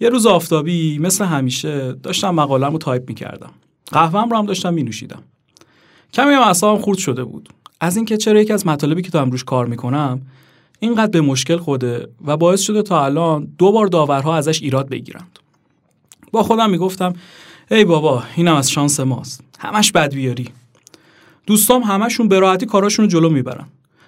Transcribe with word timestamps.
یه 0.00 0.08
روز 0.08 0.26
آفتابی 0.26 0.98
مثل 0.98 1.24
همیشه 1.24 1.92
داشتم 1.92 2.30
مقالم 2.34 2.72
رو 2.72 2.78
تایپ 2.78 3.08
می‌کردم. 3.08 3.50
قهوهم 3.92 4.30
رو 4.30 4.36
هم 4.36 4.46
داشتم 4.46 4.74
می 4.74 4.82
نوشیدم 4.82 5.22
کمی 6.12 6.32
هم 6.32 6.42
اعصابم 6.42 6.82
خورد 6.82 6.98
شده 6.98 7.24
بود. 7.24 7.48
از 7.80 7.96
اینکه 7.96 8.16
چرا 8.16 8.40
یکی 8.40 8.52
از 8.52 8.66
مطالبی 8.66 9.02
که 9.02 9.10
دارم 9.10 9.30
روش 9.30 9.44
کار 9.44 9.66
می‌کنم 9.66 10.20
اینقدر 10.80 11.10
به 11.10 11.20
مشکل 11.20 11.56
خورده 11.56 12.08
و 12.26 12.36
باعث 12.36 12.60
شده 12.60 12.82
تا 12.82 13.04
الان 13.04 13.48
دو 13.58 13.72
بار 13.72 13.86
داورها 13.86 14.36
ازش 14.36 14.62
ایراد 14.62 14.88
بگیرند. 14.88 15.38
با 16.32 16.42
خودم 16.42 16.70
می‌گفتم 16.70 17.12
ای 17.70 17.84
بابا 17.84 18.22
اینم 18.36 18.54
از 18.54 18.70
شانس 18.70 19.00
ماست. 19.00 19.44
همش 19.58 19.92
بد 19.92 20.14
بیاری. 20.14 20.48
دوستام 21.46 21.82
همشون 21.82 22.28
به 22.28 22.38
راحتی 22.38 22.66
کاراشون 22.66 23.04
رو 23.04 23.10
جلو 23.10 23.28
می‌برن. 23.28 23.66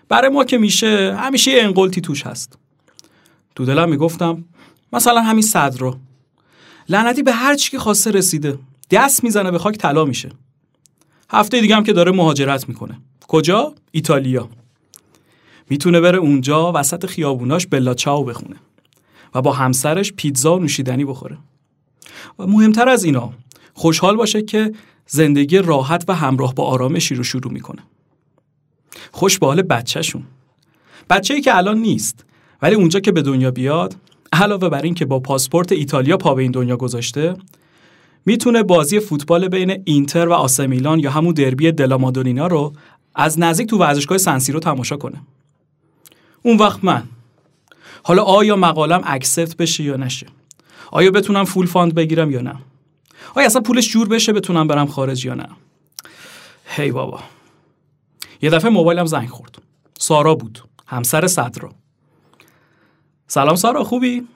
برای 0.08 0.30
ما 0.30 0.44
که 0.44 0.58
میشه 0.58 1.16
همیشه 1.18 1.50
یه 1.50 1.62
انقلتی 1.62 2.00
توش 2.00 2.26
هست. 2.26 2.58
تو 3.54 3.64
دلم 3.64 3.88
می‌گفتم 3.88 4.44
مثلا 4.92 5.20
همین 5.20 5.42
صدر 5.42 5.94
لعنتی 6.88 7.22
به 7.22 7.32
هر 7.32 7.54
چی 7.54 7.70
که 7.70 7.78
خواسته 7.78 8.10
رسیده. 8.10 8.58
دست 8.90 9.24
می‌زنه 9.24 9.50
به 9.50 9.58
خاک 9.58 9.78
طلا 9.78 10.04
میشه. 10.04 10.28
هفته 11.30 11.60
دیگه 11.60 11.76
هم 11.76 11.84
که 11.84 11.92
داره 11.92 12.12
مهاجرت 12.12 12.68
می‌کنه. 12.68 13.00
کجا? 13.28 13.74
ایتالیا. 13.90 14.48
می‌تونه 15.70 16.00
بره 16.00 16.18
اونجا 16.18 16.72
وسط 16.74 17.06
خیابوناش 17.06 17.66
بلا 17.66 17.94
چاو 17.94 18.24
بخونه. 18.24 18.56
و 19.34 19.42
با 19.42 19.52
همسرش 19.52 20.12
پیتزا 20.12 20.56
و 20.56 20.58
نوشیدنی 20.58 21.04
بخوره. 21.04 21.38
و 22.38 22.46
مهمتر 22.46 22.88
از 22.88 23.04
اینا 23.04 23.32
خوشحال 23.74 24.16
باشه 24.16 24.42
که 24.42 24.72
زندگی 25.06 25.58
راحت 25.58 26.04
و 26.08 26.14
همراه 26.14 26.54
با 26.54 26.64
آرامشی 26.64 27.14
رو 27.14 27.24
شروع 27.24 27.52
می‌کنه. 27.52 27.82
خوش 29.12 29.38
به 29.38 29.46
حال 29.46 29.62
بچهشون. 29.62 30.22
بچه 31.10 31.34
ای 31.34 31.40
که 31.40 31.56
الان 31.56 31.78
نیست 31.78 32.24
ولی 32.62 32.74
اونجا 32.74 33.00
که 33.00 33.12
به 33.12 33.22
دنیا 33.22 33.50
بیاد 33.50 33.96
علاوه 34.32 34.68
بر 34.68 34.82
این 34.82 34.94
که 34.94 35.04
با 35.04 35.20
پاسپورت 35.20 35.72
ایتالیا 35.72 36.16
پا 36.16 36.34
به 36.34 36.42
این 36.42 36.50
دنیا 36.50 36.76
گذاشته 36.76 37.34
می‌تونه 38.26 38.62
بازی 38.62 39.00
فوتبال 39.00 39.48
بین 39.48 39.82
اینتر 39.84 40.28
و 40.28 40.32
آسمیلان 40.32 40.98
یا 40.98 41.10
همون 41.10 41.34
دربی 41.34 41.72
دلامادونینا 41.72 42.46
رو 42.46 42.72
از 43.14 43.38
نزدیک 43.38 43.68
تو 43.68 43.78
ورزشگاه 43.78 44.18
سن 44.18 44.52
سیرو 44.52 44.60
تماشا 44.60 44.96
کنه. 44.96 45.20
اون 46.42 46.56
وقت 46.56 46.84
من. 46.84 47.02
حالا 48.02 48.22
آیا 48.22 48.56
مقالم 48.56 49.02
accept 49.04 49.56
بشه 49.56 49.84
یا 49.84 49.96
نشه؟ 49.96 50.26
آیا 50.92 51.10
بتونم 51.10 51.44
full 51.44 51.66
fund 51.66 51.94
بگیرم 51.94 52.30
یا 52.30 52.40
نه؟ 52.40 52.54
آیا 53.34 53.46
اصلا 53.46 53.62
پولش 53.62 53.88
جور 53.88 54.08
بشه 54.08 54.32
بتونم 54.32 54.66
برم 54.66 54.86
خارج 54.86 55.24
یا 55.24 55.34
نه؟ 55.34 55.48
هی 56.64 56.92
بابا. 56.92 57.20
یه 58.42 58.50
دفعه 58.50 58.70
موبایلم 58.70 59.06
زنگ 59.06 59.28
خورد. 59.28 59.58
سارا 59.98 60.34
بود. 60.34 60.64
همسر 60.86 61.26
صدرا. 61.26 61.70
سلام 63.32 63.56
سارا 63.56 63.84
خوبی؟ 63.84 64.26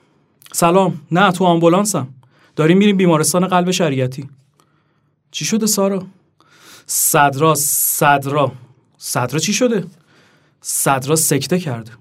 سلام. 0.51 1.01
نه 1.11 1.31
تو 1.31 1.45
آمبولانسم. 1.45 2.07
داریم 2.55 2.77
میریم 2.77 2.97
بیمارستان 2.97 3.47
قلب 3.47 3.71
شریعتی. 3.71 4.29
چی 5.31 5.45
شده 5.45 5.65
سارا؟ 5.65 6.03
صدرا 6.85 7.55
صدرا. 7.55 8.51
صدرا 8.97 9.39
چی 9.39 9.53
شده؟ 9.53 9.85
صدرا 10.61 11.15
سکته 11.15 11.59
کرده. 11.59 11.91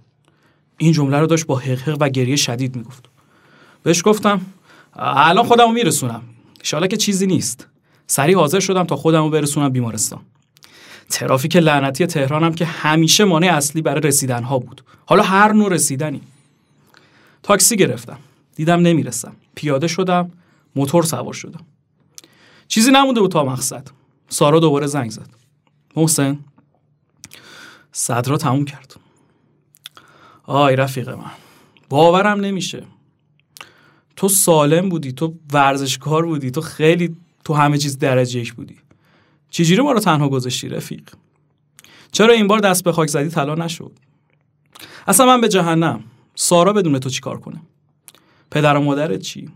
این 0.76 0.92
جمله 0.92 1.18
رو 1.18 1.26
داشت 1.26 1.46
با 1.46 1.56
حقحق 1.56 1.96
و 2.00 2.08
گریه 2.08 2.36
شدید 2.36 2.76
می‌گفت. 2.76 3.04
بهش 3.82 4.02
گفتم 4.04 4.40
الان 4.96 5.44
خودمو 5.44 5.72
میرسونم. 5.72 6.22
انشالله 6.58 6.88
که 6.88 6.96
چیزی 6.96 7.26
نیست. 7.26 7.66
سریع 8.06 8.36
حاضر 8.36 8.60
شدم 8.60 8.84
تا 8.84 8.96
خودمو 8.96 9.30
برسونم 9.30 9.68
بیمارستان. 9.68 10.20
ترافیک 11.10 11.56
لعنتی 11.56 12.06
تهرانم 12.06 12.54
که 12.54 12.64
همیشه 12.64 13.24
مانع 13.24 13.56
اصلی 13.56 13.82
برای 13.82 14.00
رسیدن 14.00 14.42
ها 14.42 14.58
بود. 14.58 14.84
حالا 15.06 15.22
هر 15.22 15.52
نوع 15.52 15.68
رسیدنی. 15.68 16.20
تاکسی 17.44 17.76
گرفتم. 17.76 18.18
دیدم 18.56 18.80
نمی‌رسم. 18.80 19.36
پیاده 19.54 19.86
شدم 19.86 20.30
موتور 20.76 21.02
سوار 21.02 21.32
شدم. 21.32 21.60
چیزی 22.68 22.90
نمونده 22.90 23.20
بود 23.20 23.30
تا 23.30 23.44
مقصد. 23.44 23.88
سارا 24.28 24.60
دوباره 24.60 24.86
زنگ 24.86 25.10
زد. 25.10 25.28
محسن 25.96 26.38
صدرا 27.92 28.36
تموم 28.36 28.64
کرد. 28.64 28.94
آی 30.44 30.76
رفیق 30.76 31.08
من 31.08 31.30
باورم 31.88 32.40
نمیشه. 32.40 32.84
تو 34.16 34.28
سالم 34.28 34.88
بودی 34.88 35.12
تو 35.12 35.34
ورزشکار 35.52 36.26
بودی 36.26 36.50
تو 36.50 36.60
خیلی 36.60 37.16
تو 37.44 37.54
همه 37.54 37.78
چیز 37.78 37.98
درجه 37.98 38.40
یک 38.40 38.54
بودی. 38.54 38.78
چجوری 39.50 39.82
ما 39.82 39.92
رو 39.92 40.00
تنها 40.00 40.28
گذاشتی 40.28 40.68
رفیق؟ 40.68 41.10
چرا 42.12 42.32
این 42.34 42.46
بار 42.46 42.58
دست 42.58 42.84
به 42.84 42.92
خاک 42.92 43.08
زدی 43.08 43.28
طلا 43.28 43.54
نشد؟ 43.54 43.92
اصلا 45.06 45.26
من 45.26 45.40
به 45.40 45.48
جهنم. 45.48 46.04
سارا 46.34 46.72
بدون 46.72 46.98
تو 46.98 47.10
چیکار 47.10 47.40
کنه؟ 47.40 47.62
پدر 48.50 48.76
و 48.76 48.80
مادرت 48.80 49.20
چی؟ 49.20 49.50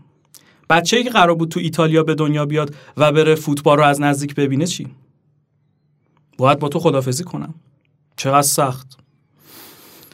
بچه 0.69 0.97
ای 0.97 1.03
که 1.03 1.09
قرار 1.09 1.35
بود 1.35 1.49
تو 1.49 1.59
ایتالیا 1.59 2.03
به 2.03 2.15
دنیا 2.15 2.45
بیاد 2.45 2.75
و 2.97 3.11
بره 3.11 3.35
فوتبال 3.35 3.77
رو 3.77 3.83
از 3.83 4.01
نزدیک 4.01 4.35
ببینه 4.35 4.65
چی؟ 4.65 4.87
باید 6.37 6.59
با 6.59 6.69
تو 6.69 6.79
خدافزی 6.79 7.23
کنم. 7.23 7.53
چقدر 8.15 8.41
سخت. 8.41 8.97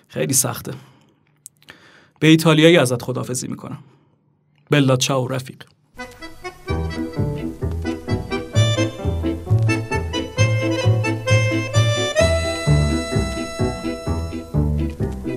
خیلی 0.07 0.33
سخته. 0.33 0.73
به 2.19 2.27
ایتالیایی 2.27 2.77
ازت 2.77 3.01
خدافزی 3.01 3.47
می‌کنم. 3.47 3.79
بلا 4.69 4.95
چاو 4.95 5.27
رفیق. 5.27 5.63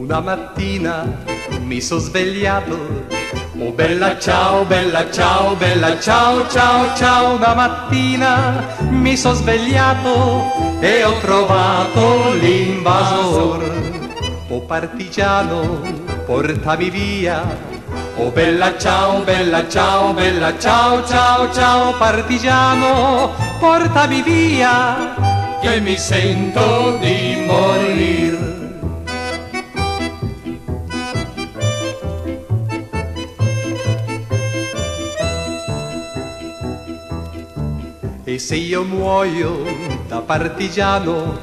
Una 0.09 0.21
mattina 0.21 1.05
mi 1.61 1.83
sono 1.83 2.01
svegliato, 2.01 3.05
oh 3.59 3.71
bella 3.73 4.19
ciao, 4.19 4.65
bella 4.65 5.11
ciao, 5.11 5.55
bella 5.55 6.01
ciao, 6.01 6.49
ciao, 6.49 6.97
ciao. 6.97 7.35
Una 7.35 7.53
mattina 7.53 8.65
mi 8.89 9.19
sono 9.19 9.35
svegliato 9.35 10.81
e 10.81 11.05
ho 11.05 11.13
trovato 11.19 12.33
l'invasor. 12.41 14.07
Oh 14.49 14.63
partigiano, 14.63 15.83
portami 16.25 16.89
via. 16.89 17.45
Oh 18.17 18.31
bella 18.31 18.79
ciao, 18.79 19.21
bella 19.21 19.69
ciao, 19.69 20.15
bella 20.15 20.59
ciao, 20.59 21.05
ciao, 21.07 21.53
ciao, 21.53 21.93
partigiano, 21.99 23.35
portami 23.61 24.23
via, 24.23 25.15
che 25.61 25.81
mi 25.81 25.99
sento 25.99 26.97
di 26.99 27.45
morir. 27.47 28.48
E 38.39 38.41
se 38.41 38.55
io 38.55 38.85
muoio 38.85 39.65
da 40.07 40.21
partigiano, 40.21 41.41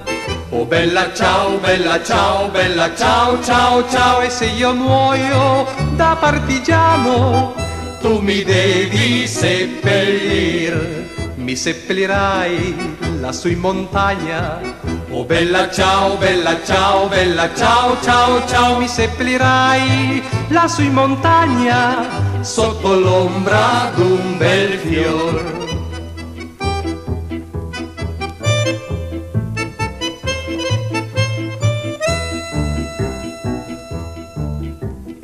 oh 0.50 0.64
bella 0.64 1.14
ciao, 1.14 1.58
bella 1.58 2.02
ciao, 2.02 2.48
bella 2.48 2.96
ciao, 2.96 3.44
ciao, 3.44 3.86
ciao, 3.90 4.22
e 4.22 4.30
se 4.30 4.46
io 4.46 4.74
muoio 4.74 5.68
da 5.98 6.16
partigiano, 6.18 7.54
tu 8.00 8.22
mi 8.22 8.44
devi 8.44 9.28
seppellir, 9.28 11.34
mi 11.36 11.58
seppellirai 11.58 12.96
lassù 13.20 13.50
in 13.50 13.60
montagna. 13.60 14.62
Oh 15.10 15.26
bella 15.26 15.70
ciao, 15.70 16.16
bella 16.16 16.64
ciao, 16.64 17.10
bella 17.10 17.54
ciao, 17.54 17.98
ciao, 18.02 18.48
ciao, 18.48 18.78
mi 18.78 18.88
seppellirai 18.88 20.24
lassù 20.48 20.82
in 20.82 20.94
montagna, 20.94 22.06
sotto 22.40 22.98
l'ombra 22.98 23.92
d'un 23.94 24.38
bel 24.38 24.78
fior. 24.78 25.75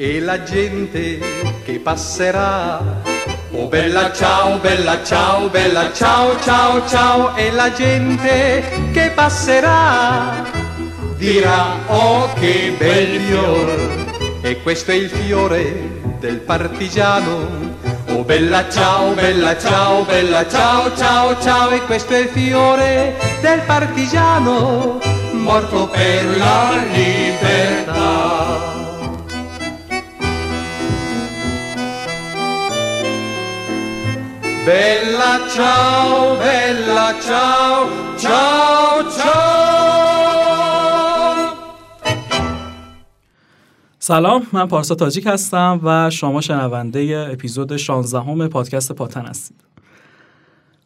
E 0.03 0.19
la 0.19 0.41
gente 0.41 1.19
che 1.63 1.73
passerà. 1.73 2.81
Oh 3.51 3.67
bella 3.67 4.11
ciao, 4.11 4.57
bella 4.57 5.03
ciao, 5.03 5.47
bella 5.47 5.93
ciao, 5.93 6.39
ciao, 6.41 6.87
ciao, 6.87 7.35
e 7.35 7.51
la 7.51 7.71
gente 7.71 8.63
che 8.93 9.11
passerà 9.11 10.43
dirà 11.17 11.77
oh 11.85 12.33
che 12.33 12.73
bel 12.79 13.19
fior, 13.21 14.39
e 14.41 14.59
questo 14.63 14.89
è 14.89 14.95
il 14.95 15.09
fiore 15.09 16.15
del 16.19 16.39
partigiano. 16.39 17.69
Oh 18.07 18.23
bella 18.23 18.67
ciao, 18.71 19.13
bella 19.13 19.55
ciao, 19.55 20.03
bella 20.03 20.49
ciao, 20.49 20.95
ciao, 20.95 21.39
ciao, 21.39 21.69
e 21.69 21.81
questo 21.83 22.13
è 22.13 22.21
il 22.21 22.29
fiore 22.29 23.17
del 23.41 23.61
partigiano, 23.67 24.99
morto 25.33 25.87
per 25.89 26.37
la 26.37 26.71
libertà. 26.91 28.40
Bella 34.65 35.33
ciao, 35.55 36.37
bella 36.37 37.07
ciao, 37.25 37.87
ciao, 38.17 39.11
ciao. 39.17 39.51
سلام 43.99 44.47
من 44.53 44.67
پارسا 44.67 44.95
تاجیک 44.95 45.27
هستم 45.27 45.79
و 45.83 46.09
شما 46.09 46.41
شنونده 46.41 47.29
اپیزود 47.31 47.77
16 47.77 48.19
همه 48.19 48.47
پادکست 48.47 48.91
پاتن 48.91 49.25
هستید 49.25 49.57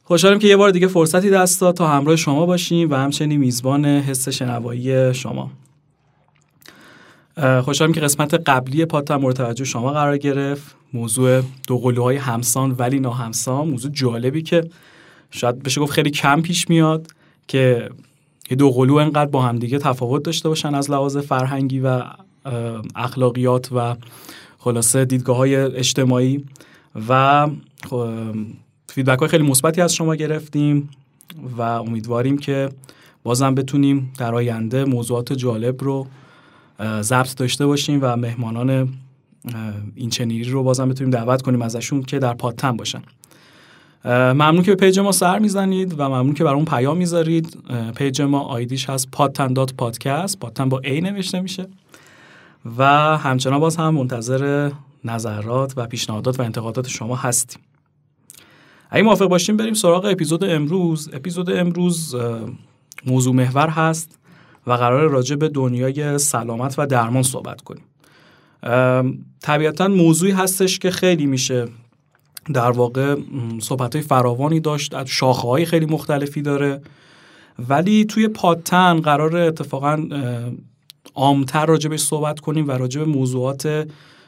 خوشحالم 0.03 0.39
که 0.39 0.47
یه 0.47 0.57
بار 0.57 0.71
دیگه 0.71 0.87
فرصتی 0.87 1.29
دست 1.29 1.61
داد 1.61 1.75
تا 1.75 1.87
همراه 1.87 2.15
شما 2.15 2.45
باشیم 2.45 2.91
و 2.91 2.95
همچنین 2.95 3.39
میزبان 3.39 3.85
حس 3.85 4.29
شنوایی 4.29 5.13
شما 5.13 5.51
خوشحالم 7.37 7.93
که 7.93 8.01
قسمت 8.01 8.33
قبلی 8.33 8.85
پاتن 8.85 9.15
مورد 9.15 9.35
توجه 9.35 9.63
شما 9.63 9.91
قرار 9.91 10.17
گرفت. 10.17 10.75
موضوع 10.93 11.41
دوقلوهای 11.67 12.17
همسان 12.17 12.71
ولی 12.71 12.99
ناهمسان. 12.99 13.67
موضوع 13.67 13.91
جالبی 13.91 14.41
که 14.41 14.69
شاید 15.31 15.63
بشه 15.63 15.81
گفت 15.81 15.93
خیلی 15.93 16.09
کم 16.11 16.41
پیش 16.41 16.69
میاد 16.69 17.07
که 17.47 17.89
یه 18.49 18.57
دو 18.57 18.71
قلو 18.71 18.95
انقدر 18.95 19.25
با 19.25 19.41
همدیگه 19.41 19.79
تفاوت 19.79 20.23
داشته 20.23 20.49
باشن 20.49 20.75
از 20.75 20.91
لحاظ 20.91 21.17
فرهنگی 21.17 21.79
و 21.79 22.03
اخلاقیات 22.95 23.69
و 23.71 23.95
خلاصه 24.57 25.05
دیدگاه 25.05 25.37
های 25.37 25.55
اجتماعی. 25.55 26.45
و 27.09 27.47
feedback 28.87 29.19
های 29.19 29.27
خیلی 29.27 29.43
مثبتی 29.43 29.81
از 29.81 29.95
شما 29.95 30.15
گرفتیم 30.15 30.89
و 31.57 31.61
امیدواریم 31.61 32.37
که 32.37 32.69
بازم 33.23 33.55
بتونیم 33.55 34.13
در 34.17 34.35
آینده 34.35 34.85
موضوعات 34.85 35.33
جالب 35.33 35.83
رو 35.83 36.07
ضبط 36.81 37.35
داشته 37.35 37.65
باشیم 37.65 37.99
و 38.01 38.15
مهمانان 38.15 38.89
این 39.95 40.09
چنینی 40.09 40.43
رو 40.43 40.63
بازم 40.63 40.89
بتونیم 40.89 41.11
دعوت 41.11 41.41
کنیم 41.41 41.61
ازشون 41.61 42.03
که 42.03 42.19
در 42.19 42.33
پادتن 42.33 42.77
باشن. 42.77 43.01
ممنون 44.05 44.63
که 44.63 44.71
به 44.71 44.75
page 44.75 44.99
ما 44.99 45.11
سر 45.11 45.39
می‌زنید 45.39 45.95
و 45.97 46.09
ممنون 46.09 46.33
که 46.33 46.43
برای 46.43 46.55
اون 46.55 46.65
پیام 46.65 46.97
می‌ذارید. 46.97 47.57
page 47.95 48.21
ما 48.21 48.39
ID 48.39 48.64
ش 48.64 48.89
هست 48.89 49.11
پادتن 49.11 49.53
dot 49.53 49.73
podcast. 49.73 50.39
پادتن 50.39 50.69
با 50.69 50.79
A 50.79 51.01
نوشته 51.01 51.41
میشه. 51.41 51.67
و 52.77 52.83
همچنان 53.17 53.59
باز 53.59 53.75
هم 53.75 53.93
منتظر 53.93 54.71
نظرات 55.03 55.73
و 55.77 55.87
پیشنهادات 55.87 56.39
و 56.39 56.43
انتقادات 56.43 56.87
شما 56.87 57.15
هستیم. 57.15 57.61
اگه 58.89 59.03
موافق 59.03 59.25
باشیم 59.25 59.57
بریم 59.57 59.73
سراغ 59.73 60.05
اپیزود 60.05 60.43
امروز. 60.43 61.09
اپیزود 61.13 61.49
امروز 61.49 62.15
موضوع 63.05 63.35
محور 63.35 63.69
هست. 63.69 64.19
و 64.67 64.73
قرار 64.73 65.09
راجع 65.09 65.35
به 65.35 65.49
دنیای 65.49 66.17
سلامت 66.17 66.75
و 66.77 66.85
درمان 66.85 67.23
صحبت 67.23 67.61
کنیم. 67.61 67.83
طبیعتا 69.41 69.87
موضوعی 69.87 70.31
هستش 70.31 70.79
که 70.79 70.91
خیلی 70.91 71.25
میشه 71.25 71.67
در 72.53 72.71
واقع 72.71 73.15
صحبت 73.59 73.95
های 73.95 74.03
فراوانی 74.03 74.59
داشت 74.59 75.05
شاخه 75.05 75.47
های 75.47 75.65
خیلی 75.65 75.85
مختلفی 75.85 76.41
داره. 76.41 76.81
ولی 77.69 78.05
توی 78.05 78.27
پادتن 78.27 79.01
قرار 79.01 79.37
اتفاقا 79.37 80.07
عامتر 81.15 81.65
راجبش 81.65 81.99
صحبت 81.99 82.39
کنیم 82.39 82.67
و 82.67 82.71
راجب 82.71 83.01
موضوعات 83.07 83.87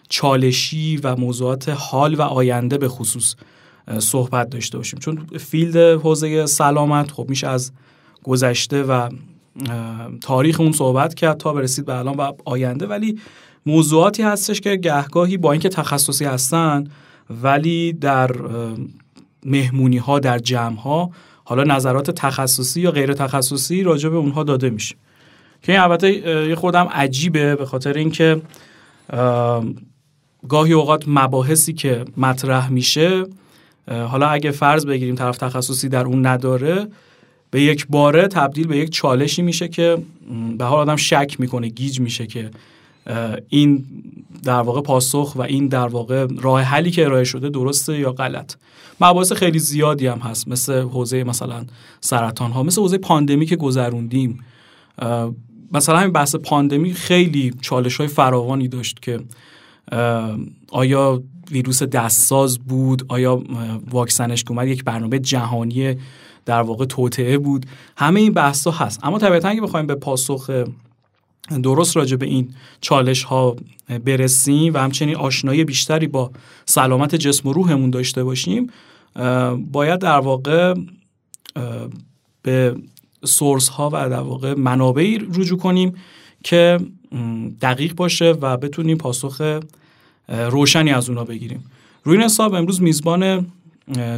چالشی 0.09 0.97
و 0.97 1.15
موضوعات 1.15 1.69
حال 1.69 2.15
و 2.15 2.21
آینده 2.21 2.77
به 2.77 2.87
خصوص 2.87 3.35
صحبت 3.99 4.49
داشته 4.49 4.77
باشیم. 4.77 4.99
چون 4.99 5.27
فیلد 5.39 5.75
حوزه 5.75 6.45
سلامت 6.45 7.11
خب 7.11 7.25
میشه 7.29 7.47
از 7.47 7.71
گذشته 8.23 8.83
و 8.83 9.09
تاریخ 10.21 10.59
اون 10.59 10.71
صحبت 10.71 11.13
کرد 11.13 11.37
تا 11.37 11.53
برسید 11.53 11.85
به 11.85 11.95
الان 11.95 12.17
و 12.17 12.31
آینده. 12.45 12.87
ولی 12.87 13.19
موضوعاتی 13.65 14.23
هستش 14.23 14.61
که 14.61 14.75
گهگاهی 14.75 15.37
با 15.37 15.51
اینکه 15.51 15.69
تخصصی 15.69 16.25
هستن 16.25 16.83
ولی 17.29 17.93
در 17.93 18.31
مهمونی 19.45 19.97
ها 19.97 20.19
در 20.19 20.39
جمع 20.39 20.75
ها 20.75 21.11
حالا 21.43 21.63
نظرات 21.63 22.11
تخصصی 22.11 22.81
یا 22.81 22.91
غیر 22.91 23.13
تخصصی 23.13 23.83
راجع 23.83 24.09
به 24.09 24.15
اونها 24.15 24.43
داده 24.43 24.69
میشه. 24.69 24.95
که 25.61 25.71
این 25.71 25.81
البته 25.81 26.13
یه 26.49 26.55
خودم 26.55 26.87
عجیبه 26.91 27.55
به 27.55 27.65
خاطر 27.65 27.93
اینکه 27.93 28.41
گاهی 30.49 30.73
اوقات 30.73 31.03
مباحثی 31.07 31.73
که 31.73 32.05
مطرح 32.17 32.69
میشه 32.69 33.25
حالا 33.87 34.27
اگه 34.27 34.51
فرض 34.51 34.85
بگیریم 34.85 35.15
طرف 35.15 35.37
تخصصی 35.37 35.89
در 35.89 36.05
اون 36.05 36.25
نداره 36.25 36.87
به 37.51 37.61
یک 37.61 37.87
باره 37.87 38.27
تبدیل 38.27 38.67
به 38.67 38.77
یک 38.77 38.89
چالشی 38.89 39.41
میشه 39.41 39.67
که 39.67 39.97
به 40.57 40.65
حال 40.65 40.79
آدم 40.79 40.95
شک 40.95 41.35
می‌کنه 41.39 41.67
گیج 41.67 41.99
میشه 41.99 42.27
که 42.27 42.51
این 43.49 43.85
در 44.43 44.61
واقع 44.61 44.81
پاسخ 44.81 45.33
و 45.35 45.41
این 45.41 45.67
در 45.67 45.87
واقع 45.87 46.27
راه 46.41 46.61
حلی 46.61 46.91
که 46.91 47.05
ارائه 47.05 47.23
شده 47.23 47.49
درسته 47.49 47.99
یا 47.99 48.11
غلط. 48.11 48.55
مباحث 49.01 49.31
خیلی 49.31 49.59
زیادی 49.59 50.07
هم 50.07 50.19
هست 50.19 50.47
مثل 50.47 50.81
حوزه 50.81 51.23
مثلا 51.23 51.65
سرطان 52.01 52.51
ها 52.51 52.63
مثل 52.63 52.81
حوزه 52.81 52.97
پاندمی 52.97 53.45
که 53.45 53.55
گذروندیم 53.55 54.39
مثلا 55.71 55.97
همین 55.97 56.11
بحث 56.11 56.35
پاندمی 56.35 56.93
خیلی 56.93 57.53
چالش 57.61 57.97
های 57.97 58.07
فراوانی 58.07 58.67
داشت 58.67 59.01
که 59.01 59.19
آیا 60.71 61.23
ویروس 61.51 61.83
دستساز 61.83 62.59
بود 62.59 63.05
آیا 63.07 63.43
واکسنش 63.91 64.43
که 64.43 64.51
اومد 64.51 64.67
یک 64.67 64.83
برنامه 64.83 65.19
جهانی 65.19 65.95
در 66.47 66.61
واقع 66.61 66.85
توطعه 66.85 67.37
بود. 67.37 67.65
همه 67.97 68.19
این 68.19 68.33
بحث 68.33 68.67
هست. 68.67 68.99
اما 69.03 69.19
طبیعتا 69.19 69.49
اگه 69.49 69.61
بخوایم 69.61 69.87
به 69.87 69.95
پاسخ 69.95 70.49
درست 71.63 71.97
راجع 71.97 72.15
به 72.15 72.25
این 72.25 72.53
چالش 72.81 73.23
ها 73.23 73.55
برسیم 74.05 74.73
و 74.73 74.77
همچنین 74.77 75.15
آشنایی 75.15 75.63
بیشتری 75.63 76.07
با 76.07 76.31
سلامت 76.65 77.15
جسم 77.15 77.49
و 77.49 77.53
روحمون 77.53 77.89
داشته 77.89 78.23
باشیم 78.23 78.69
باید 79.71 79.99
در 79.99 80.19
واقع 80.19 80.73
به 82.41 82.75
سورس 83.25 83.69
ها 83.69 83.89
و 83.93 84.09
در 84.09 84.19
واقع 84.19 84.53
منابعی 84.53 85.17
رجوع 85.17 85.59
کنیم 85.59 85.93
که 86.43 86.79
دقیق 87.61 87.95
باشه 87.95 88.31
و 88.41 88.57
بتونیم 88.57 88.97
پاسخ 88.97 89.59
روشنی 90.29 90.91
از 90.91 91.09
اونا 91.09 91.23
بگیریم. 91.23 91.65
روی 92.03 92.17
این 92.17 92.25
حساب 92.25 92.53
امروز 92.53 92.81
میزبان 92.81 93.47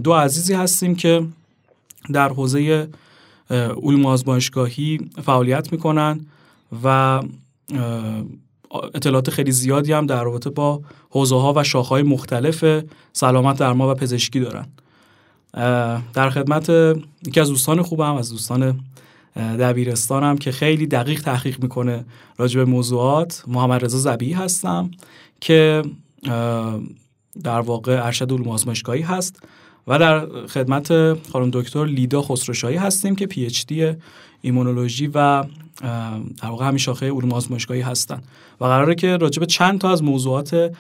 دو 0.04 0.14
عزیزی 0.14 0.54
هستیم 0.54 0.96
که 0.96 1.24
در 2.14 2.30
حوزه 2.30 2.90
علوم 3.84 4.06
آزمایشگاهی 4.06 5.00
فعالیت 5.24 5.72
می‌کنن 5.72 6.26
و 6.84 7.22
اطلاعات 8.94 9.30
خیلی 9.30 9.52
زیادی 9.52 9.94
هم 9.94 10.06
در 10.06 10.24
رابطه 10.24 10.50
با 10.50 10.82
حوزه 11.10 11.36
ها 11.36 11.54
و 11.56 11.64
شاخه 11.64 11.90
های 11.90 12.04
مختلف 12.04 12.84
سلامت 13.14 13.58
درما 13.58 13.92
و 13.92 13.94
پزشکی 13.94 14.40
دارن. 14.40 14.68
در 16.14 16.30
خدمت 16.30 16.70
یکی 17.28 17.40
از 17.40 17.50
دوستان 17.50 17.82
خوبم 17.82 18.16
از 18.16 18.30
دوستان 18.30 18.80
دبیرستانم 19.36 20.38
که 20.38 20.52
خیلی 20.52 20.88
دقیق 20.88 21.22
تحقیق 21.22 21.62
می‌کنه 21.64 22.06
راجع 22.38 22.60
به 22.60 22.66
موضوعات 22.66 23.44
محمد 23.48 23.86
رضا 23.86 23.98
زبی 23.98 24.34
هستم 24.34 24.92
که 25.42 25.84
در 27.44 27.60
واقع 27.60 28.06
ارشد 28.06 28.32
علوم 28.32 28.48
آزمایشگاهی 28.48 29.02
هست. 29.02 29.40
و 29.90 30.00
در 30.00 30.28
خدمت 30.48 31.14
خانم 31.32 31.50
دکتر 31.54 31.86
لیدا 31.86 32.22
خسروشاهی 32.22 32.76
هستیم 32.76 33.16
که 33.16 33.26
پی 33.28 33.46
اچ 33.46 33.66
دی 33.66 33.94
ایمونولوژی 34.42 35.08
و 35.08 35.44
در 36.42 36.50
واقع 36.50 36.66
همین 36.66 36.78
شاخه 36.78 37.12
علوم 37.12 37.34
آزمایشگاهی 37.34 37.82
هستن. 37.82 38.22
و 38.62 38.66
قراره 38.66 38.96
که 38.96 39.18
راجع 39.18 39.40
به 39.40 39.46
چند 39.46 39.80
تا 39.80 39.92
از 39.92 40.04
موضوعات 40.04 40.72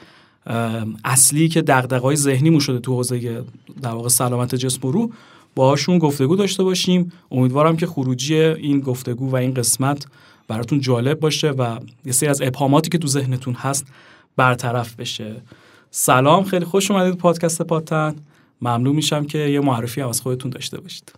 اصلی 1.03 1.49
که 1.49 1.61
دغدغه‌های 1.61 2.15
ذهنی 2.15 2.61
شده 2.61 2.79
تو 2.79 2.95
حوزه 2.95 3.43
در 3.81 3.89
واقع 3.89 4.09
سلامت 4.09 4.55
جسم 4.55 4.87
و 4.87 4.91
روح 4.91 5.09
باهاشون 5.55 5.97
گفتگو 5.97 6.35
داشته 6.35 6.63
باشیم. 6.63 7.11
امیدوارم 7.31 7.77
که 7.77 7.87
خروجی 7.87 8.35
این 8.35 8.79
گفتگو 8.79 9.31
و 9.31 9.35
این 9.35 9.53
قسمت 9.53 10.05
براتون 10.47 10.79
جالب 10.79 11.19
باشه 11.19 11.49
و 11.49 11.79
یه 12.05 12.11
سری 12.11 12.29
از 12.29 12.41
ابهاماتی 12.41 12.89
که 12.89 12.97
تو 12.97 13.07
ذهنتون 13.07 13.53
هست 13.53 13.85
برطرف 14.35 14.95
بشه. 14.95 15.35
سلام 15.91 16.43
خیلی 16.43 16.65
خوش 16.65 16.91
اومدید 16.91 17.17
پادکست 17.17 17.61
پاتن. 17.61 18.15
ممنون 18.61 18.95
میشم 18.95 19.25
که 19.25 19.37
یه 19.37 19.59
معرفی 19.59 20.01
از 20.01 20.21
خودتون 20.21 20.51
داشته 20.51 20.81
باشید. 20.81 21.13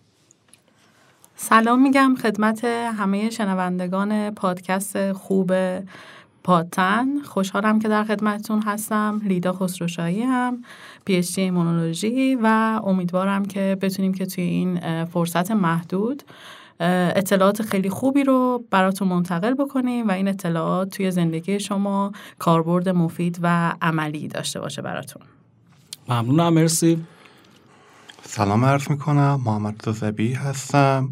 سلام 1.36 1.82
میگم 1.82 2.16
خدمت 2.22 2.64
همه 2.66 3.30
شنوندگان 3.30 4.32
پادکست 4.32 5.12
خوب 5.12 5.54
پاتن. 6.44 7.22
خوشحالم 7.22 7.80
که 7.80 7.88
در 7.88 8.04
خدمتتون 8.04 8.62
هستم. 8.62 9.22
لیدا 9.24 9.54
خسروشاهی 9.54 10.22
هم 10.22 10.64
پی 11.06 11.16
اچ 11.16 11.40
ایمونولوژی 11.40 12.38
و 12.44 12.80
امیدوارم 12.84 13.46
که 13.46 13.78
بتونیم 13.82 14.14
که 14.14 14.26
توی 14.26 14.44
این 14.44 15.06
فرصت 15.06 15.52
محدود 15.52 16.24
اطلاعات 16.80 17.62
خیلی 17.62 17.90
خوبی 17.90 18.24
رو 18.24 18.64
براتون 18.72 19.08
منتقل 19.08 19.54
بکنیم 19.54 20.08
و 20.08 20.12
این 20.12 20.28
اطلاعات 20.28 20.90
توی 20.90 21.12
زندگی 21.12 21.60
شما 21.60 22.12
کاربرد 22.40 22.90
مفید 22.90 23.40
و 23.42 23.76
عملی 23.82 24.28
داشته 24.28 24.60
باشه 24.60 24.82
براتون. 24.82 25.22
ممنونم 26.10 26.54
مرسی. 26.54 27.06
سلام 28.34 28.66
عرض 28.66 28.90
می‌کنم. 28.90 29.42
محمد 29.46 29.90
زبی 29.92 30.34
هستم 30.34 31.10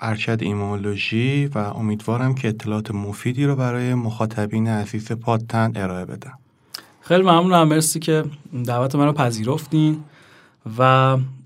ارشد 0.00 0.38
ایمولوژی 0.42 1.46
و 1.46 1.58
امیدوارم 1.58 2.34
که 2.34 2.48
اطلاعات 2.48 2.90
مفیدی 2.90 3.44
رو 3.44 3.56
برای 3.56 3.94
مخاطبین 3.94 4.68
عزیز 4.68 5.12
پادتن 5.12 5.72
ارائه 5.76 6.04
بدم. 6.04 6.38
خیلی 7.00 7.22
ممنونم. 7.22 7.68
مرسی 7.68 7.98
که 7.98 8.24
دعوت 8.64 8.94
من 8.94 9.06
رو 9.06 9.12
پذیرفتین 9.12 10.00
و 10.78 10.82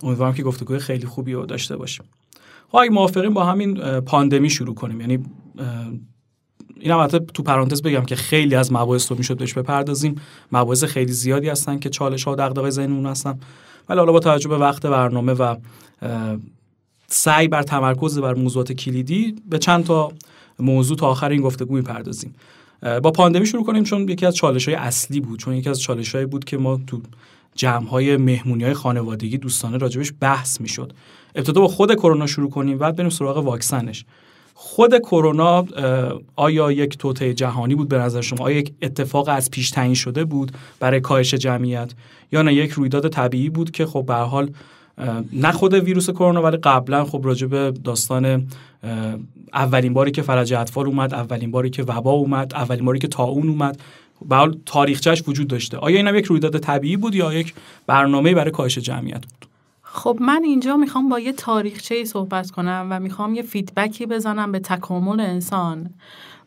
امیدوارم 0.02 0.34
که 0.34 0.42
گفتگوی 0.42 0.78
خیلی 0.78 1.06
خوبی 1.06 1.32
رو 1.32 1.46
داشته 1.46 1.76
باشیم. 1.76 2.04
خب 2.68 2.76
اگه 2.76 2.90
موافقین 2.90 3.34
با 3.34 3.44
همین 3.44 4.00
پاندمی 4.00 4.50
شروع 4.50 4.74
کنیم. 4.74 5.00
یعنی 5.00 5.24
این 6.84 6.92
البته 6.92 7.18
تو 7.18 7.42
پرانتز 7.42 7.82
بگم 7.82 8.04
که 8.04 8.16
خیلی 8.16 8.54
از 8.54 8.72
مباحث 8.72 9.10
رو 9.12 9.18
می‌شد 9.18 9.38
بهش 9.38 9.52
بپردازیم. 9.52 10.20
مباحث 10.52 10.84
خیلی 10.84 11.12
زیادی 11.12 11.48
هستن 11.48 11.78
که 11.78 11.90
چالش 11.90 12.24
ها 12.24 12.32
و 12.32 12.36
دغدغه 12.36 12.70
ذهنمون 12.70 13.06
هستن. 13.06 13.40
ولی 13.88 13.98
حالا 13.98 14.12
با 14.12 14.20
توجه 14.20 14.48
به 14.48 14.58
وقت 14.58 14.86
برنامه 14.86 15.32
و 15.32 15.56
سعی 17.06 17.48
بر 17.48 17.62
تمرکز 17.62 18.18
بر 18.18 18.34
موضوعات 18.34 18.72
کلیدی 18.72 19.36
به 19.50 19.58
چند 19.58 19.84
تا 19.84 20.12
موضوع 20.58 20.96
تا 20.96 21.06
آخر 21.06 21.30
این 21.30 21.40
گفتگو 21.40 21.74
می‌پردازیم. 21.74 22.34
با 23.02 23.10
پاندمی 23.10 23.46
شروع 23.46 23.64
کنیم 23.64 23.84
چون 23.84 24.08
یکی 24.08 24.26
از 24.26 24.34
چالش 24.34 24.68
های 24.68 24.76
اصلی 24.76 25.20
بود. 25.20 25.38
چون 25.38 25.54
یکی 25.54 25.68
از 25.68 25.80
چالش 25.80 26.16
بود 26.16 26.44
که 26.44 26.56
ما 26.56 26.80
تو 26.86 27.00
جمع 27.54 27.88
های 27.88 28.16
مهمونی 28.16 28.64
های 28.64 28.74
خانوادگی 28.74 29.38
دوستانه 29.38 29.76
راجبش 29.76 30.12
بحث 30.20 30.60
می‌شد. 30.60 30.92
ابتدا 31.34 31.60
با 31.60 31.68
خود 31.68 31.94
کرونا 31.94 32.26
شروع 32.26 32.50
کنیم 32.50 32.78
بعد 32.78 32.96
بریم 32.96 33.10
سراغ 33.10 33.36
واکسنش. 33.36 34.04
خود 34.54 34.98
کرونا 34.98 35.66
آیا 36.36 36.72
یک 36.72 36.98
توطئه 36.98 37.34
جهانی 37.34 37.74
بود 37.74 37.88
به 37.88 37.98
نظر 37.98 38.20
شما؟ 38.20 38.44
آیا 38.44 38.58
یک 38.58 38.72
اتفاق 38.82 39.28
از 39.28 39.50
پیش 39.50 39.70
تعیین 39.70 39.94
شده 39.94 40.24
بود 40.24 40.52
برای 40.80 41.00
کاهش 41.00 41.34
جمعیت؟ 41.34 41.92
یا 42.32 42.42
نه 42.42 42.54
یک 42.54 42.70
رویداد 42.70 43.08
طبیعی 43.08 43.50
بود 43.50 43.70
که 43.70 43.86
خب 43.86 44.04
به 44.06 44.10
هر 44.10 44.14
حال 44.14 44.50
نه 45.32 45.52
خود 45.52 45.74
ویروس 45.74 46.10
کرونا 46.10 46.42
ولی 46.42 46.56
قبلا 46.56 47.04
خب 47.04 47.20
راجع 47.24 47.46
به 47.46 47.72
داستان 47.84 48.46
اولین 49.54 49.94
باری 49.94 50.10
که 50.10 50.22
فلج 50.22 50.52
اطفال 50.52 50.86
اومد 50.86 51.14
اولین 51.14 51.50
باری 51.50 51.70
که 51.70 51.82
وبا 51.82 52.10
اومد 52.10 52.54
اولین 52.54 52.84
باری 52.84 52.98
که 52.98 53.08
طاعون 53.08 53.48
اومد 53.48 53.80
به 54.28 54.32
هر 54.32 54.36
حال 54.36 54.58
تاریخچهش 54.66 55.22
وجود 55.26 55.48
داشته. 55.48 55.76
آیا 55.76 55.96
اینم 55.96 56.16
یک 56.16 56.24
رویداد 56.24 56.58
طبیعی 56.58 56.96
بود 56.96 57.14
یا 57.14 57.32
یک 57.32 57.54
برنامه 57.86 58.34
برای 58.34 58.50
کاهش 58.50 58.78
جمعیت 58.78 59.26
بود؟ 59.26 59.53
خب 59.94 60.18
من 60.20 60.40
اینجا 60.44 60.76
می‌خوام 60.76 61.08
با 61.08 61.20
یه 61.20 61.32
تاریخچه 61.32 62.04
صحبت 62.04 62.50
کنم 62.50 62.86
و 62.90 63.00
می‌خوام 63.00 63.34
یه 63.34 63.42
feedback 63.42 63.99
ی 63.99 64.06
بزنم 64.06 64.52
به 64.52 64.58
تکامل 64.58 65.20
انسان 65.20 65.90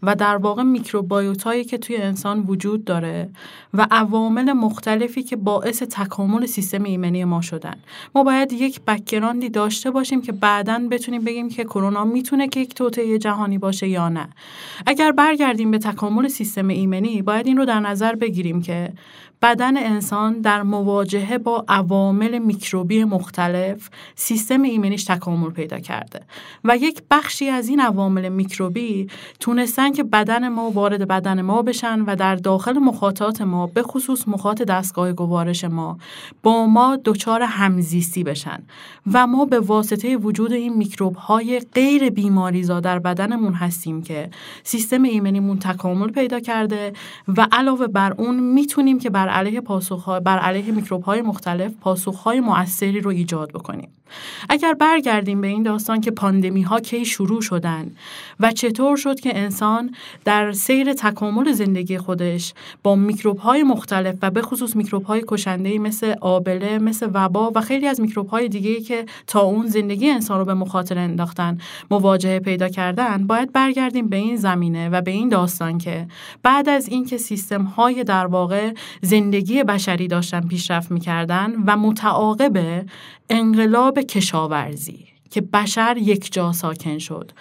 و 0.03 0.15
در 0.15 0.37
واقع 0.37 0.63
microbiota 0.63 1.43
هایی 1.43 1.63
که 1.63 1.77
توی 1.77 1.97
انسان 1.97 2.39
وجود 2.39 2.85
داره 2.85 3.29
و 3.73 3.87
عوامل 3.91 4.53
مختلفی 4.53 5.23
که 5.23 5.35
باعث 5.35 5.83
تکامل 5.83 6.45
سیستم 6.45 6.83
ایمنی 6.83 7.23
ما 7.23 7.41
شدن. 7.41 7.75
ما 8.15 8.23
باید 8.23 8.53
یک 8.53 8.81
background 8.81 9.43
ی 9.43 9.49
داشته 9.49 9.91
باشیم 9.91 10.21
که 10.21 10.31
بعدا 10.31 10.87
بتونیم 10.91 11.23
بگیم 11.23 11.49
که 11.49 11.63
کرونا 11.63 12.05
می‌تونه 12.05 12.47
که 12.47 12.59
یک 12.59 12.75
توطئه 12.75 13.17
جهانی 13.17 13.57
باشه 13.57 13.87
یا 13.87 14.09
نه. 14.09 14.29
اگر 14.85 15.11
برگردیم 15.11 15.71
به 15.71 15.77
تکامل 15.77 16.27
سیستم 16.27 16.67
ایمنی 16.67 17.21
باید 17.21 17.47
این 17.47 17.57
رو 17.57 17.65
در 17.65 17.79
نظر 17.79 18.15
بگیریم 18.15 18.61
که 18.61 18.93
بدن 19.41 19.77
انسان 19.77 20.41
در 20.41 20.63
مواجهه 20.63 21.37
با 21.37 21.65
عوامل 21.67 22.37
میکروبی 22.39 23.03
مختلف 23.03 23.89
سیستم 24.15 24.61
ایمنیش 24.61 25.03
تکامل 25.03 25.49
پیدا 25.49 25.79
کرده 25.79 26.21
و 26.63 26.77
یک 26.77 27.01
بخشی 27.11 27.49
از 27.49 27.69
این 27.69 27.79
عوامل 27.79 28.29
میکروبی 28.29 29.07
تونستن 29.39 29.91
که 29.91 30.03
بدن 30.03 30.47
ما 30.49 30.71
وارد 30.71 31.07
بدن 31.07 31.41
ما 31.41 31.61
بشن 31.61 32.01
و 32.01 32.15
در 32.15 32.35
داخل 32.35 32.77
مخاطات 32.79 33.41
ما 33.41 33.67
به 33.67 33.83
خصوص 33.83 34.27
مخاط 34.27 34.61
دستگاه 34.61 35.13
گوارش 35.13 35.63
ما 35.63 35.97
با 36.43 36.65
ما 36.65 36.97
دچار 37.05 37.41
همزیستی 37.41 38.23
بشن 38.23 38.63
و 39.13 39.27
ما 39.27 39.45
به 39.45 39.59
واسطه 39.59 40.17
وجود 40.17 40.53
این 40.53 40.73
میکروب 40.73 41.15
های 41.15 41.59
غیر 41.59 42.09
بیماریزا 42.09 42.79
در 42.79 42.99
بدنمون 42.99 43.53
هستیم 43.53 44.01
که 44.01 44.29
سیستم 44.63 45.03
ایمنیمون 45.03 45.59
تکامل 45.59 46.11
پیدا 46.11 46.39
کرده 46.39 46.93
و 47.27 47.47
علاوه 47.51 47.87
بر 47.87 48.13
اون 48.17 48.39
می‌تونیم 48.39 48.99
که 48.99 49.09
بر 49.09 49.26
بر 49.27 49.33
علیه 49.33 49.61
پاسخ 49.61 50.09
بر 50.09 50.39
علیه 50.39 50.71
میکروب 50.71 51.03
های 51.03 51.21
مختلف 51.21 51.71
های 52.23 52.39
موثری 52.39 52.99
رو 52.99 53.09
ایجاد 53.09 53.51
بکنیم. 53.51 53.89
اگر 54.49 54.73
برگردیم 54.73 55.41
به 55.41 55.47
این 55.47 55.63
داستان 55.63 56.01
که 56.01 56.11
پاندمی 56.11 56.61
ها 56.61 56.79
کی 56.79 57.05
شروع 57.05 57.41
شدن 57.41 57.91
و 58.39 58.51
چطور 58.51 58.97
شد 58.97 59.19
که 59.19 59.37
انسان 59.39 59.95
در 60.25 60.51
سیر 60.51 60.93
تکامل 60.93 61.51
زندگی 61.51 61.97
خودش 61.97 62.53
با 62.83 62.95
میکروب 62.95 63.37
های 63.37 63.63
مختلف 63.63 64.15
و 64.21 64.29
به 64.29 64.41
خصوص 64.41 64.75
میکروب 64.75 65.03
های 65.03 65.23
کشنده 65.27 65.79
مثل 65.79 66.15
آبله 66.21 66.79
مثل 66.79 67.09
وبا 67.13 67.51
و 67.55 67.61
خیلی 67.61 67.87
از 67.87 68.01
میکروب 68.01 68.27
های 68.27 68.49
دیگه 68.49 68.81
که 68.81 69.05
تا 69.27 69.41
اون 69.41 69.67
زندگی 69.67 70.09
انسان 70.09 70.39
رو 70.39 70.45
به 70.45 70.53
مخاطره 70.53 71.01
انداختن 71.01 71.57
مواجهه 71.91 72.39
پیدا 72.39 72.69
کردن 72.69 73.27
باید 73.27 73.51
برگردیم 73.51 74.09
به 74.09 74.17
این 74.17 74.35
زمینه 74.35 74.89
و 74.89 75.01
به 75.01 75.11
این 75.11 75.29
داستان 75.29 75.77
که 75.77 76.07
بعد 76.43 76.69
از 76.69 76.87
اینکه 76.87 77.17
سیستم 77.17 77.63
های 77.63 78.03
در 78.03 78.25
واقع 78.25 78.73
زندگی 79.01 79.63
بشری 79.63 80.07
داشتن 80.07 80.47
پیشرفت 80.47 80.91
می‌کردن 80.91 81.53
و 81.65 81.77
متعاقب 81.77 82.85
انقلاب 83.29 83.96
کشاورزی. 84.01 85.16
که 85.29 85.41
بشر 85.41 85.97
یک 85.97 86.33
جا 86.33 86.51
ساکن 86.51 86.97
شد 86.97 87.31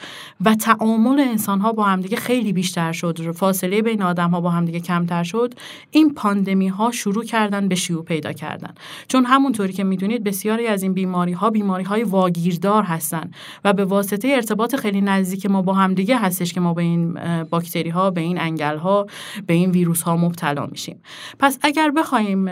و 0.44 0.54
تعامل 0.54 1.20
انسان 1.20 1.60
ها 1.60 1.72
با 1.72 1.84
همدیگه 1.84 2.16
خیلی 2.16 2.52
بیشتر 2.52 2.92
شد. 2.92 3.32
فاصله 3.32 3.82
بین 3.82 4.02
آدم 4.02 4.30
ها 4.30 4.40
با 4.40 4.50
همدیگه 4.50 4.80
کمتر 4.80 5.22
شد. 5.22 5.54
این 5.90 6.14
پاندمی 6.14 6.68
ها 6.68 6.90
شروع 6.90 7.24
کردن 7.24 7.68
به 7.68 7.74
شیوع 7.74 8.04
پیدا 8.04 8.32
کردن. 8.32 8.74
چون 9.08 9.24
همونطوری 9.24 9.72
که 9.72 9.84
می‌دونید 9.84 10.24
بسیاری 10.24 10.66
از 10.66 10.82
این 10.82 10.92
بیماری 10.92 11.32
ها 11.32 11.50
بیماری 11.50 11.84
های 11.84 12.02
واگیردار 12.02 12.82
هستن 12.82 13.30
و 13.64 13.72
به 13.72 13.84
واسطه 13.84 14.28
ارتباط 14.28 14.76
خیلی 14.76 15.00
نزدیک 15.00 15.46
ما 15.46 15.62
با 15.62 15.74
همدیگه 15.74 16.18
هستش 16.18 16.52
که 16.52 16.60
ما 16.60 16.74
به 16.74 16.82
این 16.82 17.18
باکتری 17.50 17.90
ها 17.90 18.10
به 18.10 18.20
این 18.20 18.40
انگل 18.40 18.76
ها 18.76 19.06
به 19.46 19.54
این 19.54 19.70
ویروس 19.70 20.02
ها 20.02 20.16
مبتلا 20.16 20.66
میشیم. 20.66 21.00
پس 21.38 21.58
اگر 21.62 21.90
بخوایم 21.90 22.44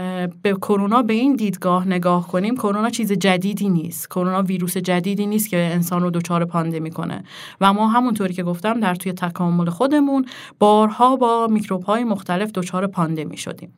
به 0.43 0.53
کرونا 0.53 1.03
به 1.03 1.15
این 1.15 1.37
دیدگاه 1.37 1.89
نگاه 1.89 2.29
کنیم 2.29 2.57
کرونا 2.57 2.91
چیز 2.91 3.13
جدیدی 3.13 3.69
نیست. 3.69 4.11
کرونا 4.11 4.43
ویروس 4.43 4.77
جدیدی 4.77 5.24
نیست 5.27 5.49
که 5.49 5.57
انسان 5.57 6.03
رو 6.03 6.11
دچار 6.11 6.45
پاندمی 6.45 6.91
کنه. 6.91 7.25
و 7.61 7.73
ما 7.73 7.89
همونطوری 7.89 8.35
که 8.35 8.43
گفتم 8.43 8.81
در 8.81 8.95
توی 8.95 9.13
تکامل 9.13 9.71
خودمون 9.71 10.27
بارها 10.59 11.17
با 11.17 11.47
میکروب 11.47 11.83
های 11.83 12.05
مختلف 12.05 12.51
دچار 12.53 12.87
پاندمی 12.87 13.37
شدیم. 13.37 13.73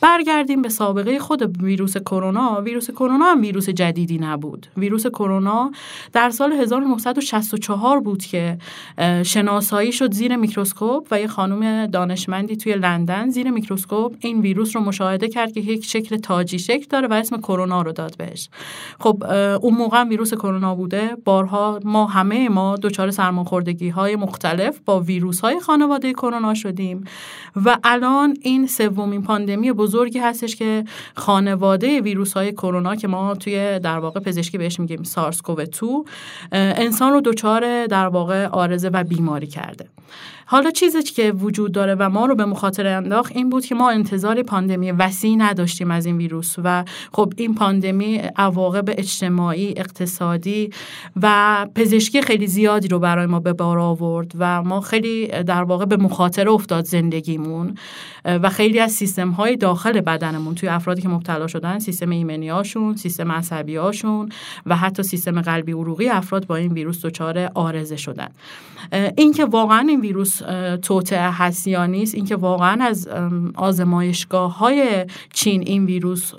برگردیم 0.00 0.62
به 0.62 0.68
سابقه 0.68 1.18
خود 1.18 1.62
ویروس 1.62 1.96
کرونا. 1.96 2.60
ویروس 2.60 2.90
کرونا 2.90 3.24
هم 3.24 3.40
ویروس 3.40 3.68
جدیدی 3.68 4.18
نبود. 4.18 4.66
ویروس 4.76 5.06
کرونا 5.06 5.70
در 6.12 6.30
سال 6.30 6.52
1964 6.52 8.00
بود 8.00 8.22
که 8.22 8.58
شناسایی 9.22 9.92
شد 9.92 10.12
زیر 10.12 10.36
میکروسکوپ 10.36 11.08
و 11.10 11.20
یه 11.20 11.26
خانم 11.26 11.86
دانشمندی 11.86 12.56
توی 12.56 12.74
لندن 12.74 13.30
زیر 13.30 13.50
میکروسکوپ 13.50 14.16
این 14.20 14.40
ویروس 14.40 14.76
رو 14.76 14.82
مشاهده 14.82 15.28
کرد 15.28 15.52
که 15.52 15.60
یک 15.60 15.84
شکل 15.84 16.16
تاجی 16.16 16.58
شکل 16.58 16.86
داره 16.90 17.08
و 17.08 17.12
اسم 17.12 17.36
کرونا 17.36 17.82
رو 17.82 17.92
داد 17.92 18.16
بهش. 18.16 18.48
خب 19.00 19.24
اون 19.62 19.74
موقع 19.74 20.04
ویروس 20.04 20.34
کرونا 20.34 20.74
بود. 20.74 20.83
بوده. 20.84 21.16
بارها 21.24 21.80
ما 21.84 22.06
همه 22.06 22.48
ما 22.48 22.76
دچار 22.76 23.10
سرماخوردگی 23.10 23.88
های 23.88 24.16
مختلف 24.16 24.78
با 24.84 25.00
ویروس 25.00 25.40
های 25.40 25.60
خانواده 25.60 26.12
کرونا 26.12 26.54
شدیم 26.54 27.04
و 27.64 27.78
الان 27.84 28.36
این 28.40 28.66
سومین 28.66 29.22
پاندمی 29.22 29.72
بزرگی 29.72 30.18
هستش 30.18 30.56
که 30.56 30.84
خانواده 31.16 32.00
ویروس 32.00 32.32
های 32.32 32.52
کرونا 32.52 32.96
که 32.96 33.08
ما 33.08 33.34
توی 33.34 33.78
در 33.78 33.98
واقع 33.98 34.20
پزشکی 34.20 34.58
بهش 34.58 34.80
میگیم 34.80 35.02
سارس 35.02 35.42
کوو 35.42 35.64
2 35.64 36.04
انسان 36.52 37.12
رو 37.12 37.20
دچار 37.20 37.86
در 37.86 38.06
واقع 38.06 38.46
آرزه 38.46 38.88
و 38.88 39.04
بیماری 39.04 39.46
کرده. 39.46 39.88
حالا 40.46 40.70
چیزی 40.70 41.02
که 41.02 41.32
وجود 41.32 41.72
داره 41.72 41.94
و 41.94 42.08
ما 42.08 42.26
رو 42.26 42.34
به 42.34 42.44
مخاطره 42.44 42.90
انداخت 42.90 43.36
این 43.36 43.50
بود 43.50 43.66
که 43.66 43.74
ما 43.74 43.90
انتظار 43.90 44.42
پاندمی 44.42 44.90
وسیع 44.90 45.36
نداشتیم 45.36 45.90
از 45.90 46.06
این 46.06 46.16
ویروس 46.16 46.54
و 46.64 46.84
خب 47.12 47.32
این 47.36 47.54
پاندمی 47.54 48.22
عواقب 48.36 48.84
اجتماعی 48.88 49.74
اقتصادی 49.76 50.70
و 51.22 51.66
پزشکی 51.74 52.22
خیلی 52.22 52.46
زیادی 52.46 52.88
رو 52.88 52.98
برای 52.98 53.26
ما 53.26 53.40
به 53.40 53.52
بار 53.52 53.78
آورد 53.78 54.32
و 54.38 54.62
ما 54.62 54.80
خیلی 54.80 55.26
در 55.26 55.62
واقع 55.62 55.84
به 55.84 55.96
مخاطره 55.96 56.50
افتاد 56.50 56.84
زندگیمون. 56.84 57.74
و 58.24 58.50
خیلی 58.50 58.80
از 58.80 58.92
سیستم 58.92 59.30
های 59.30 59.56
داخل 59.56 60.00
بدنمون 60.00 60.54
توی 60.54 60.68
افرادی 60.68 61.02
که 61.02 61.08
مبتلا 61.08 61.46
شدن 61.46 61.78
سیستم 61.78 62.10
ایمنی 62.10 62.48
هاشون 62.48 62.96
سیستم 62.96 63.32
عصبی 63.32 63.76
هاشون 63.76 64.28
و 64.66 64.76
حتی 64.76 65.02
سیستم 65.02 65.40
قلبی 65.40 65.72
عروقی 65.72 66.08
افراد 66.08 66.46
با 66.46 66.56
این 66.56 66.72
ویروس 66.72 67.04
دچار 67.04 67.50
آرزه 67.54 67.96
شدن. 67.96 68.28
اینکه 69.16 69.44
واقعا 69.44 69.86
این 69.88 70.00
ویروس 70.00 70.38
توطعه 70.82 71.30
هست 71.30 71.66
یا 71.66 71.86
نیست 71.86 72.14
اینکه 72.14 72.36
واقعا 72.36 72.84
از 72.84 73.08
آزمایشگاه 73.54 74.58
های 74.58 75.06
چین 75.32 75.62
این 75.66 75.84
ویروس 75.84 76.34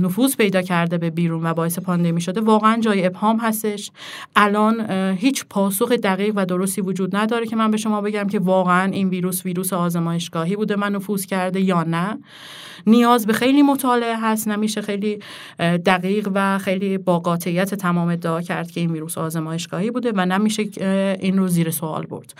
نفوذ 0.00 0.36
پیدا 0.36 0.62
کرده 0.62 0.98
به 0.98 1.10
بیرون 1.10 1.46
و 1.46 1.54
باعث 1.54 1.78
پاندمی 1.78 2.20
شده 2.20 2.40
واقعا 2.40 2.80
جای 2.80 3.06
ابهام 3.06 3.38
هستش. 3.38 3.90
الان 4.36 4.90
هیچ 5.18 5.44
پاسخ 5.50 5.92
دقیق 5.92 6.32
و 6.36 6.46
درستی 6.46 6.80
وجود 6.80 7.16
نداره 7.16 7.46
که 7.46 7.56
من 7.56 7.70
به 7.70 7.76
شما 7.76 8.00
بگم 8.00 8.26
که 8.26 8.38
واقعا 8.38 8.92
این 8.92 9.08
ویروس 9.08 9.44
ویروس 9.44 9.72
آزمایشگاهی 9.72 10.56
بوده 10.56 10.76
من 10.76 10.92
نفوذ 10.92 11.21
کرده 11.26 11.60
یا 11.60 11.82
نه. 11.82 12.18
نیاز 12.86 13.26
به 13.26 13.32
خیلی 13.32 13.62
مطالعه 13.62 14.16
هست. 14.16 14.48
نمیشه 14.48 14.82
خیلی 14.82 15.18
دقیق 15.58 16.28
و 16.34 16.58
خیلی 16.58 16.98
با 16.98 17.18
قاطعیت 17.18 17.74
تمام 17.74 18.08
ادعا 18.08 18.40
کرد 18.40 18.70
که 18.70 18.80
این 18.80 18.92
ویروس 18.92 19.18
آزمایشگاهی 19.18 19.90
بوده 19.90 20.12
و 20.16 20.26
نمیشه 20.26 20.62
این 21.20 21.38
رو 21.38 21.48
زیر 21.48 21.70
سوال 21.70 22.06
برد. 22.06 22.34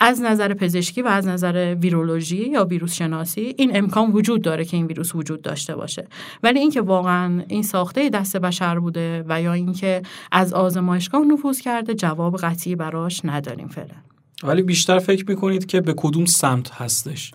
از 0.00 0.22
نظر 0.22 0.54
پزشکی 0.54 1.02
و 1.02 1.06
از 1.06 1.26
نظر 1.26 1.76
ویرولوژی 1.80 2.48
یا 2.50 2.64
ویروس 2.64 2.94
شناسی 2.94 3.54
این 3.58 3.76
امکان 3.76 4.10
وجود 4.10 4.42
داره 4.42 4.64
که 4.64 4.76
این 4.76 4.86
ویروس 4.86 5.14
وجود 5.14 5.42
داشته 5.42 5.76
باشه. 5.76 6.06
ولی 6.42 6.58
اینکه 6.58 6.80
واقعا 6.80 7.42
این 7.48 7.62
ساخته 7.62 8.08
دست 8.08 8.36
بشر 8.36 8.78
بوده 8.78 9.24
و 9.28 9.42
یا 9.42 9.52
اینکه 9.52 10.02
از 10.32 10.52
آزمایشگاه 10.52 11.24
نفوذ 11.24 11.60
کرده 11.60 11.94
جواب 11.94 12.36
قطعی 12.36 12.76
براش 12.76 13.20
نداریم 13.24 13.68
فعلا. 13.68 13.94
ولی 14.42 14.62
بیشتر 14.62 14.98
فکر 14.98 15.24
می‌کنید 15.28 15.66
که 15.66 15.80
به 15.80 15.94
کدوم 15.96 16.24
سمت 16.24 16.70
هستش؟ 16.70 17.32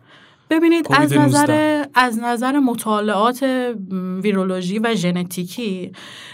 ببینید 0.50 0.88
از 0.90 1.14
19. 1.14 1.26
نظر 1.26 1.86
از 1.94 2.20
نظر 2.20 2.60
مطالعات 2.60 3.44
ویرولوژی 4.24 4.80
و 4.80 4.96
ژنتیکی 4.96 5.92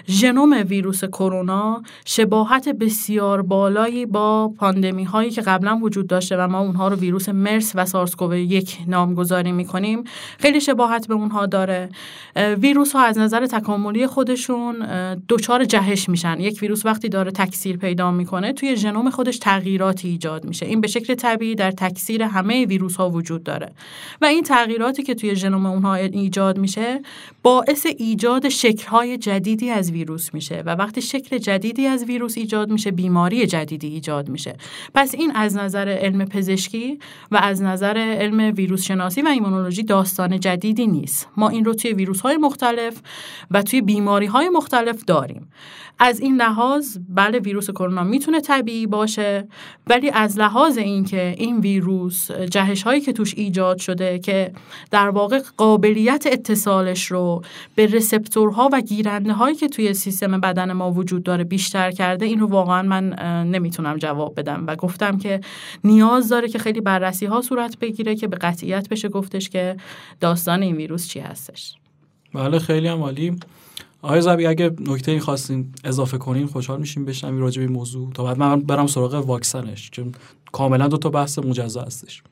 ژنوم 0.08 0.54
ویروس 0.70 1.04
کرونا 1.04 1.82
شباهت 2.06 2.70
بسیار 2.70 3.42
بالایی 3.42 4.06
با 4.06 4.54
پاندمی 4.58 5.04
هایی 5.04 5.30
که 5.30 5.42
قبلا 5.42 5.78
وجود 5.78 6.08
داشته 6.08 6.38
و 6.38 6.48
ما 6.48 6.60
اونها 6.60 6.88
رو 6.88 6.96
ویروس 6.96 7.30
مرس 7.30 7.72
و 7.76 7.86
سارسکوو 7.86 8.36
یک 8.36 8.78
نامگذاری 8.88 9.52
می‌کنیم. 9.52 10.04
خیلی 10.40 10.62
شباهت 10.62 11.08
به 11.08 11.14
اونها 11.14 11.46
داره. 11.46 11.90
ویروس 12.36 12.94
ها 12.94 13.04
از 13.04 13.18
نظر 13.18 13.46
تکاملی 13.46 14.08
خودشون 14.08 14.76
دچار 15.30 15.66
جهش 15.66 16.10
میشن. 16.10 16.40
یک 16.40 16.60
ویروس 16.62 16.86
وقتی 16.86 17.10
داره 17.10 17.32
تکثیر 17.32 17.78
پیدا 17.78 18.12
می‌کنه 18.12 18.54
توی 18.54 18.76
ژنوم 18.78 19.10
خودش 19.10 19.38
تغییراتی 19.38 20.08
ایجاد 20.08 20.46
میشه. 20.46 20.66
این 20.66 20.82
به 20.82 20.88
شکل 20.88 21.16
طبیعی 21.16 21.56
در 21.56 21.72
تکثیر 21.72 22.24
همه 22.24 22.66
ویروس 22.66 22.96
ها 22.96 23.10
وجود 23.10 23.44
داره. 23.44 23.72
و 24.22 24.26
این 24.26 24.44
تغییراتی 24.44 25.04
که 25.04 25.16
توی 25.16 25.36
ژنوم 25.36 25.66
اونها 25.66 25.94
ایجاد 25.96 26.58
میشه 26.58 27.02
باعث 27.44 27.88
ایجاد 27.98 28.50
شکل‌های 28.50 29.18
جدیدی 29.18 29.70
از 29.70 29.92
ویروس 29.92 30.34
میشه 30.34 30.64
و 30.66 30.70
وقتی 30.70 31.02
شکل 31.02 31.38
جدیدی 31.38 31.88
از 31.88 32.04
ویروس 32.04 32.38
ایجاد 32.38 32.70
میشه 32.70 32.92
بیماری 32.92 33.48
جدیدی 33.48 33.88
ایجاد 33.88 34.30
میشه. 34.30 34.56
پس 34.94 35.16
این 35.16 35.32
از 35.36 35.56
نظر 35.58 35.90
علم 35.90 36.26
پزشکی 36.26 37.00
و 37.32 37.38
از 37.38 37.62
نظر 37.62 37.98
علم 37.98 38.54
ویروس 38.56 38.84
شناسی 38.84 39.22
و 39.22 39.28
ایمونولوژی 39.28 39.84
داستان 39.84 40.40
جدیدی 40.40 40.88
نیست. 40.88 41.28
ما 41.38 41.50
این 41.50 41.66
رو 41.66 41.74
توی 41.74 41.94
ویروس 41.94 42.22
های 42.22 42.38
مختلف 42.38 43.02
و 43.52 43.62
توی 43.62 43.82
بیماری 43.82 44.26
های 44.26 44.50
مختلف 44.50 45.06
داریم. 45.06 45.48
از 46.00 46.20
این 46.20 46.36
لحاظ 46.36 46.98
بله 47.10 47.40
ویروس 47.40 47.70
کرونا 47.70 48.04
می‌تونه 48.04 48.42
طبیعی 48.42 48.88
باشه 48.88 49.48
ولی 49.88 50.10
از 50.10 50.40
لحاظ 50.40 50.78
اینکه 50.78 51.36
این 51.38 51.60
ویروس 51.60 52.32
جهش 52.32 52.84
هایی 52.84 53.02
که 53.02 53.14
توش 53.14 53.34
ایجاد 53.38 53.78
شده 53.78 54.20
که 54.20 54.52
در 54.92 55.10
واقع 55.10 55.42
قابلیت 55.58 56.28
اتصالش 56.32 57.12
رو 57.12 57.42
به 57.76 57.86
رسپتورها 57.86 58.70
و 58.74 58.82
گیرنده 58.82 59.34
هایی 59.34 59.56
که 59.56 59.68
توی 59.68 59.94
سیستم 59.94 60.42
بدن 60.42 60.72
ما 60.74 60.92
وجود 60.92 61.24
داره 61.24 61.44
بیشتر 61.44 61.92
کرده 61.92 62.26
این 62.26 62.40
رو 62.40 62.48
واقعا 62.48 62.82
من 62.82 63.10
نمی‌تونم 63.52 63.98
جواب 63.98 64.40
بدم 64.40 64.64
و 64.68 64.76
گفتم 64.76 65.18
که 65.18 65.42
نیاز 65.84 66.30
داره 66.30 66.48
که 66.48 66.60
خیلی 66.60 66.82
بررسی 66.82 67.26
ها 67.26 67.42
صورت 67.42 67.80
بگیره 67.80 68.16
که 68.16 68.28
به 68.28 68.38
قطعیت 68.38 68.90
بشه 68.90 69.10
گفتش 69.10 69.50
که 69.50 69.78
داستان 70.20 70.62
این 70.62 70.76
ویروس 70.76 71.08
چی 71.08 71.20
هستش. 71.20 71.76
بله 72.34 72.60
خیلی 72.60 72.88
هم 72.88 73.02
عالی. 73.02 73.36
آقای 74.06 74.22
زبی 74.22 74.46
اگه 74.46 74.72
نکته 74.80 75.12
این 75.12 75.20
خواستین 75.20 75.74
اضافه 75.84 76.18
کنین 76.18 76.48
خوشحال 76.48 76.80
میشیم 76.80 77.06
بشنویم 77.06 77.42
راجع 77.42 77.62
به 77.62 77.68
موضوع. 77.68 78.12
تا 78.14 78.24
بعد 78.24 78.38
من 78.38 78.62
برم 78.62 78.88
سراغ 78.88 79.14
واکسنش 79.14 79.90
چون 79.92 80.12
کاملا 80.52 80.88
دو 80.88 80.98
تا 80.98 81.10
بحث 81.10 81.40
مجزا 81.40 81.82
هستش. 81.82 82.24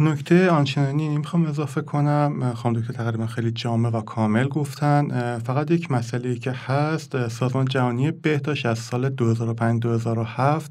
نکته 0.00 0.50
آنچنانی 0.50 1.08
نمی‌خوام 1.08 1.46
اضافه 1.46 1.80
کنم. 1.80 2.52
خانم 2.54 2.80
دکتر 2.80 2.92
تقریبا 2.92 3.26
خیلی 3.26 3.50
جامع 3.50 3.88
و 3.88 4.00
کامل 4.00 4.48
گفتن. 4.48 5.38
فقط 5.38 5.70
یک 5.70 5.90
مسئله 5.90 6.34
که 6.34 6.50
هست 6.50 7.28
سازمان 7.28 7.64
جهانی 7.64 8.10
بهداشت 8.10 8.66
از 8.66 8.78
سال 8.78 9.08
2005-2007 9.08 10.62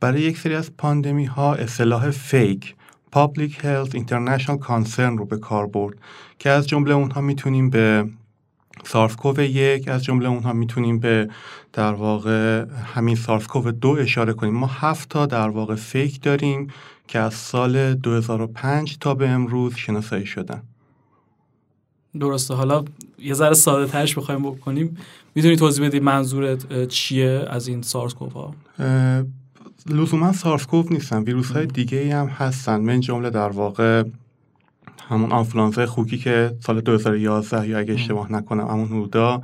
برای 0.00 0.20
یک 0.20 0.38
سری 0.38 0.54
از 0.54 0.76
پاندمی 0.76 1.24
ها 1.24 1.54
اصطلاح 1.54 2.10
فیک 2.10 2.74
Public 3.16 3.52
Health 3.52 3.92
International 3.92 4.58
Concern 4.66 5.18
رو 5.18 5.24
به 5.24 5.38
کار 5.38 5.66
برد 5.66 5.96
که 6.38 6.50
از 6.50 6.66
جمله 6.66 6.94
اونها 6.94 7.20
می‌تونیم 7.20 7.70
به 7.70 8.08
سارس 8.84 9.16
یک 9.38 9.88
از 9.88 10.04
جمله 10.04 10.28
اونها 10.28 10.52
می‌تونیم 10.52 10.98
به 10.98 11.28
در 11.72 11.92
واقع 11.92 12.64
همین 12.94 13.16
سارس 13.16 13.46
دو 13.80 13.90
اشاره 13.90 14.32
کنیم. 14.32 14.54
ما 14.54 14.66
هفت 14.66 15.08
تا 15.08 15.26
در 15.26 15.48
واقع 15.48 15.74
فیک 15.74 16.22
داریم 16.22 16.68
که 17.08 17.18
از 17.18 17.34
سال 17.34 17.94
2005 17.94 18.98
تا 18.98 19.14
به 19.14 19.28
امروز 19.28 19.74
شناسایی 19.74 20.26
شدن. 20.26 20.62
درسته. 22.20 22.54
حالا 22.54 22.84
یه 23.18 23.34
ذره 23.34 23.54
ساده 23.54 23.92
ترش 23.92 24.18
بخوایم 24.18 24.42
بکنیم. 24.42 24.96
می‌تونی 25.34 25.56
توضیح 25.56 25.86
بدی 25.86 26.00
منظورت 26.00 26.88
چیه 26.88 27.46
از 27.50 27.68
این 27.68 27.82
سارس 27.82 28.14
کووا 28.14 28.54
اه، 28.78 29.24
لزوما 29.86 30.32
سارسکوف 30.32 30.92
نیستن. 30.92 31.22
ویروس 31.22 31.50
های 31.50 31.66
دیگه 31.66 32.16
هم 32.16 32.26
هستن. 32.26 32.80
من 32.80 33.00
جمله 33.00 33.30
در 33.30 33.48
واقع 33.48 34.02
همون 35.08 35.32
آنفلانزای 35.32 35.86
خوکی 35.86 36.18
که 36.18 36.52
سال 36.60 36.80
2011 36.80 37.68
یا 37.68 37.78
اگه 37.78 37.94
اشتباه 37.94 38.32
نکنم 38.32 38.66
همون 38.66 38.88
حدودا 38.88 39.42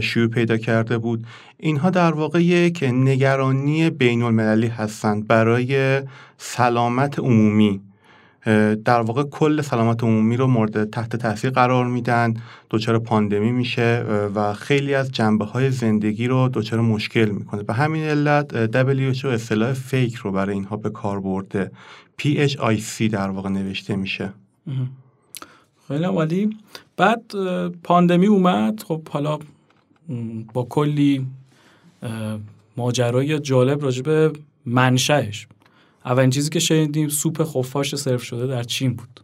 شیوع 0.00 0.28
پیدا 0.28 0.56
کرده 0.56 0.98
بود. 0.98 1.26
اینها 1.58 1.90
در 1.90 2.12
واقع 2.12 2.42
یک 2.42 2.84
نگرانی 2.92 3.90
بین 3.90 4.22
المللی 4.22 4.66
هستند 4.66 5.26
برای 5.26 6.02
سلامت 6.38 7.18
عمومی. 7.18 7.80
در 8.84 9.00
واقع 9.00 9.22
کل 9.22 9.60
سلامت 9.60 10.04
عمومی 10.04 10.36
رو 10.36 10.46
مورد 10.46 10.90
تحت 10.90 11.16
تاثیر 11.16 11.50
قرار 11.50 11.86
میدن. 11.86 12.34
دچار 12.70 12.98
پاندمی 12.98 13.52
میشه 13.52 14.04
و 14.34 14.54
خیلی 14.54 14.94
از 14.94 15.12
جنبه 15.12 15.44
های 15.44 15.70
زندگی 15.70 16.26
رو 16.26 16.50
دچار 16.52 16.80
مشکل 16.80 17.30
می‌کنه. 17.30 17.62
به 17.62 17.74
همین 17.74 18.04
علت 18.04 18.66
WHO 18.72 19.24
اصطلاح 19.24 19.72
فیک 19.72 20.14
رو 20.14 20.32
برای 20.32 20.54
اینها 20.54 20.76
به 20.76 20.90
کار 20.90 21.20
برده. 21.20 21.70
PHIC 22.22 23.02
در 23.10 23.30
واقع 23.30 23.48
نوشته 23.48 23.96
میشه. 23.96 24.32
خیلی 25.88 26.04
عالی. 26.04 26.56
بعد 26.96 27.22
پاندمی 27.82 28.26
اومد. 28.26 28.82
خب 28.82 29.08
حالا 29.08 29.38
با 30.52 30.62
کلی 30.62 31.26
ماجرای 32.76 33.40
جالب 33.40 33.82
راجع 33.84 34.02
به 34.02 34.32
منشأش. 34.66 35.48
اولین 36.04 36.30
چیزی 36.30 36.50
که 36.50 36.58
شنیدیم 36.58 37.08
سوپ 37.08 37.44
خفاش 37.44 37.96
سرو 37.96 38.18
شده 38.18 38.46
در 38.46 38.62
چین 38.62 38.94
بود. 38.94 39.20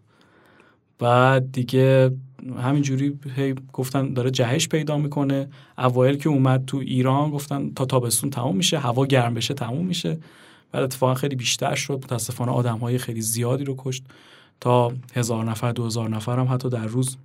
بعد 0.99 1.53
دیگه 1.53 2.11
همینجوری 2.59 3.19
هی 3.37 3.55
گفتن 3.73 4.13
داره 4.13 4.31
جهش 4.31 4.69
پیدا 4.69 4.99
می‌کنه. 4.99 5.49
اوایل 5.79 6.17
که 6.17 6.29
اومد 6.29 6.65
تو 6.65 6.77
ایران 6.77 7.31
گفتن 7.31 7.71
تا 7.75 7.85
تابستون 7.85 8.31
تموم 8.31 8.57
میشه 8.57 8.79
هوا 8.79 9.07
گرم 9.07 9.35
بشه 9.35 9.55
تموم 9.55 9.87
میشه. 9.87 10.19
بعد 10.73 10.83
اتفاقا 10.83 11.15
خیلی 11.15 11.37
بیشتر 11.37 11.75
شد. 11.75 12.01
متاسفانه 12.05 12.53
آدم 12.53 12.79
های 12.79 12.99
خیلی 12.99 13.21
زیادی 13.21 13.65
رو 13.65 13.75
کشت. 13.79 14.05
تا 14.61 14.93
هزار 15.15 15.45
نفر 15.45 15.73
دو 15.73 15.87
هزار 15.87 16.09
نفر 16.09 16.39
هم 16.39 16.55
حتی 16.55 16.69
در 16.69 16.87
روز 16.87 17.17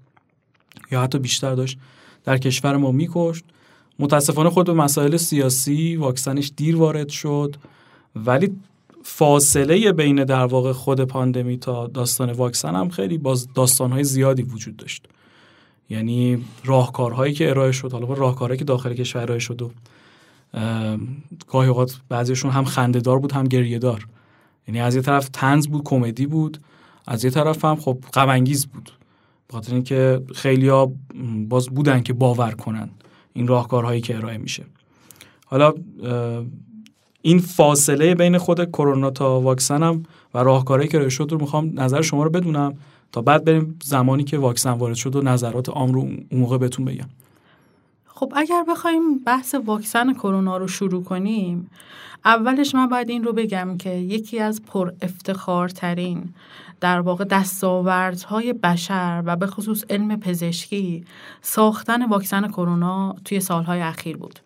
یا 0.91 1.02
حتی 1.02 1.19
بیشتر 1.19 1.56
داشت. 1.56 1.78
در 2.24 2.38
کشور 2.38 2.78
ما 2.78 2.91
میکشت. 2.91 3.43
متاسفانه 4.00 4.50
خود 4.50 4.65
به 4.65 4.74
مسائل 4.74 5.17
سیاسی 5.17 5.95
واکسنش 5.95 6.52
دیر 6.56 6.76
وارد 6.76 7.10
شد. 7.10 7.56
ولی 8.15 8.56
فاصله 9.04 9.91
بین 9.91 10.24
در 10.24 10.45
واقع 10.45 10.71
خود 10.71 11.02
پاندمی 11.02 11.58
تا 11.58 11.88
داستان 11.88 12.32
واکسن 12.32 12.76
هم 12.76 12.89
خیلی 12.89 13.17
باز 13.17 13.48
داستانهای 13.54 14.04
زیادی 14.04 14.43
وجود 14.43 14.78
داشت. 14.78 15.08
یعنی 15.89 16.45
راهکارهایی 16.63 17.34
که 17.34 17.50
ارائه 17.50 17.71
شد 17.71 17.93
حالا 17.93 18.13
راهکارهایی 18.13 18.60
که 18.60 18.65
داخل 18.65 18.93
کشور 18.93 19.21
ارائه 19.21 19.39
شد 19.39 19.62
و 19.62 19.71
گاهی 21.48 21.69
اوقات 21.69 22.00
بعضیشون 22.10 22.52
هم 22.52 22.65
خندهدار 22.65 23.19
بود 23.19 23.32
هم 23.32 23.43
گریهدار. 23.43 24.08
یعنی 24.67 24.82
از 24.82 24.95
یه 24.95 25.02
طرف 25.02 25.30
تنز 25.30 25.67
بود 25.67 25.84
کمدی 25.84 26.26
بود. 26.26 26.58
از 27.07 27.23
یه 27.23 27.31
طرف 27.31 27.65
هم 27.65 27.75
خب 27.75 27.97
غم 28.13 28.29
انگیز 28.29 28.65
بود. 28.65 28.91
به 29.47 29.53
خاطر 29.53 29.73
اینکه 29.73 30.21
خیلیا 30.35 30.91
باز 31.49 31.69
بودن 31.69 32.03
که 32.03 32.13
باور 32.13 32.51
کنن 32.51 32.89
این 33.33 33.47
راهکارهایی 33.47 34.01
که 34.01 34.15
ارائه 34.15 34.37
میشه. 34.37 34.63
حالا 35.45 35.73
این 37.21 37.39
فاصله 37.39 38.15
بین 38.15 38.37
خود 38.37 38.71
کرونا 38.71 39.09
تا 39.09 39.41
واکسن 39.41 39.83
هم 39.83 40.03
و 40.33 40.37
راهکارهایی 40.37 40.89
که 40.89 40.97
ارائه 40.97 41.09
شد 41.09 41.27
رو 41.31 41.41
می‌خوام 41.41 41.79
نظر 41.79 42.01
شما 42.01 42.23
رو 42.23 42.29
بدونم 42.29 42.73
تا 43.11 43.21
بعد 43.21 43.45
بریم 43.45 43.79
زمانی 43.83 44.23
که 44.23 44.37
واکسن 44.37 44.71
وارد 44.71 44.95
شد 44.95 45.15
و 45.15 45.21
نظرات 45.21 45.69
عام 45.69 45.93
رو 45.93 45.99
اون 45.99 46.25
موقع 46.31 46.57
بهتون 46.57 46.85
بگم. 46.85 47.09
خب 48.05 48.33
اگر 48.35 48.65
بخوایم 48.69 49.19
بحث 49.19 49.55
واکسن 49.55 50.13
کرونا 50.13 50.57
رو 50.57 50.67
شروع 50.67 51.03
کنیم 51.03 51.69
اولش 52.25 52.75
من 52.75 52.87
باید 52.87 53.09
این 53.09 53.23
رو 53.23 53.33
بگم 53.33 53.77
که 53.77 53.89
یکی 53.89 54.39
از 54.39 54.61
پر 54.61 54.91
افتخارترین 55.01 56.33
در 56.86 57.00
واقع 57.00 57.24
دستاوردهای 57.24 58.54
بشر 58.54 59.24
و 59.26 59.36
به 59.36 59.48
خصوص 59.48 59.84
علم 59.89 60.19
پزشکی 60.19 61.06
ساختن 61.41 62.06
واکسن 62.06 62.48
کرونا 62.48 63.15
توی 63.26 63.39
سالهای 63.39 63.82
اخیر 63.82 64.17
بود. 64.17 64.39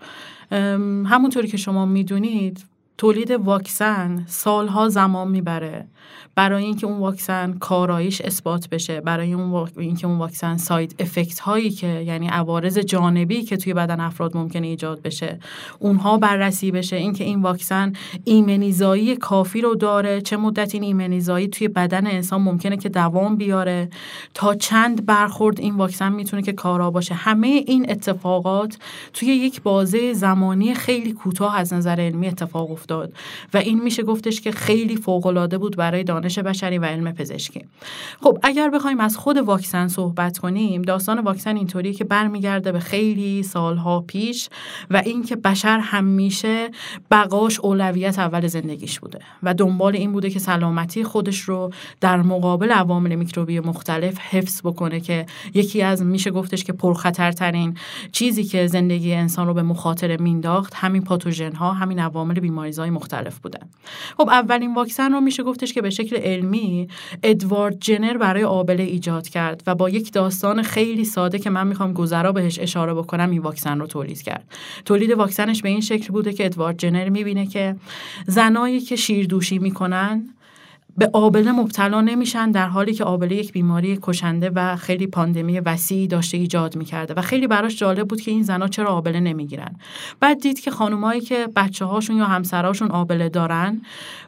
همونطوری 1.05 1.47
که 1.47 1.57
شما 1.57 1.85
می‌دونید 1.85 2.65
تولید 2.99 3.31
واکسن 3.31 4.25
سالها 4.27 4.89
زمان 4.89 5.27
می‌بره. 5.27 5.87
برای 6.35 6.63
اینکه 6.63 6.87
اون 6.87 6.99
واکسن 6.99 7.53
کاراییش 7.53 8.21
اثبات 8.21 8.69
بشه 8.69 9.01
برای 9.01 9.33
اون 9.33 9.49
واک... 9.51 9.69
اینکه 9.77 10.07
اون 10.07 10.17
واکسن 10.17 10.57
ساید 10.57 10.95
افکت 10.99 11.39
هایی 11.39 11.69
که 11.69 11.87
یعنی 11.87 12.27
عوارض 12.27 12.77
جانبی 12.77 13.41
که 13.41 13.57
توی 13.57 13.73
بدن 13.73 13.99
افراد 13.99 14.37
ممکنه 14.37 14.67
ایجاد 14.67 15.01
بشه 15.01 15.39
اونها 15.79 16.17
بررسی 16.17 16.71
بشه. 16.71 16.95
اینکه 16.95 17.23
این 17.23 17.41
واکسن 17.41 17.93
ایمنیزایی 18.23 19.15
کافی 19.15 19.61
رو 19.61 19.75
داره 19.75 20.21
چه 20.21 20.37
مدت 20.37 20.73
این 20.73 20.83
ایمنیزایی 20.83 21.47
توی 21.47 21.67
بدن 21.67 22.07
انسان 22.07 22.41
ممکنه 22.41 22.77
که 22.77 22.89
دوام 22.89 23.35
بیاره 23.35 23.89
تا 24.33 24.55
چند 24.55 25.05
برخورد 25.05 25.59
این 25.59 25.75
واکسن 25.75 26.11
می‌تونه 26.11 26.41
که 26.41 26.53
کارا 26.53 26.91
باشه. 26.91 27.13
همه 27.15 27.47
این 27.47 27.91
اتفاقات 27.91 28.77
توی 29.13 29.27
یک 29.27 29.61
بازه 29.61 30.13
زمانی 30.13 30.73
خیلی 30.73 31.13
کوتاه 31.13 31.57
از 31.57 31.73
نظر 31.73 31.99
علمی 31.99 32.27
اتفاق 32.27 32.71
افتاده 32.71 32.88
افتاد 32.91 33.13
و 33.53 33.57
این 33.57 33.83
میشه 33.83 34.03
گفتش 34.03 34.41
که 34.41 34.51
خیلی 34.51 34.95
فوق 34.95 35.55
بود 35.57 35.75
برای 35.75 36.03
دانش 36.03 36.39
بشری 36.39 36.77
و 36.77 36.85
علم 36.85 37.11
پزشکی. 37.11 37.65
خب 38.21 38.37
اگر 38.43 38.69
بخوایم 38.69 38.99
از 38.99 39.17
خود 39.17 39.37
واکسن 39.37 39.87
صحبت 39.87 40.37
کنیم 40.37 40.81
داستان 40.81 41.19
واکسن 41.19 41.55
اینطوریه 41.55 41.93
که 41.93 42.03
برمیگرده 42.03 42.71
به 42.71 42.79
خیلی 42.79 43.43
سالها 43.43 43.99
پیش 43.99 44.49
و 44.89 45.01
اینکه 45.05 45.35
بشر 45.35 45.79
همیشه 45.79 46.69
بقاش 47.11 47.59
اولویت 47.59 48.19
اول 48.19 48.47
زندگیش 48.47 48.99
بوده 48.99 49.19
و 49.43 49.53
دنبال 49.53 49.95
این 49.95 50.11
بوده 50.11 50.29
که 50.29 50.39
سلامتی 50.39 51.03
خودش 51.03 51.39
رو 51.39 51.71
در 52.01 52.21
مقابل 52.21 52.71
عوامل 52.71 53.15
میکروبی 53.15 53.59
مختلف 53.59 54.17
حفظ 54.19 54.61
بکنه 54.61 54.99
که 54.99 55.25
یکی 55.53 55.81
از 55.81 56.03
میشه 56.03 56.31
گفتش 56.31 56.63
که 56.63 56.73
پرخطرترین 56.73 57.77
چیزی 58.11 58.43
که 58.43 58.67
زندگی 58.67 59.13
انسان 59.13 59.47
رو 59.47 59.53
به 59.53 59.63
مخاطره 59.63 60.17
مینداخت 60.17 60.73
همین 60.75 61.01
پاتوژن 61.03 61.55
ها 61.55 61.73
همین 61.73 61.99
عوامل 61.99 62.39
بیماریزهای 62.79 62.89
مختلف 62.89 63.39
بودن 63.39 63.69
خب 64.17 64.29
اولین 64.29 64.75
واکسن 64.75 65.11
رو 65.11 65.21
میشه 65.21 65.43
گفتش 65.43 65.73
که 65.73 65.81
به 65.81 65.89
شکل 65.89 66.15
علمی 66.15 66.87
ادوارد 67.23 67.79
جنر 67.79 68.17
برای 68.17 68.43
آبله 68.43 68.83
ایجاد 68.83 69.27
کرد 69.27 69.63
و 69.67 69.75
با 69.75 69.89
یک 69.89 70.11
داستان 70.11 70.63
خیلی 70.63 71.05
ساده 71.05 71.39
که 71.39 71.49
من 71.49 71.67
می‌خوام 71.67 71.93
گذرا 71.93 72.31
بهش 72.31 72.59
اشاره 72.59 72.93
بکنم 72.93 73.29
این 73.29 73.41
واکسن 73.41 73.79
رو 73.79 73.87
تولید 73.87 74.21
کرد. 74.21 74.43
تولید 74.85 75.11
واکسنش 75.11 75.61
به 75.61 75.69
این 75.69 75.81
شکل 75.81 76.13
بوده 76.13 76.33
که 76.33 76.45
ادوارد 76.45 76.77
جنر 76.77 77.09
می‌بینه 77.09 77.47
که 77.47 77.75
زنایی 78.27 78.79
که 78.79 78.95
شیردوشی 78.95 79.59
می‌کنن 79.59 80.29
به 80.97 81.09
آبله 81.13 81.51
مبتلا 81.51 82.01
نمیشن 82.01 82.51
در 82.51 82.67
حالی 82.67 82.93
که 82.93 83.03
آبله 83.03 83.35
یک 83.35 83.51
بیماری 83.51 83.99
کشنده 84.01 84.51
و 84.55 84.75
خیلی 84.75 85.07
پاندمی 85.07 85.59
وسیعی 85.59 86.07
داشته 86.07 86.37
ایجاد 86.37 86.75
می‌کرده 86.75 87.13
و 87.13 87.21
خیلی 87.21 87.47
براش 87.47 87.77
جالب 87.77 88.07
بود 88.07 88.21
که 88.21 88.31
این 88.31 88.43
زنا 88.43 88.67
چرا 88.67 88.87
آبله 88.87 89.19
نمی‌گیرن. 89.19 89.75
بعد 90.19 90.41
دید 90.41 90.59
که 90.59 90.71
خانمایی 90.71 91.21
که 91.21 91.47
بچه 91.55 91.85
هاشون 91.85 92.17
یا 92.17 92.25
همسراشون 92.25 92.91
آبله 92.91 93.29
دارن 93.29 93.81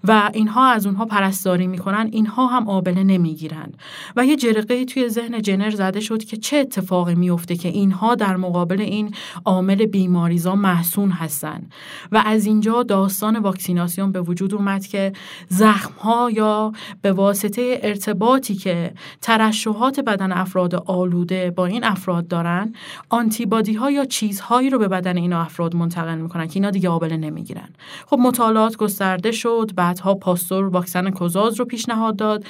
و 0.03 0.29
اینها 0.33 0.65
از 0.67 0.85
اونها 0.85 1.05
پرستاری 1.05 1.67
می‌کنن 1.67 2.09
اینها 2.11 2.47
هم 2.47 2.69
آبله 2.69 3.03
نمی‌گیرن. 3.03 3.71
و 4.15 4.25
یه 4.25 4.35
جرقه 4.35 4.85
توی 4.85 5.09
ذهن 5.09 5.41
جنر 5.41 5.69
زده 5.69 5.99
شد 5.99 6.23
که 6.23 6.37
چه 6.37 6.57
اتفاقی 6.57 7.15
میفته 7.15 7.55
که 7.55 7.69
اینها 7.69 8.15
در 8.15 8.35
مقابل 8.35 8.81
این 8.81 9.15
عامل 9.45 9.85
بیماریزا 9.85 10.55
محسون 10.55 11.11
هستن. 11.11 11.63
و 12.11 12.23
از 12.25 12.45
اینجا 12.45 12.83
داستان 12.83 13.39
واکسیناسیون 13.39 14.11
به 14.11 14.21
وجود 14.21 14.53
اومد 14.53 14.85
که 14.85 15.13
زخم 15.47 15.93
ها 15.99 16.29
به 17.01 17.11
واسطه 17.11 17.79
ارتباطی 17.83 18.55
که 18.55 18.93
ترشحات 19.21 19.99
بدن 19.99 20.31
افراد 20.31 20.75
آلوده 20.75 21.51
با 21.51 21.65
این 21.65 21.83
افراد 21.83 22.27
دارن 22.27 22.73
آنتیبادی 23.09 23.73
ها 23.73 23.91
یا 23.91 24.05
چیزهایی 24.05 24.69
رو 24.69 24.79
به 24.79 24.87
بدن 24.87 25.17
این 25.17 25.33
افراد 25.33 25.75
منتقل 25.75 26.17
می‌کنن 26.17 26.47
که 26.47 26.53
اینا 26.55 26.69
دیگه 26.69 26.89
آبله 26.89 27.17
نمی‌گیرن. 27.17 27.69
خب 28.05 28.17
مطالعات 28.19 28.77
گسترده 28.77 29.31
شد 29.31 29.71
بعدها 29.75 30.15
پاستور 30.15 30.65
واکسن 30.65 31.09
کوزاز 31.09 31.59
رو 31.59 31.65
پیشنهاد 31.65 32.15
داد 32.15 32.45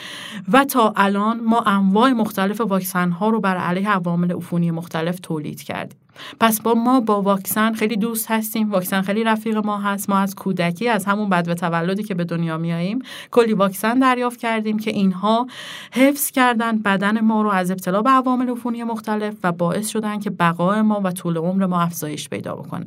و 0.52 0.66
تا 0.66 0.94
الان 0.96 1.40
ما 1.40 1.60
انواع 1.62 2.12
مختلف 2.12 2.62
واکسن 2.62 3.12
ها 3.12 3.30
رو 3.30 3.40
بر 3.40 3.58
علیه 3.58 3.90
عوامل 3.90 4.32
عفونی 4.32 4.72
مختلف 4.72 5.20
تولید 5.20 5.64
کردیم. 5.64 6.01
پس 6.40 6.62
با 6.62 6.74
ما 6.74 7.00
با 7.00 7.22
واکسن 7.22 7.74
خیلی 7.74 7.98
دوست 7.98 8.32
هستیم. 8.32 8.72
واکسن 8.72 9.02
خیلی 9.02 9.24
رفیق 9.24 9.58
ما 9.58 9.78
هست. 9.78 10.10
ما 10.10 10.18
از 10.18 10.36
کودکی 10.36 10.90
از 10.90 11.06
همون 11.06 11.30
بد 11.30 11.48
و 11.48 11.54
تولدی 11.54 12.04
که 12.04 12.14
به 12.14 12.24
دنیا 12.24 12.58
میاییم 12.58 13.00
کلی 13.32 13.54
واکسن 13.54 14.00
دریافت 14.00 14.40
کردیم 14.40 14.80
که 14.80 14.92
اینها 14.92 15.48
حفظ 15.92 16.32
کردن 16.32 16.78
بدن 16.78 17.22
ما 17.22 17.42
رو 17.42 17.50
از 17.50 17.72
ابتلا 17.72 18.02
به 18.02 18.10
عوامل 18.10 18.50
عفونی 18.50 18.84
مختلف 18.84 19.36
و 19.44 19.52
باعث 19.52 19.90
شدن 19.90 20.20
که 20.20 20.30
بقای 20.30 20.82
ما 20.82 21.02
و 21.04 21.12
طول 21.12 21.38
عمر 21.38 21.66
ما 21.66 21.82
افزایش 21.82 22.30
پیدا 22.30 22.56
بکنه. 22.56 22.86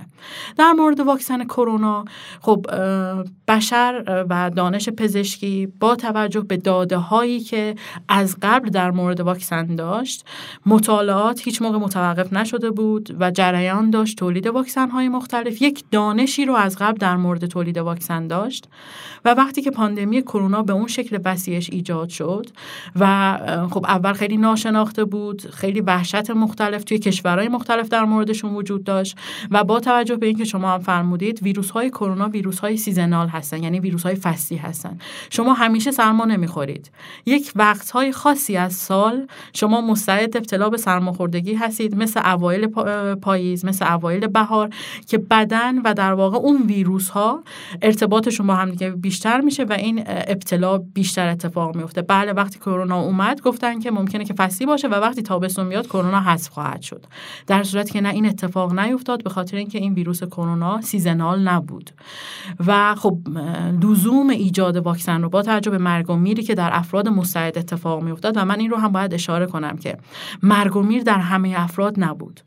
در 0.57 0.73
مورد 0.73 1.01
واکسن 1.01 1.45
کرونا 1.45 2.05
خب 2.41 2.67
بشر 3.49 4.25
و 4.31 4.51
دانش 4.51 4.89
پزشکی 4.89 5.67
با 5.81 5.97
توجه 5.97 6.41
به 6.41 6.57
داده 6.57 6.97
هایی 6.97 7.41
که 7.41 7.75
از 8.09 8.37
قبل 8.43 8.69
در 8.69 8.91
مورد 8.91 9.21
واکسن 9.21 9.75
داشت 9.75 10.25
مطالعات 10.67 11.41
هیچ 11.45 11.63
موقع 11.63 11.79
متوقف 11.79 12.33
نشده 12.33 12.71
بود 12.71 13.14
و 13.21 13.31
جریان 13.31 13.91
داشت 13.91 14.19
تولید 14.19 14.47
واکسن 14.47 14.91
های 14.91 15.09
مختلف. 15.09 15.63
یک 15.63 15.85
دانشی 15.91 16.45
رو 16.45 16.55
از 16.55 16.77
قبل 16.79 16.99
در 16.99 17.17
مورد 17.17 17.47
تولید 17.47 17.79
واکسن 17.79 18.27
داشت 18.27 18.69
و 19.25 19.35
وقتی 19.35 19.63
که 19.63 19.71
پاندمی 19.71 20.23
کرونا 20.23 20.63
به 20.63 20.73
اون 20.73 20.87
شکل 20.87 21.19
وسیعش 21.25 21.71
ایجاد 21.71 22.09
شد 22.09 22.47
و 22.97 23.39
خب 23.71 23.85
اول 23.89 24.13
خیلی 24.13 24.37
ناشناخته 24.37 25.05
بود 25.05 25.51
خیلی 25.51 25.81
وحشت 25.81 26.31
مختلف 26.31 26.85
توی 26.85 26.99
کشورهای 26.99 27.49
مختلف 27.49 27.89
در 27.89 28.05
موردشون 28.05 28.55
وجود 28.55 28.85
داشت 28.85 29.17
و 29.51 29.65
با 29.65 29.81
توجه 29.81 30.17
به 30.17 30.27
اینکه 30.27 30.45
شما 30.45 30.73
هم 30.75 30.81
فرمودید 30.81 31.43
ویروس 31.43 31.71
های 31.71 31.91
کرونا 31.91 32.29
ویروس 32.29 32.59
های 32.59 32.77
سیزنال 32.77 33.29
هستن 33.29 33.63
یعنی 33.63 33.81
ویروس 33.81 34.03
های 34.03 34.15
فصلی 34.15 34.57
هستن. 34.59 34.99
شما 35.31 35.53
همیشه 35.53 35.91
سرما 35.91 36.25
نمی‌خورید. 36.25 36.91
یک 37.27 37.53
وقت 37.57 37.91
های 37.91 38.13
خاصی 38.13 38.57
از 38.57 38.73
سال 38.73 39.27
شما 39.53 39.81
مستعد 39.81 40.37
ابتلا 40.37 40.71
به 40.71 40.77
سرماخوردگی 40.77 41.55
هستید 41.55 41.97
مثل 41.97 42.21
اوایل 42.25 42.67
پاییز 43.15 43.65
مثل 43.65 43.93
اوایل 43.93 44.27
بهار 44.27 44.71
که 45.07 45.19
بدن 45.19 45.79
و 45.79 45.95
در 45.95 46.13
واقع 46.13 46.37
اون 46.37 46.63
ویروس 46.63 47.09
ها 47.11 47.43
ارتباطشون 47.83 48.47
با 48.47 48.55
هم 48.55 48.71
دیگه 48.71 48.91
بیشتر 48.91 49.41
میشه 49.41 49.65
و 49.65 49.73
این 49.73 50.05
ابتلا 50.07 50.79
بیشتر 50.79 51.29
اتفاق 51.29 51.77
میفته. 51.77 52.03
بله 52.03 52.33
وقتی 52.33 52.59
کرونا 52.59 53.01
اومد 53.01 53.41
گفتن 53.41 53.81
که 53.81 53.91
ممکنه 53.91 54.25
که 54.25 54.35
فصلی 54.35 54.67
باشه 54.67 54.89
و 54.89 54.95
وقتی 54.95 55.23
تابستون 55.23 55.67
میاد 55.67 55.87
کرونا 55.87 56.21
حذف 56.21 56.51
خواهد 56.51 56.83
شد. 56.83 57.07
در 57.47 57.63
صورتی 57.63 57.93
که 57.93 58.01
نه 58.01 58.09
این 58.09 58.27
اتفاق 58.27 58.79
نیفتاد 58.79 59.23
به 59.23 59.31
خاطر 59.31 59.57
اینکه 59.57 59.79
این 59.79 59.95
ویروس 59.95 60.25
کرونا 60.25 60.81
سیزنال 60.81 61.49
نبود. 61.49 61.91
و 62.67 62.95
خب 62.95 63.19
لزوم 63.83 64.31
ایجاد 64.31 64.77
واکسن 64.77 65.23
رو 65.23 65.29
با 65.29 65.43
توجه 65.43 65.71
به 65.71 65.79
مرگ 65.79 66.11
و 66.11 66.17
میری 66.17 66.43
که 66.43 66.55
در 66.55 66.71
افراد 66.73 67.09
مستعد 67.09 67.59
اتفاق 67.59 68.03
میافتاد 68.03 68.37
و 68.37 68.45
من 68.45 68.61
این 68.61 68.71
رو 68.71 68.77
هم 68.77 68.93
باید 68.93 69.15
اشاره 69.15 69.47
کنم 69.47 69.77
که 69.77 69.99
مرگ 70.43 70.77
و 70.77 70.83
میر 70.83 71.03
در 71.03 71.19
همه 71.19 71.55
افراد 71.57 71.95
نبود. 71.97 72.41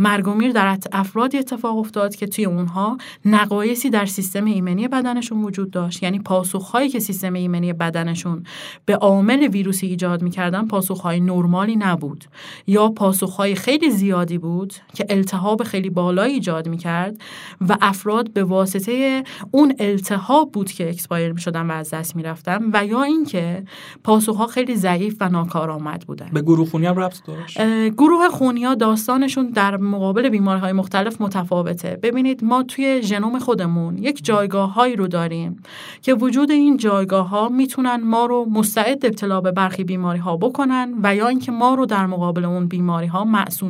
مرگ 0.00 0.28
و 0.28 0.34
میر 0.34 0.52
در 0.52 0.78
افرادی 0.92 1.38
اتفاق 1.38 1.78
افتاد 1.78 2.14
که 2.14 2.26
توی 2.26 2.44
اونها 2.44 2.98
نقایصی 3.24 3.90
در 3.90 4.06
سیستم 4.06 4.44
ایمنی 4.44 4.88
بدنشون 4.88 5.44
وجود 5.44 5.70
داشت. 5.70 6.02
یعنی 6.02 6.18
پاسخهایی 6.18 6.88
که 6.88 6.98
سیستم 6.98 7.32
ایمنی 7.32 7.72
بدنشون 7.72 8.42
به 8.84 8.96
عامل 8.96 9.48
ویروسی 9.48 9.86
ایجاد 9.86 10.22
می‌کردن 10.22 10.66
پاسخهای 10.66 11.20
نرمالی 11.20 11.76
نبود 11.76 12.24
یا 12.66 12.88
پاسخهای 12.88 13.54
خیلی 13.54 13.90
زیادی 13.90 14.38
بود 14.38 14.74
که 14.94 15.06
التهاب 15.08 15.62
خیلی 15.62 15.90
بالایی 15.90 16.34
ایجاد 16.34 16.68
می‌کرد 16.68 17.20
و 17.68 17.76
افراد 17.80 18.32
به 18.32 18.44
واسطه 18.44 19.24
اون 19.50 19.74
التهاب 19.78 20.52
بود 20.52 20.72
که 20.72 20.88
expire 20.88 21.32
می‌شدن 21.32 21.66
و 21.66 21.72
از 21.72 21.90
دست 21.90 22.16
می‌رفتن 22.16 22.70
و 22.72 22.86
یا 22.86 23.02
اینکه 23.02 23.64
پاسخها 24.04 24.46
خیلی 24.46 24.76
ضعیف 24.76 25.16
و 25.20 25.28
ناکارآمد 25.28 26.04
بودن. 26.06 26.30
به 26.32 26.42
گروه 26.42 26.68
خونی 26.68 26.86
هم 26.86 26.96
ربط 26.96 27.24
داشت؟ 27.26 27.60
گروه 27.90 28.28
خونی 28.28 28.64
ها 28.64 28.74
داستانشون 28.74 29.50
در 29.50 29.76
مقابل 29.90 30.28
بیماری 30.28 30.60
های 30.60 30.72
مختلف 30.72 31.20
متفاوته. 31.20 31.98
ببینید 32.02 32.44
ما 32.44 32.62
توی 32.62 33.02
ژنوم 33.02 33.38
خودمون 33.38 33.98
یک 33.98 34.24
جایگاه 34.24 34.74
هایی 34.74 34.96
رو 34.96 35.08
داریم 35.08 35.62
که 36.02 36.14
وجود 36.14 36.50
این 36.50 36.76
جایگاه 36.76 37.28
ها 37.28 37.48
می‌تونن 37.48 38.00
ما 38.04 38.26
رو 38.26 38.46
مستعد 38.50 39.06
ابتلا 39.06 39.40
به 39.40 39.52
برخی 39.52 39.84
بیماری 39.84 40.18
ها 40.18 40.36
بکنن 40.36 40.94
و 41.02 41.16
یا 41.16 41.28
اینکه 41.28 41.52
ما 41.52 41.74
رو 41.74 41.86
در 41.86 42.06
مقابل 42.06 42.44
اون 42.44 42.66
بیماری 42.66 43.06
ها 43.06 43.26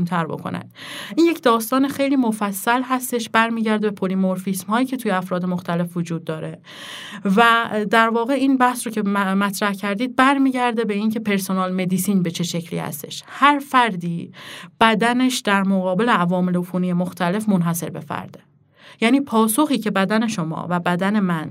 تر 0.07 0.27
بکنن. 0.27 0.65
این 1.17 1.27
یک 1.27 1.43
داستان 1.43 1.89
خیلی 1.89 2.17
مفصل 2.17 2.83
هستش 2.83 3.29
برمیگرده 3.29 3.91
به 3.91 3.95
پلیمورفیسم 3.95 4.67
هایی 4.67 4.87
که 4.87 4.97
توی 4.97 5.11
افراد 5.11 5.47
مختلف 5.47 5.97
وجود 5.97 6.25
داره. 6.25 6.61
و 7.37 7.43
در 7.91 8.09
واقع 8.09 8.33
این 8.33 8.57
بحث 8.57 8.87
رو 8.87 8.93
که 8.93 9.03
مطرح 9.03 9.73
کردید 9.73 10.17
برمیگرده 10.17 10.85
به 10.85 10.95
اینکه 10.95 11.21
پرسونال 11.21 11.73
مدیسین 11.73 12.23
به 12.23 12.31
چه 12.31 12.45
شکلی 12.45 12.79
هستش. 12.79 13.23
هر 13.27 13.59
فردی 13.59 14.33
بدنش 14.81 15.39
در 15.39 15.63
مقابل 15.63 16.09
عوامل 16.11 16.57
عفونی 16.57 16.93
مختلف 16.93 17.49
منحصر 17.49 17.91
به 17.91 18.01
فرده. 18.01 18.41
یعنی 19.01 19.21
پاسخی 19.21 19.79
که 19.79 19.91
بدن 19.91 20.27
شما 20.27 20.67
و 20.71 20.81
بدن 20.81 21.21
من 21.21 21.51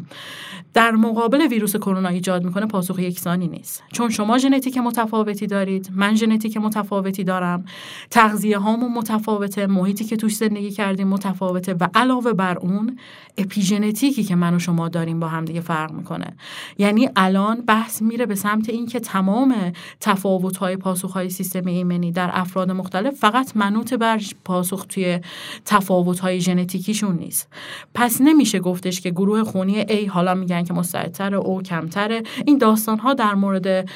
در 0.73 0.91
مقابل 0.91 1.47
ویروس 1.47 1.75
کرونا 1.75 2.09
ایجاد 2.09 2.43
می‌کنه 2.43 2.65
پاسخ 2.65 2.99
یکسانی 2.99 3.47
نیست. 3.47 3.83
چون 3.91 4.09
شما 4.09 4.37
ژنتیک 4.37 4.77
متفاوتی 4.77 5.47
دارید 5.47 5.89
من 5.95 6.15
ژنتیک 6.15 6.57
متفاوتی 6.57 7.23
دارم 7.23 7.65
تغذیه 8.09 8.57
هامون 8.57 8.93
متفاوته 8.93 9.67
محیطی 9.67 10.05
که 10.05 10.17
توش 10.17 10.35
زندگی 10.35 10.71
کردیم 10.71 11.07
متفاوته 11.07 11.73
و 11.73 11.87
علاوه 11.93 12.33
بر 12.33 12.57
اون 12.57 12.97
اپیژنتیکی 13.37 14.23
که 14.23 14.35
من 14.35 14.55
و 14.55 14.59
شما 14.59 14.89
داریم 14.89 15.19
با 15.19 15.27
هم 15.27 15.45
دیگه 15.45 15.61
فرق 15.61 15.91
می‌کنه. 15.91 16.35
یعنی 16.77 17.09
الان 17.15 17.61
بحث 17.61 18.01
میره 18.01 18.25
به 18.25 18.35
سمت 18.35 18.69
اینکه 18.69 18.99
تمام 18.99 19.55
تفاوت 19.99 20.57
های 20.57 20.77
پاسخ 20.77 21.11
های 21.11 21.29
سیستم 21.29 21.65
ایمنی 21.65 22.11
در 22.11 22.29
افراد 22.33 22.71
مختلف 22.71 23.13
فقط 23.13 23.57
منوط 23.57 23.93
بر 23.93 24.21
پاسخ 24.45 24.85
توی 24.89 25.19
تفاوت 25.65 26.19
های 26.19 26.41
ژنتیکیشون 26.41 27.15
نیست. 27.29 27.47
پس 27.93 28.21
نمیشه 28.21 28.59
گفتش 28.59 29.01
که 29.01 29.09
گروه 29.09 29.43
خونی 29.43 29.83
A 29.83 30.07
حالا 30.09 30.33
میگن 30.33 30.63
که 30.63 30.73
مستعدتر 30.73 31.35
او 31.35 31.61
کمتره. 31.61 32.23
این 32.45 32.57
داستان 32.57 32.99
ها 32.99 33.13
در 33.13 33.33
مورد 33.33 33.89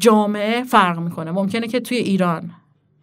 جامعه 0.00 0.62
فرق 0.64 0.98
می‌کنه. 0.98 1.30
ممکنه 1.30 1.66
که 1.68 1.80
توی 1.80 1.96
ایران 1.96 2.50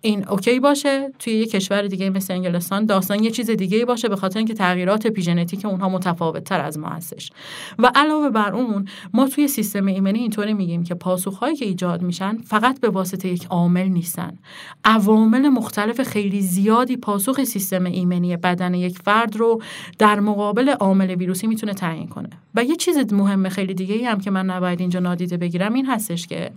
این 0.06 0.28
اوکی 0.30 0.60
باشه 0.60 1.12
توی 1.20 1.34
یه 1.34 1.46
کشور 1.46 1.82
دیگه 1.82 2.10
مثل 2.10 2.34
انگلستان. 2.34 2.86
داستان 2.86 3.24
یه 3.24 3.32
چیز 3.32 3.50
دیگه 3.50 3.86
باشه 3.86 4.10
به 4.10 4.16
خاطر 4.16 4.38
اینکه 4.38 4.54
تغییرات 4.54 5.06
اپیژنتیک 5.06 5.66
اونها 5.66 5.90
متفاوت 5.90 6.44
تر 6.44 6.62
از 6.62 6.80
ما 6.80 6.88
هستش. 6.88 7.32
و 7.80 7.92
علاوه 7.96 8.30
بر 8.30 8.54
اون 8.54 8.88
ما 9.14 9.28
توی 9.28 9.48
سیستم 9.48 9.86
ایمنی 9.86 10.20
اینطوری 10.20 10.54
میگیم 10.54 10.84
که 10.84 10.96
پاسخهایی 10.96 11.56
که 11.56 11.66
ایجاد 11.66 12.02
میشن 12.02 12.38
فقط 12.38 12.80
به 12.80 12.90
واسطه 12.90 13.28
یک 13.28 13.46
عامل 13.46 13.88
نیستن. 13.88 14.38
عوامل 14.84 15.50
مختلف 15.50 16.02
خیلی 16.02 16.42
زیادی 16.42 16.98
پاسخ 16.98 17.44
سیستم 17.44 17.86
ایمنی 17.86 18.38
بدن 18.38 18.74
یک 18.74 19.00
فرد 19.00 19.36
رو 19.36 19.62
در 19.98 20.20
مقابل 20.20 20.70
عامل 20.70 21.16
ویروسی 21.16 21.48
می‌تونه 21.48 21.74
تعیین 21.74 22.08
کنه. 22.08 22.30
و 22.56 22.64
یه 22.64 22.76
چیز 22.76 23.14
مهم 23.14 23.50
خیلی 23.50 23.74
دیگه 23.74 24.10
هم 24.10 24.20
که 24.20 24.32
من 24.32 24.46
نباید 24.46 24.80
اینجا 24.80 25.00
نادیده 25.00 25.38
بگیرم 25.38 25.74
این 25.74 25.86
هستش 25.86 26.28
که 26.28 26.52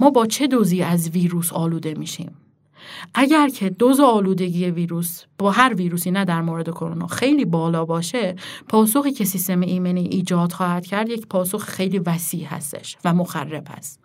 ما 0.00 0.10
با 0.10 0.26
چه 0.26 0.46
دوزی 0.46 0.82
از 0.82 1.10
ویروس 1.10 1.52
آلوده 1.52 1.94
میشیم؟ 1.94 2.30
اگر 3.14 3.48
که 3.48 3.70
دوز 3.70 4.00
آلودگی 4.00 4.70
ویروس 4.70 5.22
با 5.38 5.50
هر 5.50 5.74
ویروسی 5.74 6.10
نه 6.10 6.24
در 6.24 6.40
مورد 6.42 6.70
کرونا 6.70 7.06
خیلی 7.06 7.44
بالا 7.44 7.84
باشه 7.84 8.36
پاسخی 8.68 9.12
که 9.12 9.24
سیستم 9.24 9.60
ایمنی 9.60 10.04
ایجاد 10.04 10.52
خواهد 10.52 10.86
کرد 10.86 11.08
یک 11.08 11.26
پاسخ 11.26 11.64
خیلی 11.64 11.98
وسیع 11.98 12.46
هستش 12.46 12.96
و 13.04 13.14
مخرب 13.14 13.68
هست. 13.70 14.00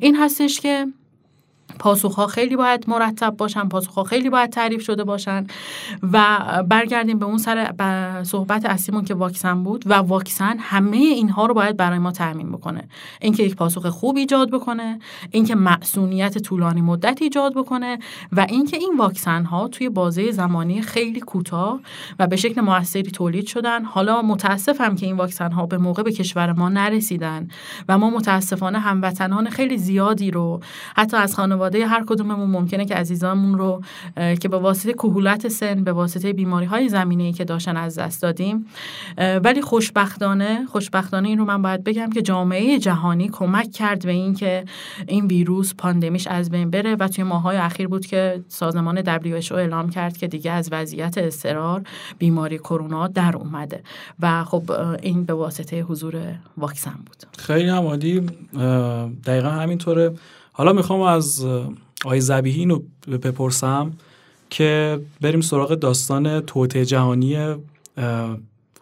این 0.00 0.16
هستش 0.16 0.60
که 0.60 0.86
پاسخها 1.78 2.26
خیلی 2.26 2.56
باید 2.56 2.84
مرتب 2.88 3.36
باشن 3.36 3.68
پاسخها 3.68 4.04
خیلی 4.04 4.30
باید 4.30 4.50
تعریف 4.50 4.82
شده 4.82 5.04
باشن 5.04 5.46
و 6.12 6.38
برگردیم 6.68 7.18
به 7.18 7.26
اون 7.26 7.38
سر 7.38 7.72
صحبت 8.22 8.66
اصلیمون 8.66 9.04
که 9.04 9.14
واکسن 9.14 9.62
بود 9.62 9.82
و 9.86 9.94
واکسن 9.94 10.56
همه 10.58 10.96
اینها 10.96 11.46
رو 11.46 11.54
باید 11.54 11.76
برای 11.76 11.98
ما 11.98 12.12
تعمین 12.12 12.52
بکنه. 12.52 12.88
اینکه 13.20 13.42
یک 13.42 13.56
پاسخ 13.56 13.86
خوب 13.86 14.16
ایجاد 14.16 14.50
بکنه 14.50 14.98
اینکه 15.30 15.54
معصونیت 15.54 16.38
طولانی 16.38 16.80
مدت 16.80 17.22
ایجاد 17.22 17.54
بکنه 17.54 17.98
و 18.32 18.46
اینکه 18.48 18.76
این 18.76 18.94
واکسن 18.98 19.44
ها 19.44 19.68
توی 19.68 19.88
بازه 19.88 20.30
زمانی 20.30 20.82
خیلی 20.82 21.20
کوتاه 21.20 21.80
و 22.18 22.26
به 22.26 22.36
شکل 22.36 22.60
موثری 22.60 23.10
تولید 23.10 23.46
شدن. 23.46 23.84
حالا 23.84 24.22
متاسفم 24.22 24.96
که 24.96 25.06
این 25.06 25.16
واکسن 25.16 25.52
ها 25.52 25.66
به 25.66 25.78
موقع 25.78 26.02
به 26.02 26.12
کشور 26.12 26.52
ما 26.52 26.68
نرسیدن 26.68 27.48
و 27.88 27.98
ما 27.98 28.10
متاسفانه 28.10 28.78
هموطنان 28.78 29.50
خیلی 29.50 29.78
زیادی 29.78 30.30
رو 30.30 30.60
حتی 30.96 31.16
از 31.16 31.34
خانواده 31.34 31.65
خانواده 31.66 31.86
هر 31.86 32.04
کدوممون 32.06 32.50
ممکنه 32.50 32.84
که 32.84 32.94
عزیزانمون 32.94 33.58
رو 33.58 33.82
که 34.16 34.48
به 34.48 34.58
واسطه 34.58 34.92
کهولت 34.92 35.48
سن 35.48 35.84
به 35.84 35.92
واسطه 35.92 36.32
بیماری 36.32 36.66
های 36.66 36.88
زمینه 36.88 37.22
ای 37.22 37.32
که 37.32 37.44
داشتن 37.44 37.76
از 37.76 37.98
دست 37.98 38.22
دادیم. 38.22 38.66
ولی 39.18 39.62
خوشبختانه 39.62 40.66
خوشبختانه 40.66 41.28
این 41.28 41.38
رو 41.38 41.44
من 41.44 41.62
باید 41.62 41.84
بگم 41.84 42.10
که 42.10 42.22
جامعه 42.22 42.78
جهانی 42.78 43.28
کمک 43.28 43.72
کرد 43.72 44.06
به 44.06 44.12
این 44.12 44.34
که 44.34 44.64
این 45.06 45.26
ویروس 45.26 45.74
پاندمیش 45.74 46.26
از 46.26 46.50
بین 46.50 46.70
بره 46.70 46.96
و 46.96 47.08
توی 47.08 47.24
ماهای 47.24 47.56
اخیر 47.56 47.88
بود 47.88 48.06
که 48.06 48.44
سازمان 48.48 49.02
WHO 49.02 49.52
اعلام 49.52 49.90
کرد 49.90 50.16
که 50.16 50.26
دیگه 50.26 50.50
از 50.50 50.68
وضعیت 50.72 51.18
استرار 51.18 51.82
بیماری 52.18 52.58
کرونا 52.58 53.08
در 53.08 53.36
اومده 53.36 53.82
و 54.20 54.44
خب 54.44 54.70
این 55.02 55.24
به 55.24 55.34
واسطه 55.34 55.80
حضور 55.80 56.14
واکسن 56.56 56.98
بود. 57.06 57.16
خیلی 57.38 57.68
هم 57.68 57.86
دقیقا 59.26 59.48
همینطوره. 59.48 60.12
حالا 60.58 60.72
می‌خوام 60.72 61.00
از 61.00 61.44
آقای 62.04 62.20
زبیهی 62.20 62.60
اینو 62.60 62.78
بپرسم 63.10 63.92
که 64.50 65.00
بریم 65.20 65.40
سراغ 65.40 65.74
داستان 65.74 66.40
توته 66.40 66.84
جهانی 66.84 67.54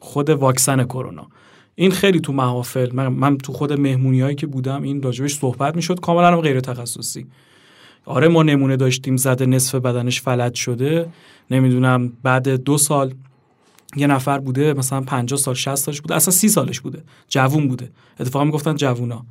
خود 0.00 0.30
واکسن 0.30 0.84
کرونا. 0.84 1.26
این 1.74 1.90
خیلی 1.90 2.20
تو 2.20 2.32
محافل 2.32 2.92
من, 2.92 3.08
من 3.08 3.38
تو 3.38 3.52
خود 3.52 3.72
مهمونی 3.72 4.20
هایی 4.20 4.36
که 4.36 4.46
بودم 4.46 4.82
این 4.82 5.02
راجبش 5.02 5.34
صحبت 5.34 5.76
می‌شد 5.76 6.00
کاملا 6.00 6.40
غیر 6.40 6.60
تخصصی 6.60 7.26
آره 8.04 8.28
ما 8.28 8.42
نمونه 8.42 8.76
داشتیم 8.76 9.16
زده 9.16 9.46
نصف 9.46 9.74
بدنش 9.74 10.20
فلج 10.20 10.54
شده. 10.54 11.08
نمی‌دونم 11.50 12.12
بعد 12.22 12.48
دو 12.48 12.78
سال 12.78 13.14
یه 13.96 14.06
نفر 14.06 14.38
بوده 14.38 14.72
مثلا 14.72 15.00
50 15.00 15.40
سال 15.40 15.54
60 15.54 15.74
سالش 15.74 16.00
بوده 16.00 16.14
اصلا 16.14 16.32
سی 16.32 16.48
سالش 16.48 16.80
بوده. 16.80 17.02
جوون 17.28 17.68
بوده. 17.68 17.90
اتفاقا 18.20 18.44
می‌گفتن 18.44 18.76
جوونا. 18.76 19.26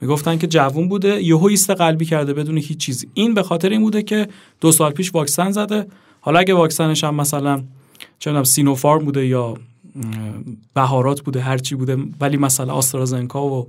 می‌گفتن 0.00 0.38
که 0.38 0.46
جوون 0.46 0.88
بوده. 0.88 1.22
یهو 1.22 1.44
ایست 1.44 1.70
قلبی 1.70 2.04
کرده 2.04 2.34
بدون 2.34 2.58
هیچ 2.58 2.78
چیزی 2.78 3.08
این 3.14 3.34
به 3.34 3.42
خاطر 3.42 3.68
این 3.68 3.80
بوده 3.80 4.02
که 4.02 4.28
دو 4.60 4.72
سال 4.72 4.92
پیش 4.92 5.14
واکسن 5.14 5.50
زده. 5.50 5.86
حالا 6.20 6.38
اگه 6.38 6.54
واکسنش 6.54 7.04
هم 7.04 7.14
مثلا 7.14 7.62
چه 8.18 8.42
سینوفارم 8.42 9.04
بوده 9.04 9.26
یا 9.26 9.54
بهارات 10.74 11.20
بوده 11.20 11.40
هرچی 11.40 11.74
بوده 11.74 11.96
ولی 12.20 12.36
مثلا 12.36 12.72
آسترازنکا 12.72 13.48
و 13.48 13.66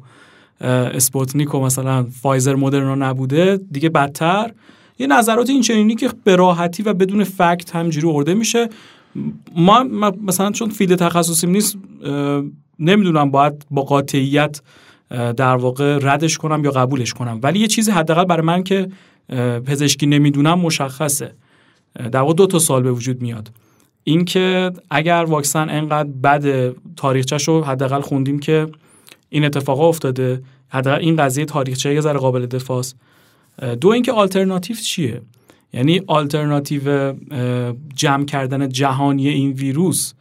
اسپوتنیک 0.62 1.56
و 1.56 1.60
مثلا 1.60 2.04
فایزر 2.22 2.56
مدرنا 2.56 2.96
نبوده 2.96 3.60
دیگه 3.72 3.90
بدتر. 3.90 4.52
یه 5.00 5.08
نظرات 5.08 5.50
این 5.50 5.62
چنینی 5.62 5.96
که 5.96 6.10
به 6.24 6.36
راحتی 6.36 6.84
و 6.84 6.94
بدون 6.94 7.24
fact 7.24 7.76
همینجوری 7.76 8.08
ارائه 8.08 8.34
میشه. 8.34 8.70
ما 9.56 9.84
مثلا 10.28 10.52
چون 10.52 10.70
field 10.70 10.96
تخصصیم 10.96 11.50
نیست 11.50 11.78
نمی‌دونم 12.80 13.32
باید 13.32 13.66
با 13.72 13.82
قاطعیت 13.82 14.62
در 15.12 15.56
واقع 15.56 16.00
ردش 16.02 16.38
کنم 16.38 16.64
یا 16.64 16.72
قبولش 16.72 17.14
کنم. 17.14 17.40
ولی 17.44 17.60
یه 17.60 17.68
چیزی 17.68 17.92
حداقل 17.92 18.26
برای 18.26 18.46
من 18.46 18.64
که 18.64 18.90
پزشکی 19.66 20.06
نمی‌دونم 20.06 20.60
مشخصه. 20.60 21.32
در 22.12 22.20
واقع 22.20 22.34
دو 22.34 22.48
تا 22.48 22.60
سؤال 22.60 22.84
به 22.84 22.92
وجود 22.92 23.22
میاد. 23.22 23.52
اینکه 24.04 24.72
اگر 24.90 25.26
واکسن 25.28 25.70
انقدر 25.70 26.10
بد 26.24 26.76
تاریخچه‌ش 26.96 27.48
رو 27.48 27.64
حداقل 27.64 28.02
خوندیم 28.02 28.40
که 28.40 28.68
این 29.30 29.46
اتفاق 29.46 29.80
افتاده 29.80 30.42
حداقل 30.70 31.00
این 31.00 31.16
قضیه 31.16 31.46
تاریخچه 31.46 31.94
یه 31.94 32.02
ذره 32.02 32.20
قابل 32.20 32.46
دفاع 32.46 32.84
دو 33.82 33.90
اینکه 33.90 34.12
آلترناتیو 34.12 34.76
چیه؟ 34.76 35.22
یعنی 35.74 36.02
آلترناتیو 36.08 37.14
جمع 37.96 38.26
کردن 38.26 38.70
جهانی 38.70 39.28
این 39.28 39.52
ویروس 39.52 40.14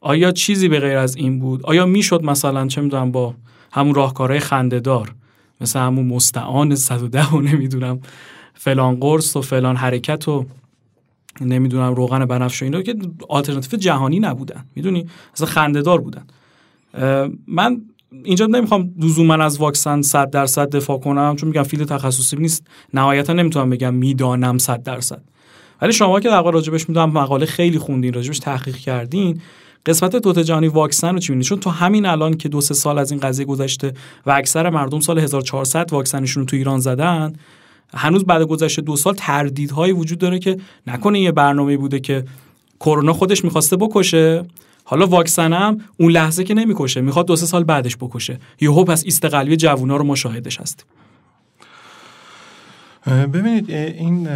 آیا 0.00 0.32
چیزی 0.32 0.68
به 0.68 0.80
غیر 0.80 0.96
از 0.96 1.16
این 1.16 1.38
بود؟ 1.38 1.66
آیا 1.66 1.86
می‌شد 1.86 2.24
مثلا 2.24 2.66
چه 2.66 2.80
می‌دونم 2.80 3.12
با 3.12 3.34
همون 3.70 3.94
راهکارهای 3.94 4.40
خندهدار 4.40 5.14
مثل 5.60 5.78
همون 5.78 6.06
مستعان 6.06 6.74
110 6.74 7.34
و 7.34 7.40
نمی‌دونم 7.40 8.00
فلان 8.54 9.00
قرص 9.00 9.36
و 9.36 9.40
فلان 9.40 9.76
حرکت 9.76 10.28
و 10.28 10.46
نمی‌دونم 11.40 11.94
روغن 11.94 12.24
بنفش 12.24 12.62
و 12.62 12.64
اینا 12.64 12.82
که 12.82 12.94
آلترناتیو 13.28 13.78
جهانی 13.78 14.20
نبودن. 14.20 14.64
می‌دونی؟ 14.74 15.06
اصلا 15.34 15.46
خندهدار 15.46 16.00
بودن. 16.00 16.24
من 17.46 17.80
اینجا 18.24 18.46
نمی‌خوام 18.46 18.94
لزوما 18.98 19.34
از 19.34 19.58
واکسن 19.58 20.02
100 20.02 20.30
درصد 20.30 20.70
دفاع 20.70 20.98
کنم 20.98 21.36
چون 21.36 21.48
میگم 21.48 21.62
field 21.62 21.88
تخصصی 21.88 22.36
نیست. 22.36 22.66
نهایتا 22.94 23.32
نمی‌تونم 23.32 23.70
بگم 23.70 23.94
می‌دانم 23.94 24.58
100 24.58 24.82
درصد. 24.82 25.22
ولی 25.82 25.92
شما 25.92 26.20
که 26.20 26.28
در 26.28 26.42
راجبش 26.42 26.88
می‌دونم 26.88 27.10
مقاله 27.10 27.46
خیلی 27.46 27.78
خوندین 27.78 28.12
راجبش 28.12 28.38
تحقیق 28.38 28.76
کردین 28.76 29.40
قسمت 29.86 30.16
توت 30.16 30.38
جهانی 30.38 30.68
واکسن 30.68 31.12
رو 31.12 31.18
چی 31.18 31.32
می‌بینید 31.32 31.46
چون 31.46 31.60
تو 31.60 31.70
همین 31.70 32.06
الان 32.06 32.36
که 32.36 32.48
دو 32.48 32.60
سه 32.60 32.74
سال 32.74 32.98
از 32.98 33.10
این 33.10 33.20
قضیه 33.20 33.44
گذشته 33.44 33.92
و 34.26 34.30
اکثر 34.30 34.70
مردم 34.70 35.00
سال 35.00 35.18
1400 35.18 35.92
واکسنشون 35.92 36.40
رو 36.40 36.46
تو 36.46 36.56
ایران 36.56 36.80
زدن 36.80 37.32
هنوز 37.94 38.24
بعد 38.24 38.42
گذشته 38.42 38.82
دو 38.82 38.96
سال 38.96 39.14
تردیدهایی 39.14 39.92
وجود 39.92 40.18
داره 40.18 40.38
که 40.38 40.56
نکنه 40.86 41.20
یه 41.20 41.32
برنامه 41.32 41.76
بوده 41.76 42.00
که 42.00 42.24
کرونا 42.80 43.12
خودش 43.12 43.44
می‌خواسته 43.44 43.76
بکشه. 43.76 44.44
حالا 44.84 45.06
واکسن 45.06 45.52
هم 45.52 45.80
اون 45.96 46.12
لحظه 46.12 46.44
که 46.44 46.54
نمی‌کشه 46.54 47.00
می‌خواد 47.00 47.26
دو 47.26 47.36
سه 47.36 47.46
سال 47.46 47.64
بعدش 47.64 47.96
بکشه. 47.96 48.38
یهو 48.60 48.84
پس 48.84 49.04
ایست 49.04 49.26
جوونا 49.56 49.96
رو 49.96 50.04
مشاهدش 50.04 50.60
هستیم. 50.60 50.86
ببینید 53.06 53.70
این 53.70 54.28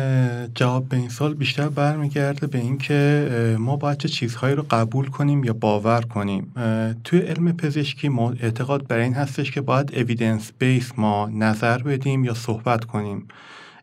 جواب 0.55 0.89
به 0.89 0.97
این 0.97 1.09
سال 1.09 1.35
بیشتر 1.35 1.69
برمیگرده 1.69 2.47
به 2.47 2.59
اینکه 2.59 3.57
ما 3.59 3.77
باید 3.77 3.99
چه 3.99 4.09
چیزهایی 4.09 4.55
رو 4.55 4.67
قبول 4.71 5.07
کنیم 5.07 5.45
یا 5.45 5.53
باور 5.53 6.01
کنیم. 6.01 6.53
توی 7.05 7.19
علم 7.19 7.53
پزشکی 7.53 8.09
ما 8.09 8.35
اعتقاد 8.41 8.87
بر 8.87 8.99
این 8.99 9.15
هستش 9.15 9.51
که 9.51 9.61
باید 9.61 9.95
اویدنس 9.95 10.53
بیس 10.59 10.93
ما 10.97 11.31
نظر 11.35 11.79
بدیم 11.79 12.25
یا 12.25 12.35
صحبت 12.35 12.85
کنیم. 12.85 13.29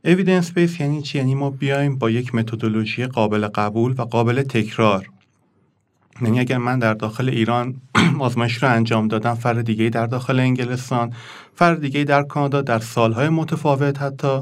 اویدنس 0.05 0.51
بیس 0.51 0.79
یعنی 0.79 1.01
چی؟ 1.01 1.17
یعنی 1.17 1.35
ما 1.35 1.49
بیایم 1.49 1.97
با 1.97 2.09
یک 2.09 2.35
متدولوژی 2.35 3.05
قابل 3.05 3.47
قبول 3.47 3.95
و 3.97 4.01
قابل 4.01 4.41
تکرار. 4.43 5.09
یعنی 6.21 6.39
اگر 6.39 6.57
من 6.57 6.79
در 6.79 6.93
داخل 6.93 7.29
ایران 7.29 7.75
آزمایش 8.19 8.63
رو 8.63 8.69
انجام 8.69 9.07
دادم 9.07 9.33
فرد 9.33 9.61
دیگه 9.61 9.89
در 9.89 10.05
داخل 10.05 10.39
انگلستان 10.39 11.13
فرد 11.55 11.81
دیگه 11.81 12.03
در 12.03 12.23
کانادا 12.23 12.61
در 12.61 12.79
سالهای 12.79 13.29
متفاوت 13.29 14.01
حتی 14.01 14.41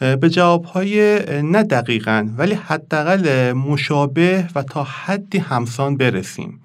به 0.00 0.30
جوابهای 0.30 1.22
نه 1.42 1.62
دقیقا 1.62 2.28
ولی 2.36 2.54
حداقل 2.54 3.52
مشابه 3.52 4.48
و 4.54 4.62
تا 4.62 4.84
حدی 4.84 5.38
همسان 5.38 5.96
برسیم. 5.96 6.60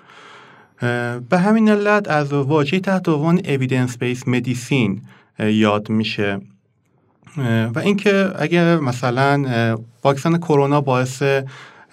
به 1.30 1.38
همین 1.40 1.70
علت 1.70 2.10
از 2.10 2.34
واژه 2.34 2.80
تحت 2.80 3.10
عنوان 3.10 3.40
evidence 3.40 3.92
based 3.92 4.28
medicine 4.28 5.02
یاد 5.40 5.90
میشه. 5.90 6.40
و 7.76 7.80
اینکه 7.80 8.30
اگر 8.40 8.78
مثلا 8.78 9.78
واکسن 10.04 10.38
کرونا 10.38 10.82
باعث 10.82 11.24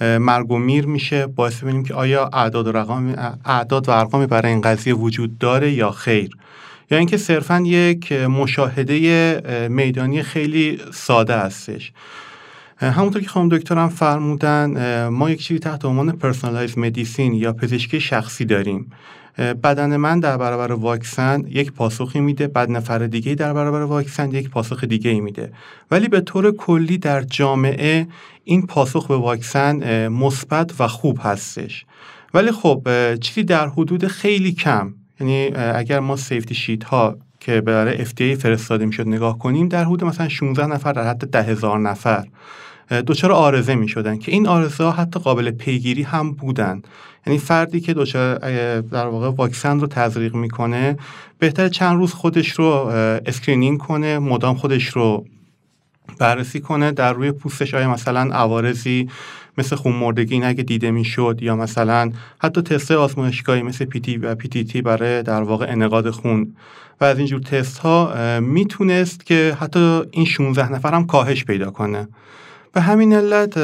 مرگ 0.01 0.51
و 0.51 0.59
میر 0.59 0.87
میشه. 0.87 1.27
باعث 1.27 1.61
ببینیم 1.61 1.85
که 1.85 1.95
آیا 1.95 2.31
اعداد 2.33 2.67
و, 2.67 2.73
رقم، 2.73 3.35
اعداد 3.45 3.89
و 3.89 3.93
ارقامی 3.93 4.27
برای 4.27 4.53
این 4.53 4.61
قضیه 4.61 4.95
وجود 4.95 5.39
داره 5.39 5.73
یا 5.73 5.91
خیر. 5.91 6.31
یا 6.91 6.99
اینکه 6.99 7.17
صرفا 7.17 7.61
یک 7.61 8.13
مشاهده 8.13 9.69
میدانی 9.69 10.23
خیلی 10.23 10.81
ساده 10.93 11.37
هستش. 11.37 11.93
همونطور 12.77 13.23
که 13.23 13.29
خانم 13.29 13.49
دکترم 13.49 13.89
فرمودن 13.89 15.09
ما 15.09 15.31
یک 15.31 15.43
چیزی 15.43 15.61
تحت 15.61 15.85
عنوان 15.85 16.13
personalized 16.13 16.79
medicine 16.79 17.35
یا 17.35 17.53
پزشکی 17.53 18.01
شخصی 18.01 18.45
داریم. 18.45 18.91
بدن 19.39 19.97
من 19.97 20.21
در 20.21 20.37
برابر 20.37 20.73
واکسن 20.73 21.45
یک 21.49 21.73
پاسخی 21.73 22.21
میده 22.21 22.47
بعد 22.47 22.71
نفر 22.71 22.99
دیگه 22.99 23.35
در 23.35 23.53
برابر 23.53 23.83
واکسن 23.83 24.31
یک 24.31 24.51
پاسخ 24.51 24.85
دیگه 24.85 25.11
ای 25.11 25.21
میده. 25.21 25.53
ولی 25.91 26.09
به 26.09 26.21
طور 26.21 26.51
کلی 26.51 26.99
در 26.99 27.23
جامعه 27.23 28.07
این 28.45 28.67
پاسخ 28.67 29.07
به 29.07 29.17
واکسن 29.17 30.09
مثبت 30.09 30.81
و 30.81 30.89
خوب 30.89 31.19
هستش. 31.23 31.85
ولی 32.35 32.53
خب 32.53 32.89
چیزی 33.21 33.45
در 33.45 33.69
حدود 33.69 34.07
خیلی 34.07 34.53
کم. 34.53 34.95
یعنی 35.21 35.51
اگر 35.57 36.01
ما 36.01 36.17
safety 36.17 36.55
sheet 36.55 36.85
ها 36.85 37.17
که 37.41 37.61
برای 37.61 38.05
FDA 38.05 38.39
فرستاده 38.41 38.87
می‌شد 38.87 39.09
نگاه 39.09 39.39
کنیم 39.39 39.69
در 39.69 39.85
حدود 39.85 40.05
مثلا 40.05 40.29
16 40.29 40.67
نفر 40.67 40.93
در 40.93 41.09
حد 41.11 41.35
هزار 41.37 41.79
نفر. 41.79 42.27
دچار 43.01 43.33
عارضه 43.33 43.75
می 43.75 43.89
شدن 43.89 44.19
که 44.19 44.33
این 44.33 44.49
عارضه 44.49 44.85
ها 44.85 44.91
حتی 44.91 45.21
قابل 45.21 45.51
پیگیری 45.51 46.03
هم 46.03 46.33
بودن. 46.33 46.83
یعنی 47.27 47.39
فردی 47.39 47.81
که 47.81 47.95
دچار 47.95 48.39
در 48.81 49.07
واقع 49.07 49.29
واکسن 49.29 49.81
رو 49.81 49.87
تزریق 49.87 50.35
می‌کنه 50.35 50.97
بهتر 51.39 51.69
چند 51.69 51.97
روز 51.97 52.13
خودش 52.13 52.51
رو 52.51 52.65
screening 53.27 53.79
کنه 53.79 54.19
مدام 54.19 54.57
خودش 54.57 54.89
رو 54.89 55.25
بررسی 56.19 56.61
کنه 56.61 56.93
در 56.93 57.13
روی 57.13 57.33
پوستش 57.33 57.75
آیا 57.75 57.91
مثلا 57.91 58.21
عوارضی 58.21 59.09
مثل 59.59 59.77
خون 59.77 59.93
مردگی 59.93 60.35
این 60.35 60.45
اگه 60.45 60.63
دیده 60.63 60.91
می‌شد 60.91 61.39
یا 61.43 61.57
مثلا 61.57 62.13
حتی 62.39 62.63
تست 62.63 62.91
آزمایشگاهی 62.91 63.63
مثل 63.63 63.85
پی 63.85 64.01
تی 64.01 64.17
و 64.17 64.35
پی 64.35 64.49
تی 64.49 64.65
تی 64.65 64.83
برای 64.83 65.23
در 65.23 65.43
واقع 65.43 65.67
انقاد 65.69 66.11
خون. 66.11 66.57
و 67.01 67.05
از 67.05 67.19
اینجور 67.19 67.41
تست 67.41 67.79
ها 67.79 68.15
می‌تونست 68.41 69.27
که 69.27 69.57
حتی 69.61 70.03
این 70.11 70.25
16 70.25 70.73
نفر 70.73 70.95
هم 70.95 71.07
کاهش 71.07 71.45
پیدا 71.45 71.71
کنه. 71.71 72.09
به 72.73 72.81
همین 72.81 73.13
علت 73.13 73.57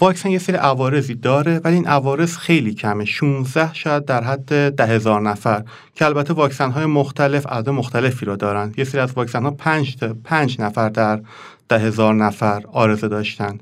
واکسن 0.00 0.30
یه 0.30 0.38
سری 0.38 0.56
عوارضی 0.56 1.14
داره 1.14 1.60
ولی 1.64 1.74
این 1.74 1.86
عوارض 1.86 2.36
خیلی 2.36 2.74
کمه. 2.74 3.04
16 3.04 3.74
شاید 3.74 4.04
در 4.04 4.24
حد 4.24 4.74
ده 4.74 4.86
هزار 4.86 5.20
نفر. 5.20 5.64
که 5.94 6.04
البته 6.04 6.34
واکسن 6.34 6.70
های 6.70 6.86
مختلف 6.86 7.46
عدد 7.46 7.68
مختلفی 7.68 8.26
رو 8.26 8.36
دارن. 8.36 8.72
یه 8.76 8.84
سری 8.84 9.00
از 9.00 9.12
واکسن 9.12 9.42
ها 9.42 9.50
5 9.50 9.96
5 10.24 10.60
نفر 10.60 10.88
در 10.88 11.20
ده 11.68 11.78
هزار 11.78 12.14
نفر 12.14 12.62
آرزه 12.72 13.08
داشتن. 13.08 13.58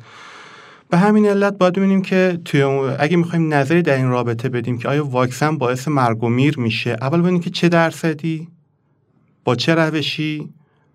به 0.90 0.98
همین 0.98 1.26
علت 1.26 1.58
باید 1.58 1.74
ببینیم 1.74 2.02
که 2.02 2.38
توی 2.44 2.62
اگه 2.98 3.16
می‌خوایم 3.16 3.54
نظری 3.54 3.82
در 3.82 3.96
این 3.96 4.08
رابطه 4.08 4.48
بدیم 4.48 4.78
که 4.78 4.88
آیا 4.88 5.06
واکسن 5.06 5.58
باعث 5.58 5.88
مرگ 5.88 6.24
و 6.24 6.28
میر 6.28 6.58
میشه 6.58 6.96
اول 7.00 7.20
ببینیم 7.20 7.40
که 7.40 7.50
چه 7.50 7.68
درصدی 7.68 8.48
با 9.44 9.54
چه 9.54 9.74
روشی 9.74 10.48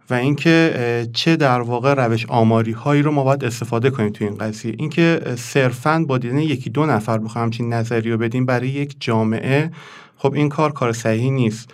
و 0.09 0.13
اینکه 0.13 1.09
چه 1.13 1.35
در 1.35 1.61
واقع 1.61 1.93
روش 1.93 2.25
آماری 2.25 2.71
هایی 2.71 3.01
رو 3.01 3.11
ما 3.11 3.23
باید 3.23 3.45
استفاده 3.45 3.89
کنیم 3.89 4.09
تو 4.09 4.25
این 4.25 4.37
قضیه. 4.37 4.75
اینکه 4.77 5.21
صرفا 5.37 6.05
با 6.07 6.17
دیدن 6.17 6.37
یکی 6.37 6.69
دو 6.69 6.85
نفر 6.85 7.17
بخوایم 7.17 7.45
همچین 7.45 7.73
نظری 7.73 8.11
رو 8.11 8.17
بدیم 8.17 8.45
برای 8.45 8.69
یک 8.69 8.95
جامعه 8.99 9.71
خب 10.17 10.33
این 10.33 10.49
کار 10.49 10.71
کار 10.71 10.93
صحیحی 10.93 11.31
نیست. 11.31 11.69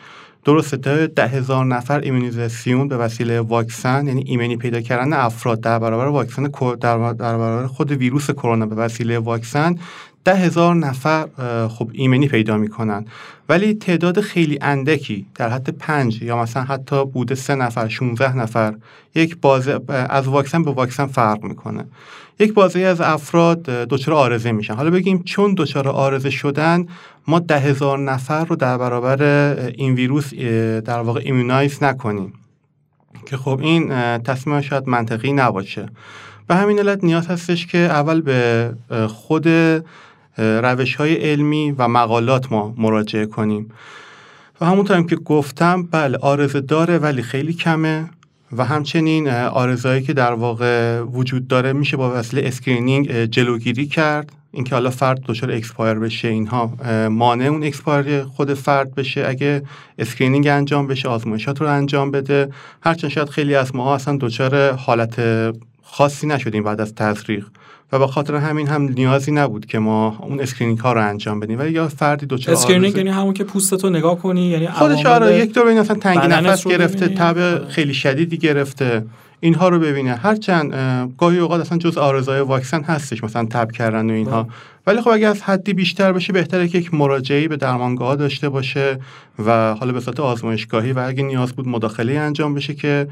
درسته 0.46 0.78
تا 0.78 1.08
ده 1.08 1.28
هزار 1.28 1.66
نفر 1.66 2.00
ایمونیزاسیون 2.00 2.88
به 2.88 2.98
وسیله 2.98 3.40
واکسن 3.40 4.08
یعنی 4.08 4.24
ایمنی 4.26 4.58
پیدا 4.58 4.82
کردن 4.82 5.14
افراد 5.14 5.62
در 5.62 5.80
برابر 5.80 6.06
واکسن 6.06 6.44
در 6.82 6.98
برابر 6.98 7.68
خود 7.68 7.92
ویروس 7.92 8.32
کرونا 8.32 8.66
به 8.66 8.76
وسیله 8.76 9.20
واکسن 9.20 9.76
ده 10.26 10.36
هزار 10.36 10.76
نفر 10.76 11.28
خب 11.68 11.90
ایمنی 11.92 12.28
پیدا 12.28 12.58
می‌کنن. 12.58 13.06
ولی 13.50 13.74
تعداد 13.74 14.22
خیلی 14.22 14.58
اندکی 14.62 15.26
در 15.36 15.50
حد 15.50 15.70
پنج 15.70 16.22
یا 16.22 16.38
مثلا 16.38 16.64
حتی 16.64 17.06
بوده 17.06 17.36
سه 17.36 17.56
نفر 17.56 17.88
16 17.88 18.38
نفر. 18.38 18.76
یک 19.16 19.38
بازه 19.42 19.80
از 19.90 20.28
واکسن 20.28 20.64
به 20.64 20.72
واکسن 20.72 21.06
فرق 21.06 21.44
می‌کنه. 21.44 21.86
یک 22.40 22.54
بازه 22.54 22.80
از 22.80 23.02
افراد 23.02 23.64
دچار 23.64 24.16
آرزه 24.16 24.52
میشن. 24.52 24.74
حالا 24.74 24.90
بگیم 24.90 25.24
چون 25.24 25.56
دچار 25.58 25.88
آرزه 25.88 26.30
شدن 26.30 26.88
ما 27.28 27.40
ده 27.40 27.60
هزار 27.60 28.00
نفر 28.00 28.46
رو 28.46 28.56
در 28.56 28.78
برابر 28.78 29.24
این 29.78 29.94
ویروس 29.94 30.34
در 30.86 31.00
واقع 31.00 31.22
immunize 31.24 31.84
نکنیم. 31.84 32.34
که 33.26 33.38
خب 33.38 33.60
این 33.64 33.90
تصمیم 34.18 34.62
شاید 34.62 34.88
منطقی 34.88 35.34
نباشه. 35.34 35.86
به 36.48 36.56
همین 36.56 36.80
علت 36.80 37.04
نیاز 37.04 37.28
هستش 37.28 37.68
که 37.68 37.78
اول 37.78 38.22
به 38.22 38.74
خود 39.08 39.48
روش 40.38 40.96
های 40.96 41.16
علمی 41.16 41.72
و 41.72 41.88
مقالات 41.88 42.52
ما 42.52 42.74
مراجعه 42.78 43.26
کنیم. 43.26 43.70
و 44.62 44.66
همونطور 44.66 45.04
که 45.04 45.16
گفتم 45.16 45.84
بله 45.84 46.18
عارضه 46.18 46.62
داره 46.62 46.98
ولی 46.98 47.22
خیلی 47.22 47.54
کمه. 47.54 48.10
و 48.58 48.66
همچنین 48.66 49.30
عارضه‌هایی 49.30 50.02
که 50.02 50.14
در 50.14 50.34
واقع 50.34 51.00
وجود 51.02 51.48
داره 51.48 51.74
میشه 51.74 51.98
با 51.98 52.20
وسیله 52.20 52.48
screening 52.48 53.26
جلوگیری 53.26 53.86
کرد. 53.88 54.32
اینکه 54.52 54.76
حالا 54.76 54.90
فرد 54.90 55.22
دچار 55.26 55.52
expire 55.52 56.00
بشه 56.00 56.28
اینها 56.28 56.74
مانع 57.10 57.46
اون 57.46 57.64
expire 57.64 58.24
خود 58.24 58.54
فرد 58.54 58.96
بشه. 58.96 59.26
اگه 59.28 59.64
screening 59.98 60.48
انجام 60.48 60.88
بشه 60.88 61.10
آزمایشات 61.10 61.62
رو 61.62 61.68
انجام 61.68 62.12
بده. 62.12 62.50
هرچند 62.82 63.12
شاید 63.12 63.30
خیلی 63.30 63.56
از 63.56 63.76
ما 63.76 63.96
اصلا 63.96 64.18
دچار 64.22 64.72
حالت 64.72 65.22
خاصی 65.84 66.28
نشدیم 66.28 66.64
بعد 66.64 66.82
از 66.82 66.96
تزریق. 66.96 67.46
و 67.94 68.00
به 68.00 68.08
خاطر 68.08 68.36
همین 68.36 68.68
هم 68.68 68.82
نیازی 68.82 69.32
نبود 69.32 69.66
که 69.66 69.80
ما 69.80 70.18
اون 70.22 70.40
screening 70.40 70.80
ها 70.80 70.94
رو 70.94 71.08
انجام 71.08 71.40
بدیم. 71.40 71.60
ولی 71.60 71.72
یا 71.72 71.88
فردی 71.88 72.26
دو 72.26 72.38
screening 72.48 72.98
یعنی 72.98 73.10
همون 73.10 73.34
که 73.34 73.44
پوستتو 73.44 73.90
نگاه 73.90 74.20
کنی 74.20 74.48
یعنی 74.48 74.68
خودش 74.68 75.06
آره 75.06 75.40
یک 75.40 75.54
دور 75.54 75.68
اصلا 75.68 75.96
تنگی 75.96 76.28
نفس 76.28 76.68
گرفته 76.68 77.08
تب 77.08 77.68
خیلی 77.70 77.94
شدیدی 77.94 78.38
گرفته 78.38 79.06
اینها 79.40 79.70
رو 79.70 79.80
ببینه. 79.80 80.16
هرچند 80.16 80.74
گاهی 81.18 81.40
اوقات 81.40 81.62
اصلا 81.62 81.78
جز 81.78 81.98
عارضه‌های 81.98 82.42
واکسن 82.42 82.84
هستش 82.84 83.24
مثلا 83.24 83.46
تب 83.46 83.72
کردن 83.72 84.10
و 84.10 84.14
اینها. 84.14 84.48
ولی 84.88 85.02
خب 85.02 85.10
اگر 85.10 85.30
از 85.30 85.42
حدی 85.42 85.74
بیشتر 85.74 86.14
بشه 86.14 86.34
بهتره 86.34 86.68
که 86.68 86.78
یک 86.78 86.94
مراجعه 86.94 87.48
به 87.48 87.58
درمانگاه 87.58 88.16
داشته 88.16 88.50
باشه 88.50 89.00
و 89.46 89.74
حالا 89.74 89.92
به 89.92 90.00
صورت 90.00 90.20
آزمایشگاهی 90.20 90.92
و 90.92 91.00
اگه 91.00 91.24
نیاز 91.24 91.54
بود 91.54 91.68
مداخله 91.68 92.14
انجام 92.14 92.54
بشه 92.54 92.74
که 92.74 93.08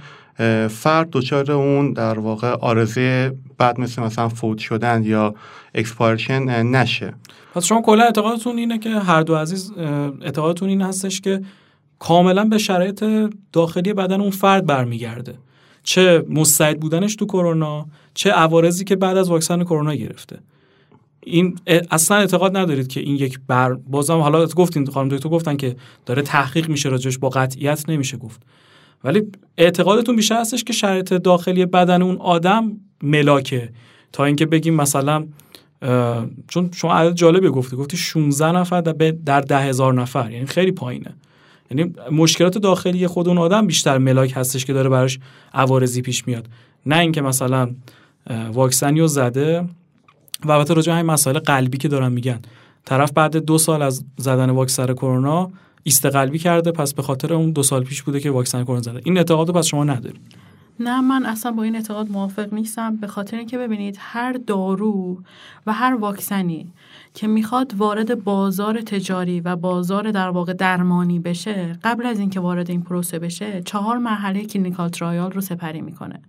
فرد 0.70 1.10
دچار 1.12 1.52
اون 1.52 1.94
در 1.94 2.20
واقع 2.20 2.48
عارضه 2.48 3.36
بد 3.58 3.80
مثل 3.80 4.02
مثلا 4.02 4.30
فوت 4.30 4.58
شدن 4.58 5.04
یا 5.04 5.36
expiration 5.76 6.64
نشه. 6.64 7.14
پس 7.56 7.66
شما 7.66 7.82
کلا 7.82 8.04
اعتقادتون 8.04 8.58
اینه 8.58 8.78
که 8.78 8.90
هر 8.90 9.22
دو 9.22 9.36
عزیز 9.36 9.74
اعتقادتون 10.22 10.70
این 10.70 10.82
هستش 10.82 11.22
که 11.22 11.42
کاملا 12.00 12.46
به 12.46 12.58
شرایط 12.58 13.06
داخلی 13.54 13.94
بدن 13.94 14.22
اون 14.22 14.32
فرد 14.32 14.66
برمیگرده. 14.66 15.34
چه 15.84 16.26
مستعد 16.30 16.80
بودنش 16.80 17.16
تو 17.16 17.26
کرونا 17.26 17.86
چه 18.14 18.32
عوارضی 18.32 18.84
که 18.84 18.96
بعد 18.96 19.18
از 19.18 19.30
واکسن 19.30 19.64
کرونا 19.64 19.96
گرفته. 19.96 20.40
این 21.24 21.60
اصلا 21.92 22.18
اعتقاد 22.18 22.58
ندارید 22.58 22.88
که 22.88 23.00
این 23.00 23.16
یک 23.16 23.40
بر 23.48 23.74
بازم 23.74 24.18
حالا 24.18 24.46
گفتین 24.46 24.86
خانم 24.86 25.10
دکتر 25.10 25.30
گفتن 25.30 25.58
که 25.58 25.76
داره 26.06 26.22
تحقیق 26.22 26.70
میشه 26.70 26.90
راجش 26.90 27.18
با 27.18 27.30
قطعیت 27.30 27.90
نمیشه 27.90 28.18
گفت. 28.18 28.42
ولی 29.04 29.24
اعتقادتون 29.58 30.16
بیشتر 30.16 30.42
هستش 30.42 30.64
که 30.64 30.74
شرایط 30.74 31.14
داخلی 31.14 31.66
بدن 31.66 32.02
اون 32.02 32.18
آدم 32.18 32.72
ملاکه. 33.04 33.70
تا 34.12 34.26
اینکه 34.26 34.46
بگیم 34.46 34.74
مثلا 34.74 35.26
چون 36.48 36.70
شما 36.74 36.94
عدد 36.94 37.16
جالبی 37.16 37.50
گفتی 37.50 37.76
گفتی 37.76 37.98
16 37.98 38.52
نفر 38.52 38.82
در 39.26 39.42
ده 39.42 39.60
هزار 39.60 39.94
نفر 39.94 40.32
یعنی 40.32 40.46
خیلی 40.46 40.72
پایینه. 40.72 41.14
یعنی 41.72 41.94
مشکلات 42.12 42.58
داخلی 42.58 43.08
خود 43.08 43.28
اون 43.28 43.38
آدم 43.38 43.68
بیشتر 43.68 43.98
ملاک 43.98 44.34
هستش 44.36 44.66
که 44.66 44.74
داره 44.74 44.90
براش 44.90 45.20
عوارضی 45.54 46.02
پیش 46.02 46.28
میاد. 46.28 46.48
نه 46.86 46.98
اینکه 46.98 47.22
مثلا 47.22 47.70
واکسنی 48.54 49.00
رو 49.00 49.08
زده 49.08 49.68
و 50.46 50.52
البته 50.52 50.74
راجع 50.74 50.94
همین 50.94 51.06
مسائل 51.06 51.40
قلبی 51.40 51.78
که 51.78 51.88
دارن 51.88 52.12
میگن. 52.12 52.40
طرف 52.86 53.12
بعد 53.12 53.38
دو 53.38 53.58
سال 53.58 53.82
از 53.82 54.04
زدن 54.18 54.50
واکسن 54.50 54.94
کرونا 54.94 55.52
ایست 55.84 56.06
قلبی 56.06 56.40
کرده 56.40 56.72
پس 56.72 56.94
به 56.94 57.02
خاطر 57.02 57.34
اون 57.34 57.52
دو 57.52 57.64
سال 57.64 57.84
پیش 57.84 58.02
بوده 58.02 58.20
که 58.20 58.32
واکسن 58.32 58.64
کرونا 58.64 58.82
زده. 58.82 59.02
این 59.06 59.18
اعتقاد 59.18 59.52
پس 59.52 59.66
شما 59.66 59.84
ندارید؟ 59.84 60.22
نه 60.80 61.02
من 61.02 61.26
اصلا 61.26 61.52
با 61.52 61.64
این 61.64 61.76
اعتقاد 61.76 62.12
موافق 62.12 62.54
نیستم. 62.54 62.96
به 62.96 63.08
خاطر 63.08 63.38
اینکه 63.38 63.58
ببینید 63.58 63.98
هر 64.00 64.34
دارو 64.48 65.18
و 65.68 65.74
هر 65.74 65.96
واکسنی 65.96 66.68
که 67.14 67.28
می‌خواد 67.28 67.74
وارد 67.78 68.24
بازار 68.24 68.82
تجاری 68.82 69.40
و 69.40 69.56
بازار 69.56 70.12
در 70.12 70.30
واقع 70.30 70.54
درمانی 70.54 71.20
بشه 71.20 71.80
قبل 71.84 72.06
از 72.06 72.20
اینکه 72.20 72.40
وارد 72.40 72.70
این 72.70 72.82
پروسه 72.82 73.20
بشه 73.20 73.62
چهار 73.62 73.98
مرحله 73.98 74.46
clinical 74.46 74.90
trial 74.90 75.32
رو 75.32 75.42
سپری 75.42 75.82
می‌کنه. 75.82 76.22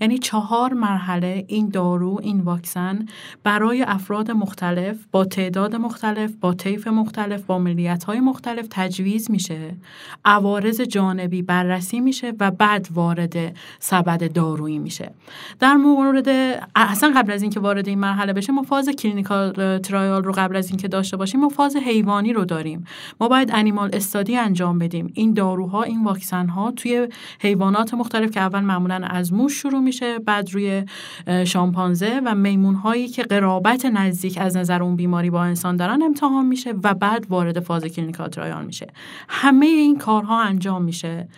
یعنی 0.00 0.18
چهار 0.18 0.74
مرحله 0.74 1.44
این 1.48 1.68
دارو 1.68 2.18
این 2.22 2.40
واکسن 2.40 3.06
برای 3.44 3.82
افراد 3.82 4.30
مختلف 4.30 4.96
با 5.12 5.24
تعداد 5.24 5.76
مختلف 5.76 6.32
با 6.40 6.54
طیف 6.54 6.86
مختلف 6.86 7.42
با 7.42 7.58
ملیت 7.58 8.04
های 8.04 8.20
مختلف 8.20 8.66
تجویز 8.70 9.30
میشه. 9.30 9.76
عوارض 10.24 10.80
جانبی 10.80 11.42
بررسی 11.42 12.00
میشه 12.00 12.32
و 12.40 12.50
بعد 12.50 12.88
وارد 12.94 13.56
سبد 13.78 14.32
دارویی 14.32 14.78
میشه. 14.78 15.10
در 15.60 15.74
مورد 15.74 16.28
اصلا 16.74 17.12
قبل 17.16 17.32
از 17.32 17.42
اینکه 17.42 17.60
وارد 17.60 17.88
این 17.88 17.98
مرحله 17.98 18.32
بشه 18.32 18.52
ما 18.52 18.62
فاز 18.62 18.88
clinical 18.88 19.78
trial 19.78 20.27
رو 20.28 20.34
قبل 20.36 20.56
از 20.56 20.68
اینکه 20.68 20.88
داشته 20.88 21.16
باشیم 21.16 21.40
ما 21.40 21.48
فاز 21.48 21.76
حیوانی 21.76 22.32
رو 22.32 22.44
داریم. 22.44 22.84
ما 23.20 23.28
باید 23.28 23.50
animal 23.52 23.90
study 23.92 24.36
انجام 24.36 24.78
بدیم. 24.78 25.12
این 25.14 25.34
داروها 25.34 25.82
این 25.82 26.04
واکسن 26.04 26.48
ها 26.48 26.70
توی 26.70 27.08
حیوانات 27.40 27.94
مختلف 27.94 28.30
که 28.30 28.40
اول 28.40 28.60
معمولا 28.60 29.00
از 29.10 29.32
موش 29.32 29.52
شروع 29.52 29.80
میشه 29.80 30.18
بعد 30.18 30.50
روی 30.54 30.84
شامپانزه 31.44 32.20
و 32.24 32.34
میمون 32.34 32.74
هایی 32.74 33.08
که 33.08 33.22
قرابت 33.22 33.84
نزدیک 33.84 34.38
از 34.40 34.56
نظر 34.56 34.82
اون 34.82 34.96
بیماری 34.96 35.30
با 35.30 35.42
انسان 35.42 35.76
دارن 35.76 36.02
امتحان 36.02 36.46
میشه 36.46 36.74
و 36.82 36.94
بعد 36.94 37.26
وارد 37.28 37.60
فاز 37.60 37.84
clinical 37.84 38.28
trial 38.28 38.64
میشه. 38.64 38.86
همه 39.28 39.66
این 39.66 39.98
کارها 39.98 40.42
انجام 40.42 40.82
میشه. 40.82 41.28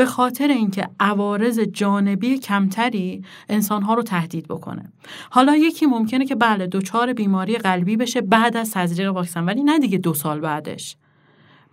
به 0.00 0.06
خاطر 0.06 0.48
اینکه 0.48 0.88
عوارض 1.00 1.58
جانبی 1.58 2.38
کمتری 2.38 3.24
انسانها 3.48 3.94
رو 3.94 4.02
تهدید 4.02 4.48
بکنه. 4.48 4.92
حالا 5.30 5.56
یکی 5.56 5.86
ممکنه 5.86 6.26
که 6.26 6.34
بله 6.34 6.66
دچار 6.66 7.12
بیماری 7.12 7.58
قلبی 7.58 7.96
بشه 7.96 8.20
بعد 8.20 8.56
از 8.56 8.70
تزریق 8.70 9.14
واکسن 9.14 9.44
ولی 9.44 9.62
نه 9.62 9.78
دیگه 9.78 9.98
دو 9.98 10.14
سال 10.14 10.40
بعدش. 10.40 10.96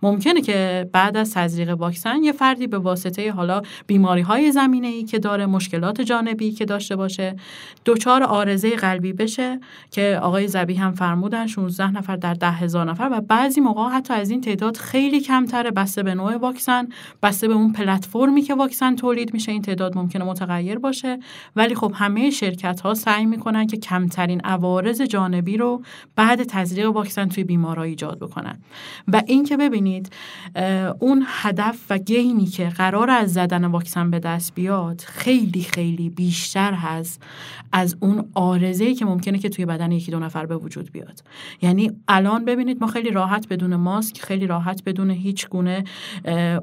ممکنه 0.02 0.40
که 0.40 0.88
بعد 0.92 1.16
از 1.16 1.34
تزریق 1.34 1.70
واکسن 1.70 2.22
یه 2.22 2.32
فردی 2.32 2.66
به 2.66 2.78
واسطه 2.78 3.32
حالا 3.32 3.62
بیماری 3.86 4.20
های 4.20 4.52
زمینه 4.52 4.86
ای 4.86 5.04
که 5.04 5.18
داره 5.18 5.46
مشکلات 5.46 6.00
جانبی 6.00 6.52
که 6.52 6.64
داشته 6.64 6.96
باشه 6.96 7.36
دچار 7.86 8.22
آرزه 8.22 8.76
قلبی 8.76 9.12
بشه 9.12 9.60
که 9.90 10.18
آقای 10.22 10.48
زبی 10.48 10.74
هم 10.74 10.92
فرمودن 10.92 11.46
16 11.46 11.90
نفر 11.90 12.16
در 12.16 12.34
ده 12.34 12.50
هزار 12.50 12.90
نفر 12.90 13.08
و 13.12 13.20
بعضی 13.20 13.60
موقع 13.60 13.88
حتی 13.88 14.14
از 14.14 14.30
این 14.30 14.40
تعداد 14.40 14.76
خیلی 14.76 15.20
کمتره. 15.20 15.70
بسته 15.70 16.02
به 16.02 16.14
نوع 16.14 16.36
واکسن 16.36 16.88
بسته 17.22 17.48
به 17.48 17.54
اون 17.54 17.72
پلتفرمی 17.72 18.42
که 18.42 18.54
واکسن 18.54 18.96
تولید 18.96 19.34
میشه. 19.34 19.52
این 19.52 19.62
تعداد 19.62 19.96
ممکنه 19.96 20.24
متغیر 20.24 20.78
باشه. 20.78 21.18
ولی 21.56 21.74
خب 21.74 21.92
همه 21.94 22.30
شرکت 22.30 22.80
ها 22.80 22.94
سعی 22.94 23.26
می‌کنن 23.26 23.66
که 23.66 23.76
کمترین 23.76 24.40
عوارض 24.40 25.02
جانبی 25.02 25.56
رو 25.56 25.82
بعد 26.16 26.42
تزریق 26.42 26.90
واکسن 26.90 27.28
توی 27.28 27.44
بیمارا 27.44 27.82
ایجاد 27.82 28.18
بکنن. 28.18 28.58
و 29.08 29.22
اینکه 29.26 29.56
ببینید 29.56 29.87
اون 30.98 31.24
هدف 31.26 31.86
و 31.90 31.98
گینی 31.98 32.46
که 32.46 32.68
قرار 32.68 33.10
از 33.10 33.32
زدن 33.32 33.64
واکسن 33.64 34.10
به 34.10 34.18
دست 34.18 34.54
بیاد 34.54 35.00
خیلی 35.00 35.62
خیلی 35.62 36.10
بیشتر 36.10 36.72
هست 36.72 37.22
از 37.72 37.96
اون 38.00 38.24
آرزه 38.34 38.94
که 38.94 39.04
ممکنه 39.04 39.38
که 39.38 39.48
توی 39.48 39.66
بدن 39.66 39.92
یکی 39.92 40.10
دو 40.10 40.18
نفر 40.18 40.46
به 40.46 40.56
وجود 40.56 40.92
بیاد. 40.92 41.22
یعنی 41.62 41.90
الان 42.08 42.44
ببینید 42.44 42.80
ما 42.80 42.86
خیلی 42.86 43.10
راحت 43.10 43.48
بدون 43.48 43.76
ماسک 43.76 44.20
خیلی 44.20 44.46
راحت 44.46 44.82
بدون 44.86 45.10
هیچ 45.10 45.48
گونه 45.48 45.84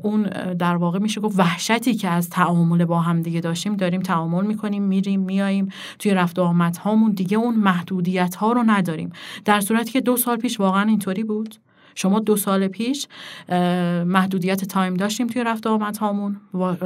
اون 0.01 0.23
در 0.59 0.75
واقع 0.75 0.99
میشه 0.99 1.21
گفت 1.21 1.39
وحشتی 1.39 1.95
که 1.95 2.09
از 2.09 2.29
تعامل 2.29 2.85
با 2.85 2.99
هم 2.99 3.21
دیگه 3.21 3.41
داشتیم 3.41 3.75
داریم 3.75 4.01
تعامل 4.01 4.45
می‌کنیم 4.45 4.83
میریم 4.83 5.19
میاییم 5.19 5.69
توی 5.99 6.13
رفت 6.13 6.39
و 6.39 6.41
آمد 6.41 6.77
هامون 6.77 7.11
دیگه 7.11 7.37
اون 7.37 7.55
محدودیت 7.55 8.35
ها 8.35 8.51
رو 8.51 8.63
نداریم. 8.63 9.09
در 9.45 9.59
صورتی 9.61 9.91
که 9.91 10.01
دو 10.01 10.17
سال 10.17 10.37
پیش 10.37 10.59
واقعا 10.59 10.83
اینطوری 10.83 11.23
بود؟ 11.23 11.55
شما 11.95 12.19
دو 12.19 12.35
سال 12.35 12.67
پیش 12.67 13.07
محدودیت 14.05 14.65
تایم 14.65 14.93
داشتیم 14.93 15.27
توی 15.27 15.43
رفت 15.43 15.67
آمد 15.67 15.97
هامون 15.97 16.37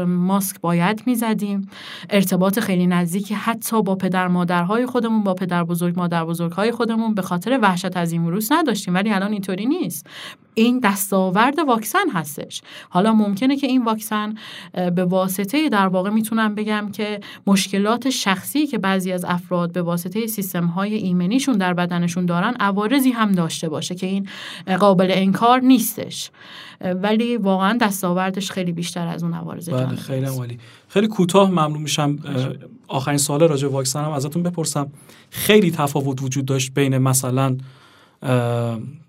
ماسک 0.05 0.62
باید 0.62 1.03
می‌زدیم. 1.05 1.70
ارتباط 2.10 2.60
خیلی 2.60 2.88
نزدیکی 2.88 3.34
حتی 3.34 3.82
با 3.82 3.95
پدر 3.95 4.28
مادرهای 4.28 4.86
خودمون 4.86 5.24
با 5.24 5.34
پدر 5.34 5.64
بزرگ 5.64 5.99
مادر 5.99 6.26
بزرگهای 6.26 6.72
خودمون 6.72 7.14
به 7.14 7.22
خاطر 7.22 7.60
وحشت 7.62 7.97
از 7.97 8.12
این 8.12 8.26
ویروس 8.26 8.51
نداشتیم. 8.51 8.93
ولی 8.93 9.10
الان 9.12 9.32
اینطوری 9.32 9.66
نیست. 9.66 10.07
این 10.53 10.80
دستاورد 10.80 11.60
واکسن 11.60 12.10
هستش. 12.14 12.62
حالا 12.89 13.14
ممکنه 13.14 13.55
که 13.55 13.68
این 13.68 13.84
واکسن 13.84 14.34
به 14.95 15.05
واسطه 15.05 15.70
در 15.70 15.88
واقع 15.88 16.10
می‌تونم 16.10 16.55
بگم 16.55 16.89
که 16.93 17.20
مشکلات 17.47 18.10
شخصی 18.10 18.68
که 18.68 18.78
بعضی 18.78 19.12
از 19.12 19.26
افراد 19.26 19.72
به 19.72 19.82
واسطه 19.82 20.28
سیستم 20.28 20.66
های 20.66 20.93
ایمنیشون 20.93 21.57
در 21.57 21.74
بدنشون 21.74 22.26
دارن 22.26 22.53
عوارضی 22.60 23.12
هم 23.12 23.32
داشته 23.32 23.70
باشه 23.70 23.95
که 23.95 24.07
این 24.07 24.28
قابل 24.80 24.99
انکار 25.08 25.60
نیستش. 25.60 26.32
ولی 26.82 27.38
واقعا 27.38 27.78
دستاوردش 27.82 28.52
خیلی 28.52 28.72
بیشتر 28.72 29.08
از 29.08 29.24
اون 29.24 29.34
عوارض 29.34 29.70
بله 29.70 29.95
خیلی 29.95 30.26
عالی. 30.26 30.58
خیلی 30.88 31.08
کوتاه 31.08 31.52
ممنون 31.52 31.82
میشم. 31.82 32.16
آخرین 32.88 33.18
سال 33.18 33.39
راجع 33.39 33.68
واکسن 33.68 34.04
هم 34.04 34.12
ازتون 34.12 34.43
بپرسم. 34.43 34.88
خیلی 35.30 35.72
تفاوت 35.72 36.22
وجود 36.22 36.45
داشت 36.45 36.74
بین 36.74 36.97
مثلا 36.97 37.58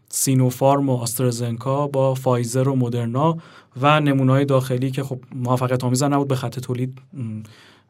سینوفارم 0.09 0.89
و 0.89 0.97
آسترازنکا 0.97 1.87
با 1.87 2.15
فایزر 2.15 2.69
و 2.69 2.77
مدرنا 2.77 3.39
و 3.81 4.01
نمونای 4.01 4.45
داخلی 4.45 4.91
که 4.91 5.03
خب 5.03 5.19
موفقیت 5.35 5.85
آمیز 5.85 6.03
نبود 6.03 6.29
به 6.29 6.37
خط 6.37 6.61
تولید 6.61 6.99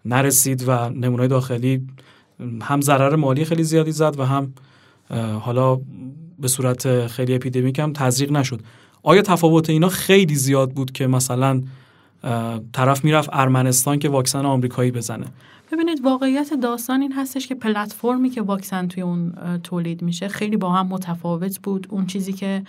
نرسید 0.04 0.64
و 0.66 0.88
نمونای 0.88 1.28
داخلی 1.28 1.86
هم 2.62 2.80
ضرر 2.80 3.16
مالی 3.16 3.44
خیلی 3.44 3.64
زیادی 3.64 3.92
زد 3.92 4.20
و 4.20 4.24
هم 4.24 4.54
حالا 5.40 5.80
به 6.40 6.48
صورت 6.48 7.06
خیلی 7.06 7.34
اپیدمیک 7.34 7.78
هم 7.78 7.92
تزریق 7.92 8.32
نشد. 8.32 8.60
آیا 9.02 9.22
تفاوت 9.22 9.70
اینا 9.70 9.88
خیلی 9.88 10.34
زیاد 10.34 10.70
بود 10.70 10.92
که 10.92 11.06
مثلا 11.06 11.62
طرف 12.72 13.04
می‌رفت 13.04 13.28
ارمنستان 13.32 13.98
که 13.98 14.08
واکسن 14.08 14.46
آمریکایی 14.46 14.90
بزنه؟ 14.90 15.26
ببینید 15.72 16.04
واقعیت 16.04 16.54
داستان 16.54 17.00
این 17.00 17.12
هستش 17.12 17.46
که 17.46 17.54
پلتفرمی 17.54 18.30
که 18.30 18.42
واکسن 18.42 18.88
توی 18.88 19.02
اون 19.02 19.32
تولید 19.62 20.02
میشه 20.02 20.28
خیلی 20.28 20.56
با 20.56 20.72
هم 20.72 20.86
متفاوت 20.86 21.58
بود. 21.58 21.86
اون 21.90 22.06
چیزی 22.06 22.32
که 22.32 22.62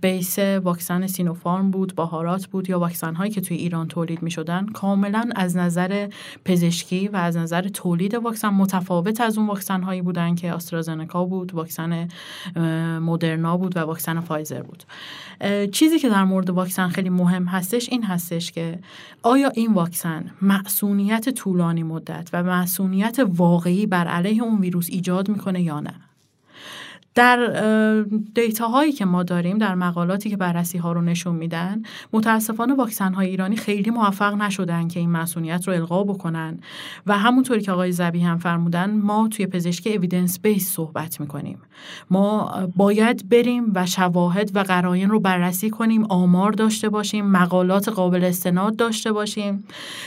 بیس 0.00 0.38
واکسن 0.38 1.06
سینوفارم 1.06 1.70
بود 1.70 1.94
باهارات 1.94 2.46
بود 2.46 2.70
یا 2.70 2.78
واکسن 2.78 3.14
هایی 3.14 3.30
که 3.30 3.40
توی 3.40 3.56
ایران 3.56 3.88
تولید 3.88 4.22
می‌شدن 4.22 4.66
کاملا 4.66 5.30
از 5.36 5.56
نظر 5.56 6.08
پزشکی 6.44 7.08
و 7.08 7.16
از 7.16 7.36
نظر 7.36 7.68
تولید 7.68 8.14
واکسن 8.14 8.48
متفاوت 8.48 9.20
از 9.20 9.38
اون 9.38 9.46
واکسن 9.46 9.82
هایی 9.82 10.02
بودن 10.02 10.34
که 10.34 10.52
آسترازنکا 10.52 11.24
بود 11.24 11.54
واکسن 11.54 12.08
مدرنا 13.02 13.56
بود 13.56 13.76
و 13.76 13.80
واکسن 13.80 14.20
فایزر 14.20 14.62
بود. 14.62 14.84
چیزی 15.72 15.98
که 15.98 16.08
در 16.08 16.24
مورد 16.24 16.50
واکسن 16.50 16.88
خیلی 16.88 17.10
مهم 17.10 17.44
هستش 17.44 17.88
این 17.88 18.02
هستش 18.04 18.52
که 18.52 18.78
آیا 19.22 19.48
این 19.48 19.72
واکسن 19.72 20.30
معصونیت 20.42 21.28
طولانی 21.28 21.82
و 22.32 22.42
مسئولیت 22.42 23.18
واقعی 23.28 23.86
بر 23.86 24.06
علیه 24.06 24.42
اون 24.42 24.60
ویروس 24.60 24.88
ایجاد 24.90 25.28
می‌کنه 25.28 25.62
یا 25.62 25.80
نه. 25.80 25.94
در 27.14 28.04
دیتا 28.34 28.68
هایی 28.68 28.92
که 28.92 29.04
ما 29.04 29.22
داریم 29.22 29.58
در 29.58 29.74
مقالاتی 29.74 30.30
که 30.30 30.36
بررسی 30.36 30.78
ها 30.78 30.92
رو 30.92 31.00
نشون 31.00 31.36
میدن 31.36 31.82
متاسفانه 32.12 32.74
واکسن 32.74 33.14
های 33.14 33.28
ایرانی 33.28 33.56
خیلی 33.56 33.90
موفق 33.90 34.34
نشدن 34.34 34.88
که 34.88 35.00
این 35.00 35.10
مسئولیت 35.10 35.68
رو 35.68 35.74
القا 35.74 36.04
بکنن 36.04 36.60
و 37.06 37.18
همونطوری 37.18 37.60
که 37.60 37.72
آقای 37.72 37.92
زبی 37.92 38.20
هم 38.20 38.38
فرمودن 38.38 38.90
ما 38.90 39.28
توی 39.28 39.46
پزشکی 39.46 39.96
اویدنس 39.96 40.40
بیس 40.40 40.70
صحبت 40.70 41.20
می‌کنیم. 41.20 41.58
ما 42.10 42.52
باید 42.76 43.28
بریم 43.28 43.72
و 43.74 43.86
شواهد 43.86 44.56
و 44.56 44.58
قراین 44.60 45.10
رو 45.10 45.20
بررسی 45.20 45.70
کنیم 45.70 46.04
آمار 46.04 46.52
داشته 46.52 46.88
باشیم 46.88 47.26
مقالات 47.26 47.88
قابل 47.88 48.24
استناد 48.24 48.76
داشته 48.76 49.12
باشیم 49.12 49.64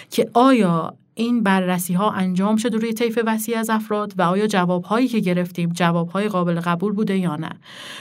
که 0.10 0.30
آیا 0.34 0.94
این 1.16 1.44
بررسی 1.44 1.94
ها 1.94 2.12
انجام 2.12 2.56
شده 2.56 2.78
روی 2.78 2.94
طیف 2.94 3.20
وسیع 3.26 3.60
از 3.60 3.70
افراد 3.70 4.14
و 4.18 4.22
آیا 4.22 4.48
جواب 4.48 4.84
هایی 4.84 5.08
که 5.08 5.20
گرفتیم 5.20 5.70
جواب 5.70 6.10
های 6.10 6.28
قابل 6.28 6.60
قبول 6.60 6.94
بوده 6.94 7.18
یا 7.18 7.36
نه. 7.36 7.50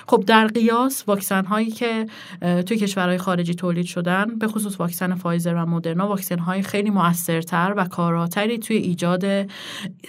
خب 0.06 0.24
در 0.26 0.46
قیاس 0.46 1.04
واکسن 1.06 1.44
هایی 1.44 1.70
که 1.70 2.06
توی 2.40 2.76
کشورهای 2.76 3.18
خارجی 3.18 3.54
تولید 3.54 3.86
شدن 3.86 4.38
به 4.38 4.48
خصوص 4.48 4.80
واکسن 4.80 5.14
فایزر 5.14 5.54
و 5.54 5.66
مدرنا 5.66 6.08
واکسن 6.08 6.38
های 6.38 6.62
خیلی 6.62 6.90
موثرتر 6.90 7.74
و 7.76 7.84
کاراتری 7.84 8.58
توی 8.58 8.76
ایجاد 8.76 9.24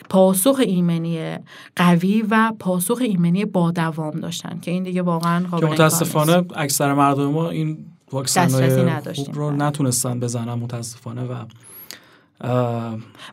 پاسخ 0.10 0.60
ایمنی 0.60 1.38
قوی 1.76 2.24
و 2.30 2.54
پاسخ 2.60 2.97
ایمنی 3.01 3.45
با 3.45 3.72
دوام 3.72 4.20
داشتن 4.20 4.60
که 4.60 4.72
این 4.72 4.84
دیگه 4.84 5.01
واقعا 5.01 5.45
قابل 5.47 5.68
متاسفانه 5.68 6.45
اکثر 6.56 6.93
مردم 6.93 7.26
ما 7.26 7.49
این 7.49 7.86
واکسن 8.12 8.47
خوب 9.14 9.36
رو 9.36 9.51
نتونستن 9.51 10.20
بزنن 10.20 10.54
متاسفانه 10.54 11.24
و 11.24 11.34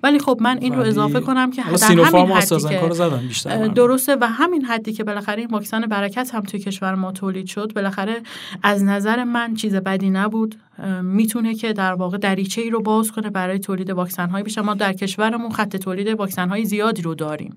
ولی 0.02 0.18
خب 0.18 0.38
من 0.40 0.58
این 0.60 0.74
رو 0.74 0.82
اضافه 0.82 1.20
کنم 1.20 1.50
که 1.50 1.62
در 1.62 1.86
همین 1.86 2.32
حدی 2.32 2.68
که 2.68 3.68
درسته 3.74 4.16
و 4.20 4.26
همین 4.26 4.64
حدی 4.64 4.92
که 4.92 5.04
بالاخره 5.04 5.38
این 5.38 5.50
واکسن 5.50 5.80
برکت 5.80 6.34
هم 6.34 6.40
توی 6.40 6.60
کشور 6.60 6.94
ما 6.94 7.12
تولید 7.12 7.46
شد 7.46 7.72
بالاخره 7.74 8.22
از 8.62 8.84
نظر 8.84 9.24
من 9.24 9.54
چیز 9.54 9.74
بدی 9.74 10.10
نبود. 10.10 10.56
می‌تونه 11.02 11.54
که 11.54 11.72
در 11.72 11.92
واقع 11.92 12.18
دریچه 12.18 12.62
ای 12.62 12.70
رو 12.70 12.82
باز 12.82 13.12
کنه 13.12 13.30
برای 13.30 13.58
تولید 13.58 13.90
واکسن 13.90 14.28
های 14.28 14.42
بیشتر 14.42 14.62
ما 14.62 14.74
در 14.74 14.92
کشورمون 14.92 15.50
خط 15.50 15.76
تولید 15.76 16.08
واکسن 16.08 16.48
های 16.48 16.64
زیادی 16.64 17.02
رو 17.02 17.14
داریم. 17.14 17.56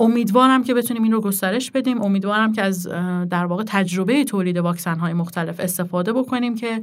امیدوارم 0.00 0.64
که 0.64 0.74
بتونیم 0.74 1.02
این 1.02 1.12
رو 1.12 1.20
گسترش 1.20 1.70
بدیم. 1.70 2.02
امیدوارم 2.02 2.52
که 2.52 2.62
از 2.62 2.88
در 3.30 3.46
واقع 3.46 3.62
تجربه 3.66 4.24
تولید 4.24 4.56
واکسن 4.56 4.98
های 4.98 5.12
مختلف 5.12 5.60
استفاده 5.60 6.12
بکنیم 6.12 6.54
که 6.54 6.80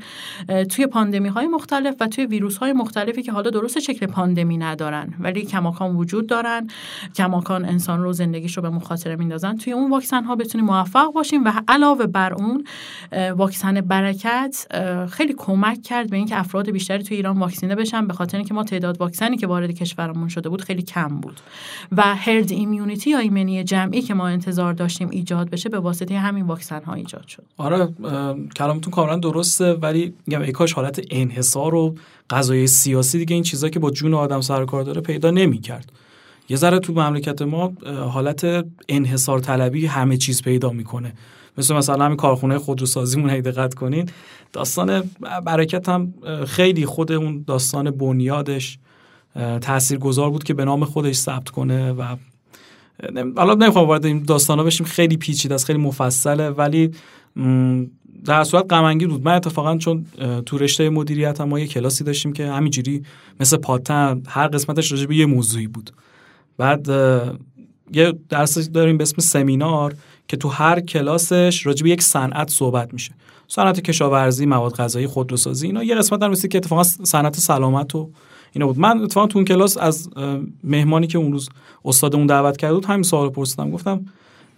توی 0.69 0.87
پاندمی 0.87 1.29
های 1.29 1.47
مختلف 1.47 1.95
و 1.99 2.07
توی 2.07 2.25
ویروس 2.25 2.57
های 2.57 2.73
مختلفی 2.73 3.23
که 3.23 3.31
حالا 3.31 3.49
درست 3.49 3.79
شکل 3.79 4.05
پاندمی 4.05 4.57
ندارن 4.57 5.13
ولی 5.19 5.41
کماکان 5.41 5.95
وجود 5.95 6.27
دارن. 6.27 6.67
کماکان 7.15 7.65
انسان 7.65 8.01
رو 8.03 8.13
زندگیش 8.13 8.57
رو 8.57 8.63
به 8.63 8.69
مخاطره 8.69 9.15
میندازن. 9.15 9.57
توی 9.57 9.73
اون 9.73 9.91
واکسن 9.91 10.23
ها 10.23 10.35
بتونیم 10.35 10.65
موفق 10.65 11.13
باشیم 11.13 11.43
و 11.45 11.53
علاوه 11.67 12.05
بر 12.05 12.33
اون 12.33 12.63
واکسن 13.35 13.81
برکت 13.81 14.67
خیلی 15.09 15.33
کمک 15.51 15.81
کرد 15.81 16.09
به 16.09 16.17
اینکه 16.17 16.39
افراد 16.39 16.69
بیشتری 16.69 17.03
توی 17.03 17.17
ایران 17.17 17.39
واکسینه 17.39 17.75
بشن 17.75 18.07
به 18.07 18.13
خاطر 18.13 18.37
اینکه 18.37 18.53
ما 18.53 18.63
تعداد 18.63 19.01
واکسنی 19.01 19.37
که 19.37 19.47
وارد 19.47 19.71
کشورمون 19.71 20.27
شده 20.27 20.49
بود 20.49 20.61
خیلی 20.61 20.81
کم 20.81 21.07
بود. 21.07 21.39
و 21.91 22.01
هرد 22.15 22.51
ایمیونیتی 22.51 23.09
یا 23.09 23.19
ایمنی 23.19 23.63
جمعی 23.63 24.01
که 24.01 24.13
ما 24.13 24.27
انتظار 24.27 24.73
داشتیم 24.73 25.09
ایجاد 25.09 25.49
بشه 25.49 25.69
به 25.69 25.79
واسطه 25.79 26.17
همین 26.17 26.45
واکسن 26.45 26.83
ها 26.83 26.93
ایجاد 26.93 27.27
شد. 27.27 27.43
آره 27.57 27.89
کلامتون 28.55 28.91
کاملا 28.93 29.15
درسته 29.15 29.73
ولی 29.73 30.13
میگم 30.27 30.51
کاش 30.51 30.73
حالت 30.73 31.01
انحصار 31.11 31.75
و 31.75 31.95
قضایای 32.29 32.67
سیاسی 32.67 33.17
دیگه 33.17 33.33
این 33.33 33.43
چیزا 33.43 33.69
که 33.69 33.79
با 33.79 33.91
جون 33.91 34.13
آدم 34.13 34.41
سر 34.41 34.65
کار 34.65 34.83
داره 34.83 35.01
پیدا 35.01 35.31
نمی‌کرد. 35.31 35.91
یه 36.51 36.57
ذره 36.57 36.79
تو 36.79 36.93
مملکت 36.93 37.41
ما 37.41 37.73
حالت 37.85 38.65
انحصار 38.89 39.39
طلبی 39.39 39.85
همه 39.85 40.17
چیز 40.17 40.41
پیدا 40.41 40.69
می‌کنه. 40.69 41.13
مثل 41.57 41.75
مثلا 41.75 42.05
همین 42.05 42.17
کارخونه 42.17 42.57
خودروسازیمون 42.57 43.29
هی 43.29 43.41
دقت 43.41 43.73
کنین 43.73 44.09
داستان 44.53 45.03
برکت 45.45 45.89
هم 45.89 46.13
خیلی 46.47 46.85
خود 46.85 47.11
اون 47.11 47.43
داستان 47.47 47.91
بنیادش 47.91 48.77
تاثیرگذار 49.61 50.29
بود 50.29 50.43
که 50.43 50.53
به 50.53 50.65
نام 50.65 50.85
خودش 50.85 51.15
ثبت 51.15 51.49
کنه 51.49 51.91
و 51.91 52.15
حالا 53.37 53.53
نمی‌خوام 53.53 53.87
وارد 53.87 54.05
این 54.05 54.23
داستانا 54.23 54.63
بشیم 54.63 54.85
خیلی 54.85 55.17
پیچیده 55.17 55.55
است 55.55 55.65
خیلی 55.65 55.79
مفصله 55.79 56.49
ولی 56.49 56.91
در 58.25 58.43
صورت 58.43 58.73
غم 58.73 58.97
بود. 58.97 59.25
من 59.25 59.33
اتفاقا 59.33 59.77
چون 59.77 60.05
تو 60.45 60.57
رشته 60.57 60.89
مدیریت 60.89 61.41
هم 61.41 61.49
ما 61.49 61.59
یه 61.59 61.67
کلاسی 61.67 62.03
داشتیم 62.03 62.33
که 62.33 62.47
همینجوری 62.47 63.03
مثل 63.39 63.57
پاتن 63.57 64.23
هر 64.27 64.47
قسمتش 64.47 64.91
راجع 64.91 65.05
به 65.05 65.15
یه 65.15 65.25
موضوعی 65.25 65.67
بود. 65.67 65.91
بعد 66.57 66.87
یه 67.93 68.13
درس 68.29 68.69
داریم 68.69 68.97
به 68.97 69.01
اسم 69.01 69.21
سمینار 69.21 69.95
که 70.27 70.37
تو 70.37 70.49
هر 70.49 70.79
کلاسش 70.79 71.65
راجع 71.65 71.87
یک 71.87 72.01
صنعت 72.01 72.49
صحبت 72.49 72.93
میشه. 72.93 73.11
صنعت 73.47 73.81
کشاورزی 73.81 74.45
مواد 74.45 74.75
غذایی 74.75 75.07
خودروسازی 75.07 75.67
اینا 75.67 75.83
یه 75.83 75.95
قسمت 75.95 76.23
هم 76.23 76.33
که 76.33 76.57
اتفاقا 76.57 76.83
صنعت 76.83 77.37
سلامت 77.37 77.95
و 77.95 78.11
اینا 78.51 78.67
بود. 78.67 78.79
من 78.79 79.01
اتفاقا 79.01 79.27
تو 79.27 79.37
اون 79.37 79.45
کلاس 79.45 79.77
از 79.77 80.09
مهمانی 80.63 81.07
که 81.07 81.17
اون 81.17 81.31
روز 81.31 81.49
استادمون 81.85 82.27
دعوت 82.27 82.57
کرده 82.57 82.73
بود 82.73 82.85
همین 82.85 83.03
سوال 83.03 83.29
پرسیدم. 83.29 83.71
گفتم 83.71 84.05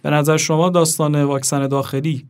به 0.02 0.10
نظر 0.10 0.36
شما 0.36 0.70
داستان 0.70 1.24
واکسن 1.24 1.68
داخلی 1.68 2.26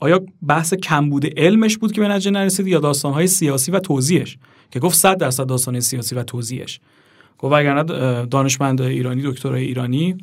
آیا 0.00 0.20
بحث 0.46 0.74
کمبود 0.74 1.38
علمش 1.38 1.78
بود 1.78 1.92
که 1.92 2.00
به 2.00 2.08
نتیجه 2.08 2.30
نرسید 2.30 2.66
یا 2.66 2.80
داستانهای 2.80 3.26
سیاسی 3.26 3.70
و 3.70 3.78
توضیحش 3.80 4.38
که 4.70 4.80
گفت 4.80 4.98
100 4.98 5.18
درصد 5.18 5.46
داستان 5.46 5.80
سیاسی 5.80 6.14
و 6.14 6.22
توضیحش 6.22 6.80
گفت 7.38 7.54
اگر 7.54 7.82
دانشمند 8.22 8.82
ایرانی 8.82 9.22
دکترای 9.24 9.64
ایرانی 9.64 10.16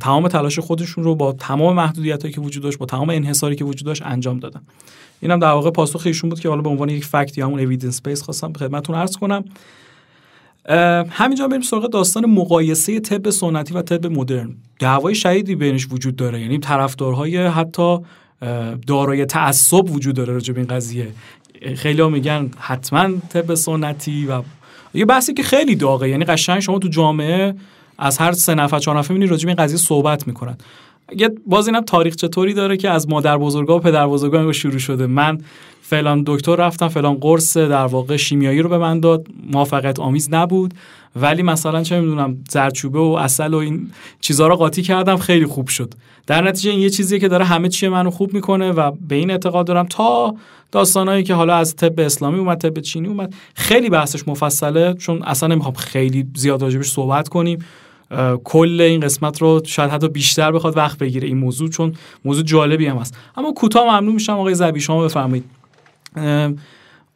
تمام 0.00 0.28
تلاش 0.28 0.58
خودشون 0.58 1.04
رو 1.04 1.14
با 1.14 1.32
تمام 1.32 1.76
محدودیتایی 1.76 2.34
که 2.34 2.40
وجود 2.40 2.62
داشت 2.62 2.78
با 2.78 2.86
تمام 2.86 3.10
انحصاری 3.10 3.56
که 3.56 3.64
وجود 3.64 3.86
داشت 3.86 4.02
انجام 4.04 4.38
دادن. 4.38 4.60
اینم 5.20 5.38
در 5.38 5.50
واقع 5.50 5.70
پاسخ 5.70 6.02
ایشون 6.06 6.30
بود 6.30 6.40
که 6.40 6.48
حالا 6.48 6.62
به 6.62 6.68
عنوان 6.68 6.88
یک 6.88 7.04
فکت 7.04 7.38
یا 7.38 7.46
همون 7.46 7.60
اوییدنس 7.60 8.02
بیس 8.02 8.22
خواستم 8.22 8.52
خدمتتون 8.52 8.96
عرض 8.96 9.16
کنم. 9.16 9.44
همینجا 11.10 11.48
بریم 11.48 11.60
سراغ 11.60 11.90
داستان 11.90 12.26
مقایسه 12.26 13.00
طب 13.00 13.30
سنتی 13.30 13.74
و 13.74 13.82
طب 13.82 14.06
مدرن. 14.06 14.54
دعوای 14.78 15.14
شدیدی 15.14 15.54
بینش 15.54 15.86
وجود 15.90 16.16
داره 16.16 16.40
یعنی 16.40 16.58
طرفدارهای 16.58 17.46
حتی 17.46 17.98
دارای 18.86 19.24
تعصب 19.24 19.90
وجود 19.90 20.14
داره 20.16 20.32
راجع 20.32 20.52
به 20.54 20.60
این 20.60 20.68
قضیه. 20.68 21.08
خیلی 21.76 22.02
ها 22.02 22.08
میگن 22.08 22.50
حتما 22.58 23.08
طب 23.28 23.54
سنتی 23.54 24.26
و 24.26 24.42
یه 24.94 25.04
بحثی 25.04 25.34
که 25.34 25.42
خیلی 25.42 25.76
داغه. 25.76 26.08
یعنی 26.08 26.24
قشنگ 26.24 26.60
شما 26.60 26.78
تو 26.78 26.88
جامعه 26.88 27.54
از 27.98 28.18
هر 28.18 28.32
سه 28.32 28.54
نفر 28.54 28.78
چهار 28.78 28.98
نفر 28.98 29.12
می‌بینید 29.12 29.30
راجع 29.30 29.44
به 29.44 29.48
این 29.48 29.64
قضیه 29.64 29.78
صحبت 29.78 30.26
می‌کنن. 30.26 30.58
یه 31.16 31.30
باز 31.46 31.68
اینم 31.68 31.80
تاریخ 31.80 32.14
چطوری 32.16 32.54
داره 32.54 32.76
که 32.76 32.90
از 32.90 33.08
مادر 33.08 33.38
بزرگا 33.38 33.76
و 33.76 33.80
پدر 33.80 34.06
بزرگا 34.06 34.52
شروع 34.52 34.78
شده. 34.78 35.06
من 35.06 35.38
فلان 35.82 36.22
دکتر 36.26 36.56
رفتم 36.56 36.88
فلان 36.88 37.14
قرص 37.14 37.56
در 37.56 37.86
واقع 37.86 38.16
شیمیایی 38.16 38.62
رو 38.62 38.68
به 38.68 38.78
من 38.78 39.00
داد. 39.00 39.26
موافقت 39.52 40.00
آمیز 40.00 40.28
نبود. 40.32 40.74
ولی 41.16 41.42
مثلا 41.42 41.82
چه 41.82 42.00
می‌دونم 42.00 42.38
زرچوبه 42.50 42.98
و 42.98 43.02
اصل 43.02 43.54
و 43.54 43.56
این 43.56 43.90
چیزها 44.20 44.46
رو 44.46 44.56
قاطی 44.56 44.82
کردم 44.82 45.16
خیلی 45.16 45.46
خوب 45.46 45.68
شد. 45.68 45.94
در 46.26 46.42
نتیجه 46.48 46.70
این 46.70 46.80
یه 46.80 46.90
چیزیه 46.90 47.18
که 47.18 47.28
داره 47.28 47.44
همه 47.44 47.68
چی 47.68 47.88
منو 47.88 48.10
خوب 48.10 48.34
می‌کنه 48.34 48.72
و 48.72 48.92
به 49.08 49.14
این 49.14 49.30
اعتقاد 49.30 49.66
دارم 49.66 49.86
تا 49.86 50.34
داستانایی 50.72 51.22
که 51.22 51.34
حالا 51.34 51.54
از 51.54 51.76
طب 51.76 52.00
اسلامی 52.00 52.38
اومد 52.38 52.58
طب 52.58 52.80
چینی 52.80 53.08
اومد. 53.08 53.34
خیلی 53.54 53.90
بحثش 53.90 54.28
مفصله 54.28 54.94
چون 54.94 55.22
اصلا 55.22 55.48
نمی‌خوام 55.48 55.74
خیلی 55.74 56.26
زیاد 56.34 56.62
راجبش 56.62 56.90
صحبت 56.90 57.28
کنیم. 57.28 57.64
کل 58.44 58.80
این 58.80 59.00
قسمت 59.00 59.42
رو 59.42 59.62
شاید 59.66 59.90
حتی 59.90 60.08
بیشتر 60.08 60.52
بخواد 60.52 60.76
وقت 60.76 60.98
بگیره 60.98 61.28
این 61.28 61.38
موضوع 61.38 61.68
چون 61.68 61.94
موضوع 62.24 62.44
جالبی 62.44 62.86
هم 62.86 62.96
هست. 62.96 63.16
اما 63.36 63.52
کوتاه 63.52 63.84
ممنون 63.84 64.14
میشم 64.14 64.32
آقای 64.32 64.54
زبی 64.54 64.80
شما 64.80 65.04
بفرمایید. 65.04 65.44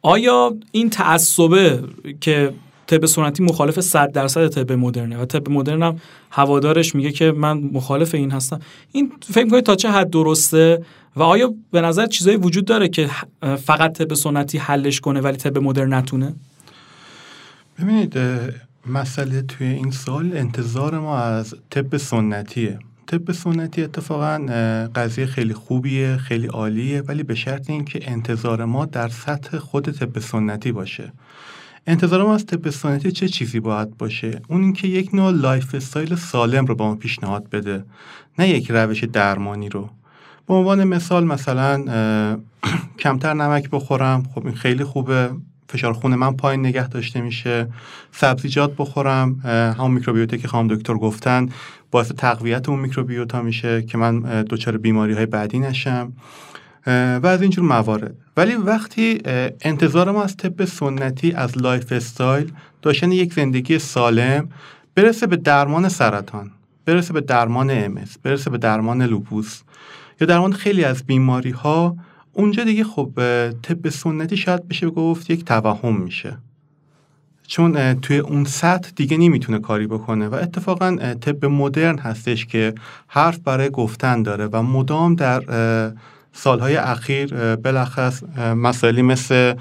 آیا 0.01 0.55
این 0.71 0.89
تعصبه 0.89 1.83
که 2.21 2.53
طب 2.87 3.05
سنتی 3.05 3.43
مخالف 3.43 3.79
100 3.79 4.11
درصد 4.11 4.47
طب 4.47 4.71
مدرنه 4.71 5.17
و 5.17 5.25
طب 5.25 5.49
مدرن 5.49 5.83
هم 5.83 5.99
هوادارش 6.31 6.95
میگه 6.95 7.11
که 7.11 7.31
من 7.31 7.57
مخالف 7.57 8.15
این 8.15 8.31
هستم 8.31 8.59
این 8.91 9.11
فکر 9.33 9.49
کنید 9.49 9.63
تا 9.63 9.75
چه 9.75 9.91
حد 9.91 10.09
درسته؟ 10.09 10.85
و 11.15 11.23
آیا 11.23 11.53
به 11.71 11.81
نظر 11.81 12.05
چیزایی 12.05 12.37
وجود 12.37 12.65
داره 12.65 12.89
که 12.89 13.09
فقط 13.63 13.97
طب 13.97 14.13
سنتی 14.13 14.57
حلش 14.57 14.99
کنه 14.99 15.21
ولی 15.21 15.37
طب 15.37 15.57
مدرن 15.57 15.93
نتونه؟ 15.93 16.35
ببینید 17.79 18.19
مسئله 18.87 19.41
توی 19.41 19.67
این 19.67 19.91
سال 19.91 20.37
انتظار 20.37 20.99
ما 20.99 21.17
از 21.17 21.55
طب 21.69 21.97
سنتیه. 21.97 22.79
طب 23.07 23.31
سنتی 23.31 23.83
اتفاقا 23.83 24.37
قضیه 24.95 25.25
خیلی 25.25 25.53
خوبیه 25.53 26.17
خیلی 26.17 26.47
عالیه 26.47 27.01
ولی 27.01 27.23
به 27.23 27.35
شرط 27.35 27.69
اینکه 27.69 28.11
انتظار 28.11 28.65
ما 28.65 28.85
در 28.85 29.09
سطح 29.09 29.57
خود 29.57 29.91
طب 29.91 30.19
سنتی 30.19 30.71
باشه. 30.71 31.13
انتظار 31.87 32.23
ما 32.23 32.35
از 32.35 32.45
طب 32.45 32.69
سنتی 32.69 33.11
چه 33.11 33.27
چیزی 33.27 33.59
باید 33.59 33.97
باشه؟ 33.97 34.41
اون 34.49 34.61
اینکه 34.61 34.87
یک 34.87 35.15
نوع 35.15 35.31
lifestyle 35.31 36.15
سالم 36.15 36.65
رو 36.65 36.75
با 36.75 36.87
ما 36.87 36.95
پیشنهاد 36.95 37.49
بده 37.49 37.85
نه 38.39 38.49
یک 38.49 38.71
روش 38.71 39.03
درمانی 39.03 39.69
رو. 39.69 39.89
به 40.47 40.53
عنوان 40.53 40.83
مثال 40.83 41.25
مثلا 41.25 41.77
کمتر 42.99 43.33
نمک 43.33 43.69
بخورم 43.69 44.23
خب 44.35 44.45
این 44.45 44.55
خیلی 44.55 44.83
خوبه. 44.83 45.29
فشار 45.69 45.93
خون 45.93 46.15
من 46.15 46.35
پایین 46.35 46.65
نگه 46.65 46.87
داشته 46.87 47.21
میشه. 47.21 47.67
سبزیجات 48.11 48.75
بخورم. 48.77 49.39
همون 49.77 49.91
microbiota 49.91 50.37
که 50.37 50.47
خانم 50.47 50.67
دکتر 50.67 50.93
گفتن 50.93 51.49
باعث 51.91 52.11
تقویت 52.11 52.69
اون 52.69 52.79
microbiota 52.79 53.41
میشه 53.41 53.81
که 53.81 53.97
من 53.97 54.19
دچار 54.49 54.77
بیماری 54.77 55.13
های 55.13 55.25
بعدی 55.25 55.59
نشم. 55.59 56.13
و 57.23 57.27
از 57.27 57.41
اینجور 57.41 57.65
موارد. 57.65 58.15
ولی 58.37 58.55
وقتی 58.55 59.21
انتظار 59.61 60.11
ما 60.11 60.23
از 60.23 60.37
طب 60.37 60.65
سنتی 60.65 61.31
از 61.31 61.57
lifestyle 61.57 62.51
داشتن 62.81 63.11
یک 63.11 63.33
زندگی 63.33 63.79
سالم 63.79 64.49
برسه 64.95 65.27
به 65.27 65.35
درمان 65.35 65.89
سرطان 65.89 66.51
برسه 66.85 67.13
به 67.13 67.21
درمان 67.21 67.69
ام‌اس 67.69 68.17
برسه 68.23 68.49
به 68.49 68.57
درمان 68.57 69.01
لوپوس 69.01 69.61
یا 70.21 70.27
درمان 70.27 70.53
خیلی 70.53 70.83
از 70.83 71.03
بیماری 71.03 71.51
ها 71.51 71.97
اونجا 72.37 72.63
دیگه 72.63 72.83
خب 72.83 73.11
طب 73.61 73.89
سنتی 73.89 74.37
شاید 74.37 74.67
بشه 74.67 74.89
گفت 74.89 75.29
یک 75.29 75.45
توهم 75.45 76.01
میشه. 76.01 76.37
چون 77.47 77.93
توی 77.93 78.17
اون 78.17 78.45
سطح 78.45 78.89
دیگه 78.95 79.17
نمی‌تونه 79.17 79.59
کاری 79.59 79.87
بکنه 79.87 80.27
و 80.27 80.35
اتفاقا 80.35 81.15
طب 81.21 81.45
مدرن 81.45 81.97
هستش 81.97 82.45
که 82.45 82.73
حرف 83.07 83.37
برای 83.37 83.69
گفتن 83.69 84.23
داره 84.23 84.45
و 84.45 84.63
مدام 84.63 85.15
در 85.15 85.41
سالهای 86.33 86.75
اخیر 86.75 87.55
بلخص 87.55 88.23
مسائلی 88.37 89.01
مثل 89.01 89.53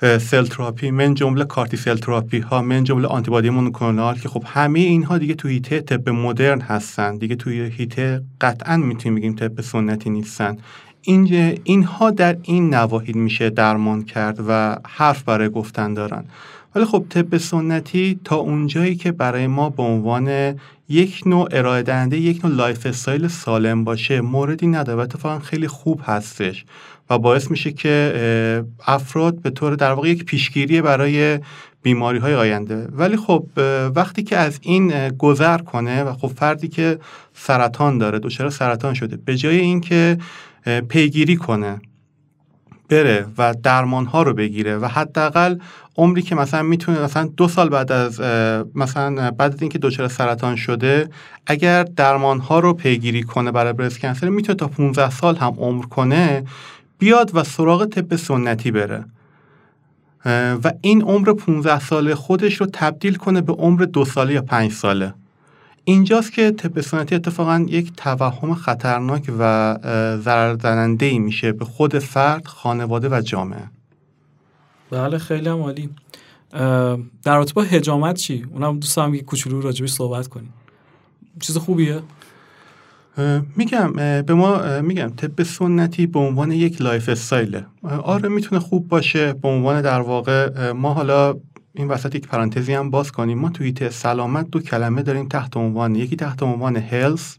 سل 0.00 0.44
تراپی 0.44 0.90
من 0.90 1.14
جمله 1.14 1.44
کارتی 1.44 1.76
سل 1.76 1.96
تراپی 1.96 2.38
ها 2.38 2.62
من 2.62 2.84
جمله 2.84 3.08
آنتیبادی 3.08 3.50
مونوکلونال 3.50 4.18
که 4.18 4.28
خب 4.28 4.44
همه 4.46 4.80
اینها 4.80 5.18
دیگه 5.18 5.34
توی 5.34 5.52
هیته 5.52 5.80
طب 5.80 6.08
مدرن 6.08 6.60
هستن 6.60 7.18
دیگه 7.18 7.36
توی 7.36 7.60
هیته 7.60 8.22
قطعا 8.40 8.76
می‌تونیم 8.76 9.18
بگیم 9.18 9.34
طب 9.34 9.60
سنتی 9.60 10.10
نیستن. 10.10 10.56
این 11.06 11.58
اینها 11.64 12.10
در 12.10 12.36
این 12.42 12.74
نواحی 12.74 13.12
میشه 13.12 13.50
درمان 13.50 14.02
کرد 14.02 14.38
و 14.48 14.76
حرف 14.86 15.22
برای 15.22 15.48
گفتن 15.48 15.94
دارن. 15.94 16.24
ولی 16.74 16.84
خب 16.84 17.04
طب 17.10 17.36
سنتی 17.36 18.20
تا 18.24 18.36
اونجایی 18.36 18.96
که 18.96 19.12
برای 19.12 19.46
ما 19.46 19.70
به 19.70 19.82
عنوان 19.82 20.54
یک 20.88 21.22
نوع 21.26 21.48
ارائه 21.52 21.82
دهنده 21.82 22.16
یک 22.16 22.44
نوع 22.44 22.54
lifestyle 22.54 23.28
سالم 23.28 23.84
باشه 23.84 24.20
موردی 24.20 24.66
نداره 24.66 24.98
و 24.98 25.00
اتفاقا 25.00 25.38
خیلی 25.38 25.68
خوب 25.68 26.00
هستش 26.04 26.64
و 27.10 27.18
باعث 27.18 27.50
میشه 27.50 27.72
که 27.72 28.64
افراد 28.86 29.42
به 29.42 29.50
طور 29.50 29.74
در 29.74 29.92
واقع 29.92 30.08
یک 30.08 30.24
پیشگیری 30.24 30.82
برای 30.82 31.38
بیماری 31.82 32.18
های 32.18 32.34
آینده. 32.34 32.88
ولی 32.92 33.16
خب 33.16 33.46
وقتی 33.94 34.22
که 34.22 34.36
از 34.36 34.58
این 34.62 35.08
گذر 35.08 35.58
کنه 35.58 36.02
و 36.02 36.12
خب 36.12 36.28
فردی 36.28 36.68
که 36.68 36.98
سرطان 37.34 37.98
داره 37.98 38.18
دچار 38.18 38.50
سرطان 38.50 38.94
شده 38.94 39.16
به 39.16 39.36
جای 39.36 39.58
اینکه 39.58 40.18
پیگیری 40.88 41.36
کنه 41.36 41.80
بره 42.88 43.26
و 43.38 43.54
درمان 43.62 44.06
ها 44.06 44.22
رو 44.22 44.34
بگیره 44.34 44.76
و 44.76 44.86
حداقل 44.86 45.58
عمری 45.96 46.22
که 46.22 46.34
مثلا 46.34 46.62
می‌تونه 46.62 47.02
مثلا 47.02 47.30
دو 47.36 47.48
سال 47.48 47.68
بعد 47.68 47.92
از 47.92 48.20
مثلا 48.74 49.30
بعد 49.30 49.54
از 49.54 49.62
اینکه 49.62 49.78
دچار 49.78 50.08
سرطان 50.08 50.56
شده 50.56 51.08
اگر 51.46 51.82
درمان 51.82 52.40
ها 52.40 52.58
رو 52.58 52.72
پیگیری 52.72 53.22
کنه 53.22 53.52
برای 53.52 53.72
برست 53.72 53.98
کنسر 53.98 54.28
می‌تونه 54.28 54.56
تا 54.56 54.68
15 54.68 55.10
سال 55.10 55.36
هم 55.36 55.54
عمر 55.58 55.84
کنه 55.84 56.44
بیاد 56.98 57.30
و 57.34 57.44
سراغ 57.44 57.84
طب 57.84 58.16
سنتی 58.16 58.70
بره. 58.70 59.04
و 60.64 60.72
این 60.80 61.02
عمر 61.02 61.32
15 61.32 61.80
ساله 61.80 62.14
خودش 62.14 62.54
رو 62.54 62.66
تبدیل 62.72 63.14
کنه 63.14 63.40
به 63.40 63.52
عمر 63.52 63.82
دو 63.82 64.04
ساله 64.04 64.34
یا 64.34 64.42
پنج 64.42 64.72
ساله. 64.72 65.14
اینجاست 65.88 66.32
که 66.32 66.50
طب 66.50 66.80
سنتی 66.80 67.14
اتفاقا 67.14 67.66
یک 67.68 67.92
توهم 67.96 68.54
خطرناک 68.54 69.32
و 69.38 69.74
ضرر 70.16 70.96
ای 71.00 71.18
میشه 71.18 71.52
به 71.52 71.64
خود 71.64 71.98
فرد، 71.98 72.46
خانواده 72.46 73.08
و 73.08 73.20
جامعه 73.20 73.70
بله 74.90 75.18
خیلی 75.18 75.48
هم 75.48 75.62
عالی 75.62 75.90
در 77.22 77.36
رابطه 77.36 77.52
با 77.52 77.62
حجامت 77.62 78.16
چی؟ 78.16 78.46
اونم 78.52 78.78
دوست 78.78 78.96
دارم 78.96 79.12
که 79.12 79.22
کوچولو 79.22 79.60
راجبش 79.60 79.90
صحبت 79.92 80.28
کنیم 80.28 80.52
چیز 81.40 81.56
خوبیه؟ 81.56 82.02
میگم 83.56 83.92
به 84.22 84.34
ما 84.34 84.80
میگم 84.80 85.08
طب 85.16 85.42
سنتی 85.42 86.06
به 86.06 86.18
عنوان 86.18 86.52
یک 86.52 86.82
lifestyle 86.82 87.08
ه 87.08 87.66
آره 87.82 88.28
می‌تونه 88.28 88.60
خوب 88.60 88.88
باشه 88.88 89.32
به 89.32 89.48
عنوان 89.48 89.82
در 89.82 90.00
واقع 90.00 90.72
ما 90.72 90.94
حالا 90.94 91.34
این 91.76 91.88
وسط 91.88 92.14
یک 92.14 92.28
پرانتزی 92.28 92.72
هم 92.72 92.90
باز 92.90 93.12
کنیم. 93.12 93.38
ما 93.38 93.50
توی 93.50 93.74
سلامت 93.90 94.50
دو 94.50 94.60
کلمه 94.60 95.02
داریم 95.02 95.28
تحت 95.28 95.56
عنوان 95.56 95.94
یکی 95.94 96.16
تحت 96.16 96.42
عنوان 96.42 96.76
health 96.76 97.38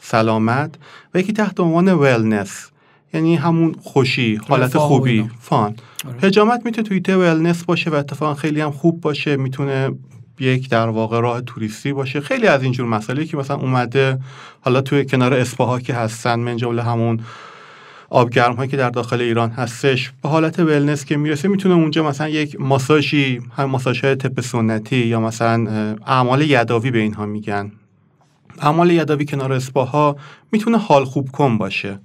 سلامت 0.00 0.74
و 1.14 1.18
یکی 1.18 1.32
تحت 1.32 1.60
عنوان 1.60 1.92
wellness 1.92 2.70
یعنی 3.14 3.36
همون 3.36 3.74
خوشی 3.82 4.40
حالت 4.48 4.78
خوبی 4.78 5.30
فان. 5.40 5.74
آره. 6.08 6.18
هجامت 6.22 6.60
می‌تونه 6.64 6.88
توی 6.88 7.14
ولنس 7.14 7.64
باشه 7.64 7.90
و 7.90 7.94
اتفاقا 7.94 8.34
خیلی 8.34 8.60
هم 8.60 8.70
خوب 8.70 9.00
باشه. 9.00 9.36
می‌تونه 9.36 9.90
یک 10.40 10.68
در 10.68 10.88
واقع 10.88 11.20
راه 11.20 11.40
توریستی 11.40 11.92
باشه. 11.92 12.20
خیلی 12.20 12.46
از 12.46 12.62
اینجور 12.62 12.86
مسئله 12.86 13.24
که 13.24 13.36
مثلا 13.36 13.56
اومده 13.56 14.18
حالا 14.60 14.80
توی 14.80 15.04
کنار 15.04 15.34
اسپاها 15.34 15.80
که 15.80 15.94
هستن 15.94 16.40
من 16.40 16.56
جمله 16.56 16.82
همون 16.82 17.20
آبگرم 18.10 18.54
هایی 18.54 18.70
که 18.70 18.76
در 18.76 18.90
داخل 18.90 19.20
ایران 19.20 19.50
هستش. 19.50 20.12
به 20.22 20.28
حالت 20.28 20.58
ولنس 20.58 21.04
که 21.04 21.16
می‌رسه 21.16 21.48
می‌تونه 21.48 21.74
اونجا 21.74 22.08
مثلا 22.08 22.28
یک 22.28 22.60
ماساژی 22.60 23.40
هم 23.56 23.64
ماساژ 23.64 24.04
های 24.04 24.14
تپ 24.14 24.40
سنتی 24.40 24.96
یا 24.96 25.20
مثلا 25.20 25.96
اعمال 26.06 26.42
یداوی 26.42 26.90
به 26.90 26.98
اینها 26.98 27.26
میگن. 27.26 27.72
اعمال 28.60 28.90
یداوی 28.90 29.24
کنار 29.24 29.52
اسپاها 29.52 30.16
می‌تونه 30.52 30.78
حال 30.78 31.04
خوب 31.04 31.30
کن 31.30 31.58
باشه 31.58 32.00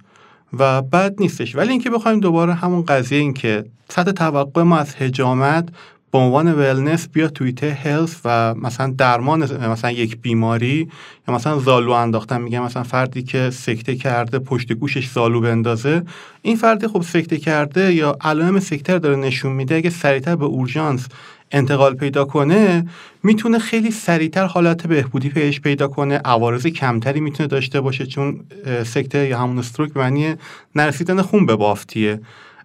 و 0.60 0.82
بد 0.82 1.16
نیستش. 1.20 1.56
ولی 1.56 1.72
اینکه 1.72 1.90
بخوایم 1.90 2.20
دوباره 2.20 2.54
همون 2.54 2.82
قضیه 2.82 3.20
این 3.20 3.34
که 3.34 3.66
سطح 3.90 4.12
توقع 4.12 4.62
ما 4.62 4.78
از 4.78 4.96
هجامت 4.96 5.70
به 6.14 6.20
عنوان 6.20 6.54
ولنس 6.54 7.08
بیا 7.14 7.28
تویته 7.28 7.72
هلس 7.72 8.22
و 8.26 8.56
مثلا 8.56 8.94
درمان 8.98 9.40
مثلا 9.70 9.92
یک 9.92 10.18
بیماری 10.22 10.90
یا 11.28 11.36
مثلا 11.36 11.60
زالو 11.60 11.92
انداختن. 11.92 12.42
میگم 12.42 12.64
مثلا 12.64 12.84
فردی 12.84 13.24
که 13.24 13.50
سکته 13.50 13.96
کرده 13.96 14.40
پشت 14.40 14.74
گوشش 14.74 15.10
زالو 15.10 15.42
بندازه. 15.42 16.04
این 16.42 16.56
فردی 16.56 16.88
خب 16.88 17.02
سکته 17.02 17.38
کرده 17.38 17.94
یا 17.94 18.18
علائم 18.22 18.60
سکته 18.60 19.00
داره 19.00 19.16
نشون 19.16 19.52
میده. 19.52 19.76
اگه 19.76 19.90
سریعتر 19.90 20.36
به 20.36 20.46
اورژانس 20.46 21.08
انتقال 21.52 21.96
پیدا 21.96 22.26
کنه 22.26 22.90
می‌تونه 23.24 23.60
خیلی 23.60 23.92
سریعتر 23.92 24.46
حالت 24.46 24.88
بهبودی 24.88 25.30
پیش 25.30 25.62
پیدا 25.62 25.88
کنه. 25.88 26.18
عوارض 26.26 26.68
کمتری 26.68 27.20
می‌تونه 27.20 27.48
داشته 27.48 27.82
باشه 27.82 28.06
چون 28.06 28.40
سکته 28.86 29.28
یا 29.28 29.40
همون 29.40 29.60
استروک 29.60 29.98
معنی 29.98 30.36
نرسیدن 30.76 31.22
خون 31.22 31.46
به 31.46 31.56
بافتیه. 31.56 32.20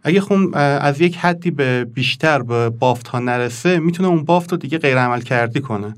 اگه 0.08 0.20
خون 0.20 0.54
از 0.54 1.00
یک 1.00 1.16
حدی 1.16 1.50
به 1.50 1.84
بیشتر 1.84 2.42
به 2.42 2.68
بافت 2.68 3.08
ها 3.08 3.18
نرسه 3.18 3.78
می‌تونه 3.78 4.08
اون 4.08 4.24
بافت 4.24 4.52
رو 4.52 4.58
دیگه 4.58 4.78
غیر 4.78 4.98
عمل 4.98 5.20
کردی 5.20 5.60
کنه. 5.60 5.94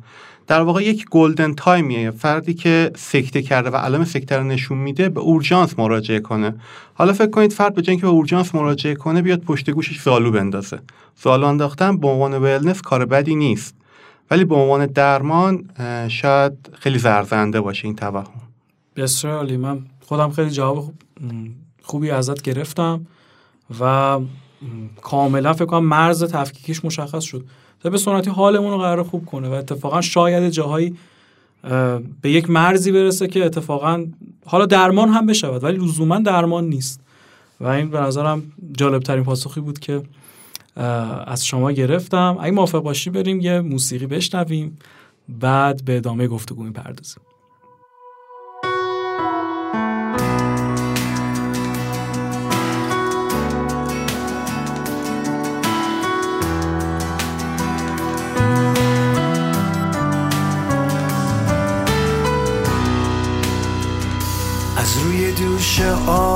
در 0.47 0.61
واقع 0.61 0.83
یک 0.83 1.05
گلدن 1.11 1.55
تایمیه. 1.55 2.11
فردی 2.11 2.55
که 2.55 2.91
سکته 2.97 3.43
کرده 3.43 3.71
و 3.71 3.77
علائم 3.77 4.05
سکته 4.05 4.37
رو 4.37 4.45
نشون 4.45 4.79
میده 4.79 5.09
به 5.09 5.21
اورژانس 5.21 5.79
مراجعه 5.79 6.21
کنه. 6.21 6.55
حالا 6.95 7.13
فکر 7.13 7.31
کنید 7.31 7.53
فرد 7.53 7.75
به 7.75 7.83
جای 7.83 7.97
که 7.97 8.03
به 8.03 8.09
اورژانس 8.09 8.55
مراجعه 8.55 8.95
کنه 8.95 9.23
بیاد 9.23 9.41
پشت 9.41 9.71
گوشش 9.71 10.01
زالو 10.01 10.31
بندازه. 10.31 10.79
زالو 11.23 11.47
انداختن 11.47 11.97
به 11.97 12.09
عنوان 12.09 12.35
ولنس 12.35 12.81
کار 12.81 13.05
بدی 13.05 13.35
نیست. 13.35 13.75
ولی 14.31 14.45
به 14.45 14.55
عنوان 14.55 14.87
درمان 14.87 15.65
شاید 16.09 16.53
خیلی 16.79 16.99
زرزنده 16.99 17.61
باشه 17.61 17.85
این 17.85 17.97
توهم. 17.97 18.41
بسیار 18.97 19.35
عالی. 19.35 19.57
من 19.57 19.79
خودم 20.07 20.31
خیلی 20.31 20.51
جواب 20.51 20.93
خوبی 21.83 22.11
ازت 22.11 22.43
گرفتم. 22.43 23.07
و 23.81 24.21
کاملا 25.03 25.53
فکر 25.53 25.65
کنم 25.65 25.85
مرز 25.85 26.25
تفکیکش 26.25 26.85
مشخص 26.85 27.23
شد. 27.23 27.45
به 27.83 27.99
سنتی 27.99 28.31
حالمون 28.31 28.71
رو 28.71 28.79
قرار 28.79 29.03
خوب 29.03 29.27
کنه 29.27 29.49
و 29.49 29.53
اتفاقا 29.53 30.01
شاید 30.01 30.51
جاهایی 30.51 30.97
به 32.23 32.31
یک 32.31 32.51
مرزی 32.51 32.93
برسه 32.93 33.29
که 33.29 33.45
اتفاقا 33.45 34.07
حالا 34.47 34.67
درمان 34.67 35.09
هم 35.09 35.27
بشود 35.27 35.65
ولی 35.65 35.77
لزوما 35.77 36.19
درمان 36.19 36.65
نیست. 36.65 37.01
و 37.61 37.67
این 37.67 37.91
به 37.91 38.01
نظرم 38.01 38.43
جالب 38.77 39.03
ترین 39.03 39.25
پاسخی 39.25 39.61
بود 39.61 39.79
که 39.79 40.03
از 41.27 41.47
شما 41.47 41.73
گرفتم. 41.73 42.39
اگه 42.41 42.53
موافق 42.53 42.83
باشی 42.83 43.11
بریم 43.11 43.41
یه 43.41 43.61
موسیقی 43.61 44.07
بشنویم 44.07 44.79
بعد 45.29 45.85
به 45.85 45.97
ادامه 45.97 46.29
گفتگو 46.29 46.63
می‌پردازیم. 46.63 47.23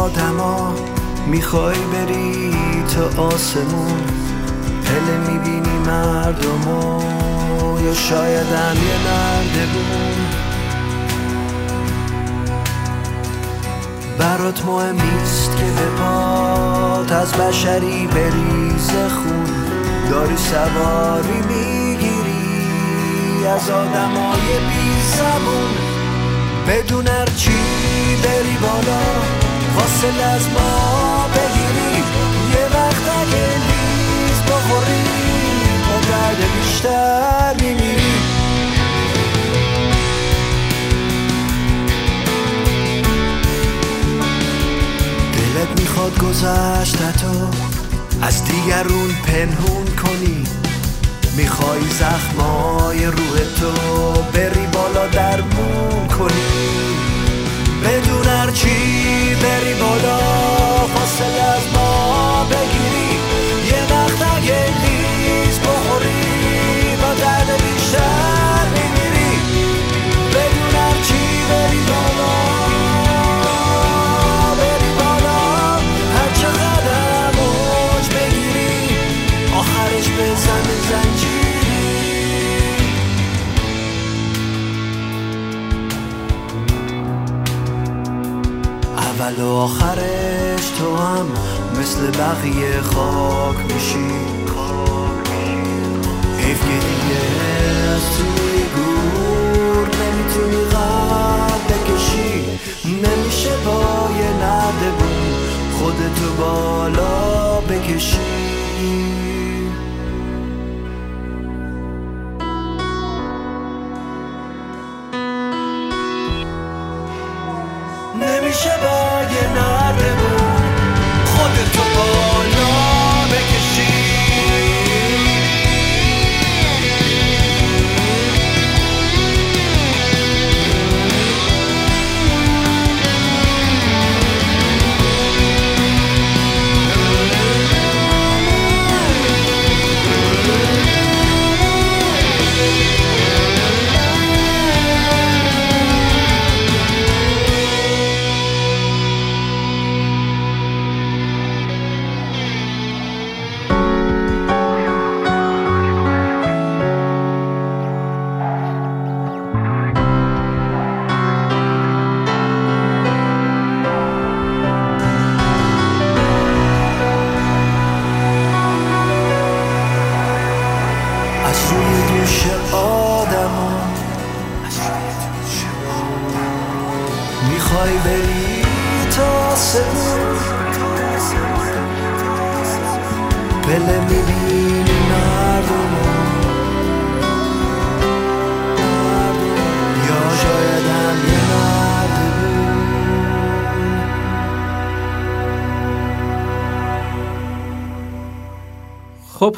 آدما 0.05 0.75
می‌خوای 1.27 1.79
بری 1.93 2.55
تا 2.95 3.23
آسمون؟ 3.23 4.03
پله 4.85 5.17
می‌بینی 5.33 5.79
مردمو 5.87 7.03
یا 7.85 7.95
شاید 7.95 8.47
هم 8.47 8.77
یه 8.77 8.99
نردبون 9.07 10.17
برات 14.19 14.65
مهمیست 14.65 15.57
که 15.57 15.65
به 15.65 15.87
پات 16.03 17.13
از 17.13 17.33
بشری 17.33 18.07
بریز 18.07 18.91
خون. 18.91 19.47
داری 20.11 20.37
سواری 20.37 21.41
می‌گیری 21.49 23.47
از 23.47 23.71
آدمای 23.71 24.49
بی 24.69 25.01
زبون. 25.17 25.75
بدون 26.69 27.05
چی 27.37 27.53
بری 28.25 28.57
بالا. 28.63 29.44
فاصل 29.77 30.21
از 30.21 30.49
ما 30.49 31.29
بگیری. 31.35 31.97
یه 32.53 32.67
وقت 32.75 33.09
اگه 33.19 33.47
لیز 33.67 34.41
بخوری 34.43 35.05
با 35.87 36.01
درد 36.09 36.41
بیشتر 36.61 37.55
میمیری. 37.61 38.15
دلت 45.33 45.81
می‌خواد 45.81 46.19
گذشتتو 46.19 47.49
از 48.23 48.45
دیگرون 48.45 49.11
پنهون 49.27 49.87
کنی. 50.03 50.45
می‌خوای 51.37 51.81
زخمای 51.91 53.07
روح 53.07 53.39
تو 53.61 53.73
بری 54.23 54.67
بالا 54.67 55.07
درمون 55.07 56.09
کنی. 56.09 57.14
بدون 57.85 58.27
هرچی 58.27 59.35
بری 59.35 59.75
بالا 59.75 60.19
فاصله 60.95 61.43
از 61.43 61.69
ما 61.75 62.45
بگیری 62.45 62.94
و 89.41 89.47
آخرش 89.47 90.69
تو 90.79 90.97
هم 90.97 91.27
مثل 91.81 92.11
بقیه 92.11 92.81
خاک 92.81 93.57
میشی. 93.57 94.35
حیف 96.39 96.61
که 96.61 96.67
دیگه 96.67 97.23
از 97.95 98.03
توی 98.17 98.65
گور 98.77 99.87
نمی‌تونی 99.87 100.65
قد 100.65 101.61
بکشی. 101.69 102.45
نمیشه 102.85 103.51
با 103.65 104.11
یه 104.19 104.31
نردبون 104.31 105.35
خودتو 105.79 106.35
بالا 106.39 107.61
بکشی. 107.61 109.34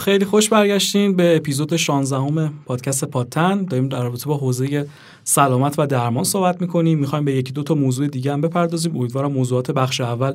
خیلی 0.07 0.25
خوش 0.25 0.49
برگشتین 0.49 1.17
به 1.17 1.37
اپیزود 1.37 1.77
16 1.77 2.17
همه 2.17 2.51
پادکست 2.67 3.05
پادتن 3.05 3.65
داریم 3.65 3.89
در 3.89 4.03
رابطه 4.03 4.27
با 4.27 4.37
حوزه 4.37 4.89
سلامت 5.25 5.79
و 5.79 5.87
درمان 5.87 6.25
صحبت 6.25 6.61
می‌کنیم. 6.61 6.99
می‌خوایم 6.99 7.25
به 7.25 7.33
یکی 7.33 7.53
دو 7.53 7.63
تا 7.63 7.75
موضوع 7.75 8.07
دیگه 8.07 8.33
هم 8.33 8.41
بپردازیم. 8.41 8.97
امیدوارم 8.97 9.33
موضوعات 9.33 9.71
بخش 9.71 10.01
اول 10.01 10.33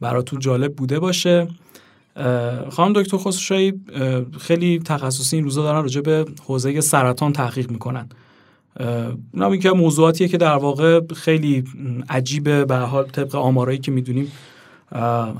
براتون 0.00 0.38
جالب 0.38 0.74
بوده 0.74 0.98
باشه. 0.98 1.48
خانم 2.70 2.92
دکتر 2.92 3.16
خسروشایی 3.16 3.72
خیلی 4.40 4.78
تخصصی 4.78 5.36
این 5.36 5.44
روزا 5.44 5.62
دارن 5.62 5.82
راجع 5.82 6.00
به 6.00 6.24
حوزه 6.46 6.80
سرطان 6.80 7.32
تحقیق 7.32 7.70
می‌کنن. 7.70 8.08
اونا 9.34 9.56
که 9.56 9.70
موضوعاتیه 9.70 10.28
که 10.28 10.36
در 10.38 10.56
واقع 10.56 11.00
خیلی 11.14 11.64
عجیبه. 12.08 12.64
به 12.64 12.76
حال 12.76 13.04
طبق 13.04 13.34
آمارایی 13.34 13.78
که 13.78 13.90
می‌دونیم 13.90 14.32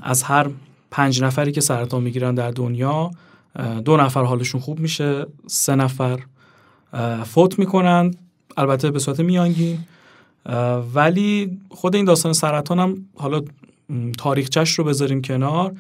از 0.03 0.23
هر 0.23 0.51
پنج 0.91 1.23
نفری 1.23 1.53
که 1.53 1.61
سرطان 1.61 2.03
می‌گیرن 2.03 2.35
در 2.35 2.51
دنیا 2.51 3.11
دو 3.85 3.97
نفر 3.97 4.25
حالشون 4.25 4.61
خوب 4.61 4.81
میشه 4.81 5.27
سه 5.47 5.75
نفر 5.75 6.21
فوت 7.25 7.59
می‌کنن 7.59 8.11
البته 8.57 8.91
به 8.91 8.99
صورت 8.99 9.21
میانگین. 9.21 9.79
ولی 10.95 11.59
خود 11.71 11.97
این 11.97 12.05
داستان 12.05 12.33
سرطان 12.33 12.79
هم 12.79 13.07
حالا 13.17 13.43
تاریخچش 14.19 14.71
رو 14.73 14.85
بذاریم 14.85 15.23
کنار. 15.23 15.75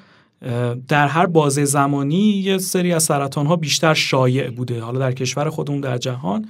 در 0.89 1.07
هر 1.07 1.27
بازه 1.27 1.65
زمانی 1.65 2.17
یه 2.17 2.59
سری 2.59 2.93
از 2.93 3.03
سرطان 3.03 3.47
ها 3.47 3.57
بیشتر 3.57 3.95
شایع 3.95 4.51
بوده 4.51 4.81
حالا 4.81 4.99
در 4.99 5.13
کشور 5.13 5.51
خودمون 5.51 5.81
در 5.81 5.99
جهان. 5.99 6.49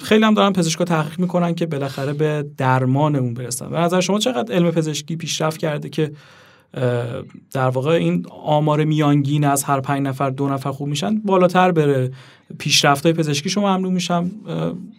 خیلی 0.00 0.24
هم 0.24 0.34
دارن 0.34 0.52
پزشکا 0.52 0.84
تحقیق 0.84 1.18
می‌کنن 1.18 1.54
که 1.54 1.66
بالاخره 1.66 2.12
به 2.12 2.46
درمان 2.56 3.16
اون 3.16 3.34
برسن. 3.34 3.70
به 3.70 3.78
نظر 3.78 4.00
شما 4.00 4.18
چقدر 4.18 4.54
علم 4.54 4.70
پزشکی 4.70 5.16
پیشرفت 5.16 5.58
کرده 5.58 5.88
که 5.88 6.12
در 7.52 7.68
واقع 7.68 7.90
این 7.90 8.26
آمار 8.44 8.84
میانگین 8.84 9.44
از 9.44 9.64
هر 9.64 9.80
پنج 9.80 10.06
نفر 10.06 10.30
دو 10.30 10.48
نفر 10.48 10.70
خوب 10.70 10.88
میشن 10.88 11.18
بالاتر 11.18 11.72
بره. 11.72 12.12
پیشرفت 12.58 13.06
های 13.06 13.12
پزشکی 13.12 13.50
شما 13.50 13.76
ممنون 13.76 13.92
میشم 13.92 14.30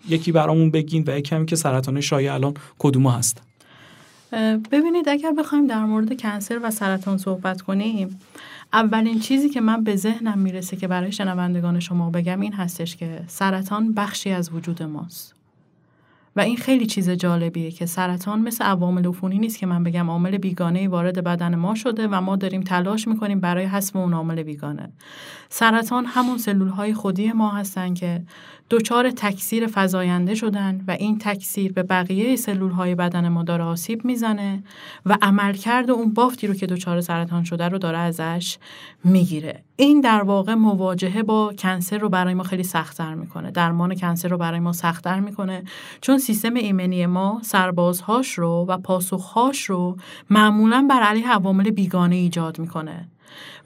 یکی 0.10 0.32
برامون 0.32 0.72
بگین 0.72 1.04
و 1.08 1.20
کمی 1.20 1.46
که 1.46 1.56
سرطان 1.56 2.02
شایع 2.02 2.34
الان 2.34 2.54
کدوم 2.80 3.08
هست. 3.08 3.42
ببینید 4.72 5.10
اگر 5.10 5.32
بخوایم 5.32 5.68
در 5.68 5.86
مورد 5.86 6.22
کنسر 6.22 6.60
و 6.64 6.72
سرطان 6.72 7.18
صحبت 7.18 7.62
کنیم 7.62 8.20
اولین 8.74 9.20
چیزی 9.20 9.50
که 9.50 9.62
من 9.62 9.84
به 9.84 9.96
ذهنم 9.96 10.40
می‌رسه 10.40 10.78
که 10.78 10.88
برای 10.88 11.12
شنوندگان 11.12 11.80
شما 11.80 12.10
بگم 12.10 12.40
این 12.40 12.54
هستش 12.54 12.96
که 12.96 13.24
سرطان 13.28 13.94
بخشی 13.94 14.30
از 14.30 14.50
وجود 14.54 14.84
ماست. 14.84 15.36
و 16.36 16.42
این 16.42 16.58
خیلی 16.58 16.86
چیز 16.86 17.10
جالبیه 17.10 17.72
که 17.72 17.86
سرطان 17.86 18.42
مثل 18.42 18.64
عوامل 18.64 19.08
عفونی 19.08 19.40
نیست 19.40 19.58
که 19.58 19.66
من 19.66 19.84
بگم 19.84 20.10
عامل 20.10 20.38
بیگانه 20.38 20.88
وارد 20.88 21.24
بدن 21.24 21.56
ما 21.56 21.76
شده 21.76 22.08
و 22.08 22.22
ما 22.22 22.36
داریم 22.36 22.62
تلاش 22.62 23.08
می‌کنیم 23.08 23.40
برای 23.40 23.66
حذف 23.66 23.96
اون 23.96 24.14
عامل 24.14 24.44
بیگانه. 24.44 24.94
سرطان 25.50 26.06
همون 26.06 26.38
سلول 26.38 26.68
های 26.68 26.94
خودی 26.94 27.32
ما 27.32 27.50
هستن 27.52 27.94
که 27.94 28.24
دچار 28.70 29.12
تکثیر 29.12 29.70
فزاینده 29.74 30.36
شدن 30.36 30.84
و 30.88 30.92
این 30.92 31.18
تکثیر 31.18 31.74
به 31.74 31.84
بقیه 31.84 32.36
سلول 32.36 32.72
های 32.72 32.96
بدن 32.96 33.28
ما 33.28 33.44
داره 33.44 33.64
آسیب 33.64 34.06
می‌زنه 34.06 34.64
و 35.06 35.18
عملکرد 35.22 35.92
اون 35.92 36.14
بافتی 36.14 36.48
رو 36.48 36.54
که 36.54 36.66
دچار 36.66 37.02
سرطان 37.02 37.44
شده 37.44 37.70
رو 37.70 37.78
داره 37.78 37.98
ازش 37.98 38.58
می‌گیره. 39.04 39.64
این 39.76 40.02
در 40.02 40.22
واقع 40.22 40.54
مواجهه 40.54 41.24
با 41.24 41.54
کنسر 41.58 41.98
رو 41.98 42.10
برای 42.10 42.34
ما 42.34 42.44
خیلی 42.44 42.64
سختتر 42.64 43.14
می‌کنه. 43.14 43.52
درمان 43.52 43.96
کنسر 43.96 44.28
رو 44.28 44.38
برای 44.38 44.60
ما 44.60 44.74
سختتر 44.74 45.20
می‌کنه. 45.20 45.64
چون 46.02 46.18
سیستم 46.18 46.54
ایمنی 46.54 47.06
ما 47.06 47.40
سربازهاش 47.44 48.34
رو 48.34 48.66
و 48.70 48.78
پاسخهاش 48.78 49.64
رو 49.64 49.98
معمولا 50.30 50.88
بر 50.90 51.02
علیه 51.02 51.32
عوامل 51.32 51.70
بیگانه 51.70 52.16
ایجاد 52.16 52.60
می‌کنه. 52.60 53.10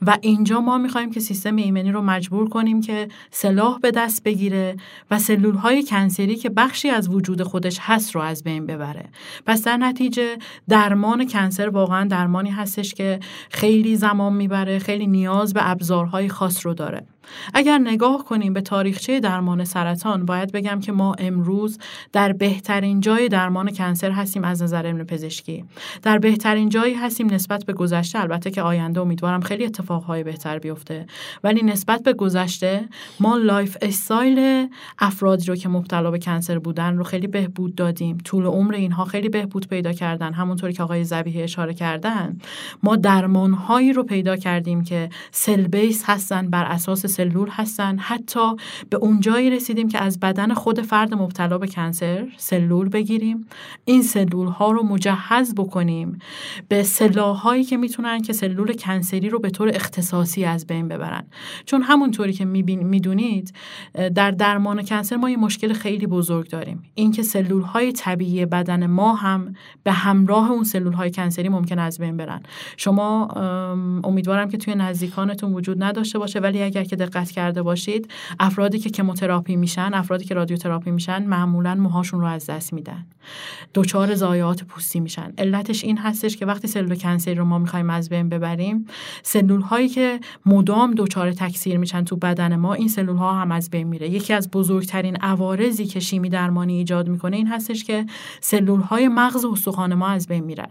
و 0.01 0.17
اینجا 0.21 0.61
ما 0.61 0.77
می‌خوایم 0.77 1.11
که 1.11 1.19
سیستم 1.19 1.55
ایمنی 1.55 1.91
رو 1.91 2.01
مجبور 2.01 2.49
کنیم 2.49 2.81
که 2.81 3.07
سلاح 3.31 3.79
به 3.79 3.91
دست 3.91 4.23
بگیره 4.23 4.77
و 5.11 5.19
سلول 5.19 5.55
های 5.55 5.83
کنسری 5.83 6.35
که 6.35 6.49
بخشی 6.49 6.89
از 6.89 7.09
وجود 7.09 7.43
خودش 7.43 7.77
هست 7.81 8.15
رو 8.15 8.21
از 8.21 8.43
بین 8.43 8.65
ببره. 8.65 9.05
پس 9.45 9.63
در 9.63 9.77
نتیجه 9.77 10.37
درمان 10.69 11.27
کنسر 11.27 11.69
واقعا 11.69 12.07
درمانی 12.07 12.49
هستش 12.49 12.93
که 12.93 13.19
خیلی 13.49 13.95
زمان 13.95 14.33
می‌بره 14.33 14.79
خیلی 14.79 15.07
نیاز 15.07 15.53
به 15.53 15.69
ابزارهای 15.69 16.29
خاص 16.29 16.65
رو 16.65 16.73
داره. 16.73 17.05
اگر 17.53 17.77
نگاه 17.77 18.25
کنیم 18.25 18.53
به 18.53 18.61
تاریخچه 18.61 19.19
درمان 19.19 19.65
سرطان 19.65 20.25
باید 20.25 20.51
بگم 20.51 20.79
که 20.79 20.91
ما 20.91 21.13
امروز 21.13 21.77
در 22.13 22.33
بهترین 22.33 22.99
جای 22.99 23.29
درمان 23.29 23.71
کنسر 23.71 24.11
هستیم 24.11 24.43
از 24.43 24.63
نظر 24.63 24.85
علم 24.85 25.03
پزشکی. 25.03 25.65
در 26.03 26.17
بهترین 26.17 26.69
جایی 26.69 26.93
هستیم 26.93 27.33
نسبت 27.33 27.65
به 27.65 27.73
گذشته. 27.73 28.19
البته 28.19 28.51
که 28.51 28.61
آینده 28.61 29.01
امیدوارم 29.01 29.41
خیلی 29.41 29.65
اتفاقهای 29.65 30.23
بهتر 30.23 30.59
بیفته. 30.59 31.05
ولی 31.43 31.63
نسبت 31.63 32.03
به 32.03 32.13
گذشته 32.13 32.89
ما 33.19 33.37
lifestyle 33.37 34.67
افرادی 34.99 35.45
رو 35.45 35.55
که 35.55 35.69
مبتلا 35.69 36.11
به 36.11 36.19
cancer 36.19 36.59
بودن 36.59 36.97
رو 36.97 37.03
خیلی 37.03 37.27
بهبود 37.27 37.75
دادیم. 37.75 38.17
طول 38.17 38.45
عمر 38.45 38.73
اینها 38.73 39.05
خیلی 39.05 39.29
بهبود 39.29 39.67
پیدا 39.67 39.93
کردن. 39.93 40.33
همونطوری 40.33 40.73
که 40.73 40.83
آقای 40.83 41.03
ذبیحی 41.03 41.43
اشاره 41.43 41.73
کردن 41.73 42.37
ما 42.83 42.95
درمانهایی 42.95 43.93
رو 43.93 44.03
پیدا 44.03 44.35
کردیم 44.35 44.83
که 44.83 45.09
cell 45.31 45.67
base 45.67 46.03
هستن 46.05 46.49
بر 46.49 46.63
اساس 46.63 47.05
سلول 47.17 47.49
هستن. 47.49 47.97
حتی 47.97 48.55
به 48.89 48.97
اونجایی 48.97 49.49
رسیدیم 49.49 49.87
که 49.87 49.99
از 50.03 50.19
بدن 50.19 50.53
خود 50.53 50.81
فرد 50.81 51.13
مبتلا 51.13 51.57
به 51.57 51.67
cancer 51.67 52.27
سلول 52.37 52.89
بگیریم. 52.89 53.47
این 53.85 54.01
سلول 54.01 54.47
ها 54.47 54.71
رو 54.71 54.83
مجهز 54.83 55.55
بکنیم 55.55 56.19
به 56.67 56.83
سلاحایی 56.83 57.63
که 57.63 57.77
می‌تونن 57.77 58.21
که 58.21 58.33
سلول 58.33 58.73
کنسری 58.73 59.29
رو 59.29 59.39
به 59.39 59.49
طور 59.49 59.69
اختصاصی 59.73 60.45
از 60.45 60.67
بین 60.67 60.87
ببرن. 60.87 61.23
چون 61.65 61.81
همونطوری 61.81 62.33
که 62.33 62.45
می‌دونید 62.45 63.53
در 64.15 64.31
درمان 64.31 64.83
کنسر 64.83 65.15
ما 65.15 65.29
یه 65.29 65.37
مشکل 65.37 65.73
خیلی 65.73 66.07
بزرگ 66.07 66.49
داریم. 66.49 66.83
اینکه 66.95 67.23
سلول 67.23 67.61
های 67.61 67.91
طبیعی 67.91 68.45
بدن 68.45 68.85
ما 68.85 69.15
هم 69.15 69.53
به 69.83 69.91
همراه 69.91 70.51
اون 70.51 70.63
سلول 70.63 70.93
های 70.93 71.11
کنسری 71.11 71.49
ممکن 71.49 71.79
از 71.79 71.99
بین 71.99 72.17
برن. 72.17 72.41
شما 72.77 73.25
امیدوارم 74.03 74.49
که 74.49 74.57
توی 74.57 74.75
نزدیکانتون 74.75 75.53
وجود 75.53 75.83
نداشته 75.83 76.19
باشه 76.19 76.39
ولی 76.39 76.61
اگر 76.61 76.83
که 76.83 76.95
دقت 77.07 77.31
کرده 77.31 77.61
باشید 77.61 78.11
افرادی 78.39 78.79
که 78.79 78.89
کموتراپی 78.89 79.55
میشن 79.55 79.91
افرادی 79.93 80.25
که 80.25 80.33
رادیوتراپی 80.33 80.91
میشن 80.91 81.23
معمولا 81.23 81.75
موهاشون 81.75 82.21
رو 82.21 82.27
از 82.27 82.45
دست 82.45 82.73
میدن. 82.73 83.05
دچار 83.73 84.15
ضایعات 84.15 84.63
پوستی 84.63 84.99
میشن. 84.99 85.33
علتش 85.37 85.83
این 85.83 85.97
هستش 85.97 86.37
که 86.37 86.45
وقتی 86.45 86.67
سلول 86.67 86.95
کنسری 86.95 87.35
رو 87.35 87.45
ما 87.45 87.59
می‌خوایم 87.59 87.89
از 87.89 88.09
بین 88.09 88.29
ببریم 88.29 88.87
سلول 89.23 89.61
هایی 89.61 89.89
که 89.89 90.19
مدام 90.45 90.93
دچار 90.97 91.31
تکثیر 91.31 91.77
میشن 91.77 92.03
تو 92.03 92.15
بدن 92.15 92.55
ما 92.55 92.73
این 92.73 92.87
سلول 92.87 93.17
ها 93.17 93.33
هم 93.41 93.51
از 93.51 93.69
بین 93.69 93.87
میره. 93.87 94.09
یکی 94.09 94.33
از 94.33 94.51
بزرگترین 94.51 95.15
عوارضی 95.15 95.85
که 95.85 95.99
شیمی 95.99 96.29
درمانی 96.29 96.77
ایجاد 96.77 97.09
می‌کنه 97.09 97.37
این 97.37 97.47
هستش 97.47 97.83
که 97.83 98.05
سلول 98.41 98.81
های 98.81 99.07
مغز 99.07 99.45
و 99.45 99.51
استخوان 99.51 99.93
ما 99.93 100.07
از 100.07 100.27
بین 100.27 100.43
میرن. 100.43 100.69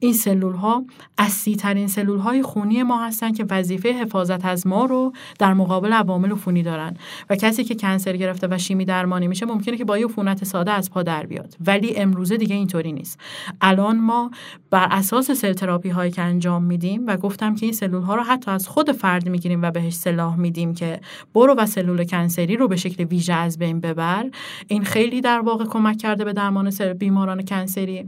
این 0.00 0.12
سلول 0.12 0.54
ها 0.54 0.84
اصلی 1.18 1.56
ترین 1.56 1.88
سلول 1.88 2.18
های 2.18 2.42
خونی 2.42 2.82
ما 2.82 3.04
هستن 3.04 3.32
که 3.32 3.46
وظیفه 3.50 3.92
حفاظت 3.92 4.44
از 4.44 4.66
ما 4.66 4.84
رو 4.84 5.12
در 5.38 5.54
مقابل 5.54 5.92
عوامل 5.92 6.32
عفونی 6.32 6.62
دارن. 6.62 6.96
و 7.30 7.36
کسی 7.36 7.64
که 7.64 7.74
کنسر 7.74 8.16
گرفته 8.16 8.48
و 8.50 8.58
شیمی 8.58 8.84
درمانی 8.84 9.28
میشه 9.28 9.46
ممکنه 9.46 9.76
که 9.76 9.84
با 9.84 9.98
یه 9.98 10.04
عفونت 10.04 10.44
ساده 10.44 10.72
از 10.72 10.90
پا 10.90 11.02
در 11.02 11.26
بیاد. 11.26 11.56
ولی 11.66 11.96
امروزه 11.96 12.36
دیگه 12.36 12.54
اینطوری 12.54 12.92
نیست. 12.92 13.20
الان 13.60 14.00
ما 14.00 14.30
بر 14.70 14.88
اساس 14.90 15.30
سل 15.30 15.52
تراپی 15.52 15.88
هایی 15.88 16.10
که 16.10 16.22
انجام 16.22 16.64
میدیم 16.64 17.06
و 17.06 17.16
گفتم 17.16 17.54
که 17.54 17.66
این 17.66 17.72
سلول 17.72 18.02
ها 18.02 18.14
رو 18.14 18.22
حتی 18.22 18.50
از 18.50 18.68
خود 18.68 18.92
فرد 18.92 19.28
می‌گیریم 19.28 19.62
و 19.62 19.70
بهش 19.70 19.94
سلاح 19.94 20.36
میدیم 20.36 20.74
که 20.74 21.00
برو 21.34 21.54
و 21.54 21.66
سلول 21.66 22.04
کنسری 22.04 22.56
رو 22.56 22.68
به 22.68 22.76
شکل 22.76 23.04
ویژه 23.04 23.32
از 23.32 23.58
بین 23.58 23.80
ببر. 23.80 24.26
این 24.68 24.84
خیلی 24.84 25.20
در 25.20 25.40
واقع 25.40 25.64
کمک 25.64 25.98
کرده 25.98 26.24
به 26.24 26.32
درمان 26.32 26.70
بیماران 26.98 27.44
کنسری. 27.44 28.06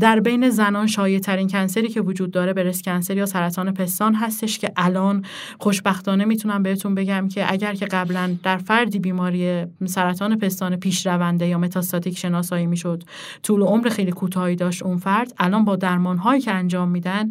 در 0.00 0.20
بین 0.20 0.50
زنان 0.50 0.81
الان 0.82 0.90
شایع 0.90 1.18
ترین 1.18 1.48
کنسری 1.48 1.88
که 1.88 2.00
وجود 2.00 2.30
داره 2.30 2.52
برس 2.52 2.82
کنسر 2.82 3.16
یا 3.16 3.26
سرطان 3.26 3.74
پستان 3.74 4.14
هستش 4.14 4.58
که 4.58 4.72
الان 4.76 5.24
خوشبختانه 5.58 6.24
می‌تونم 6.24 6.62
بهتون 6.62 6.94
بگم 6.94 7.28
که 7.28 7.52
اگر 7.52 7.74
که 7.74 7.86
قبلا 7.86 8.36
در 8.42 8.56
فردی 8.56 8.98
بیماری 8.98 9.64
سرطان 9.84 10.38
پستان 10.38 10.76
پیش 10.76 11.06
رونده 11.06 11.46
یا 11.46 11.58
متاستاتیک 11.58 12.18
شناسایی 12.18 12.66
می‌شد 12.66 13.02
طول 13.42 13.62
عمر 13.62 13.88
خیلی 13.88 14.10
کوتاهی 14.10 14.56
داشت 14.56 14.82
اون 14.82 14.98
فرد 14.98 15.32
الان 15.38 15.64
با 15.64 15.76
درمان 15.76 16.18
هایی 16.18 16.40
که 16.40 16.52
انجام 16.52 16.88
میدن 16.88 17.30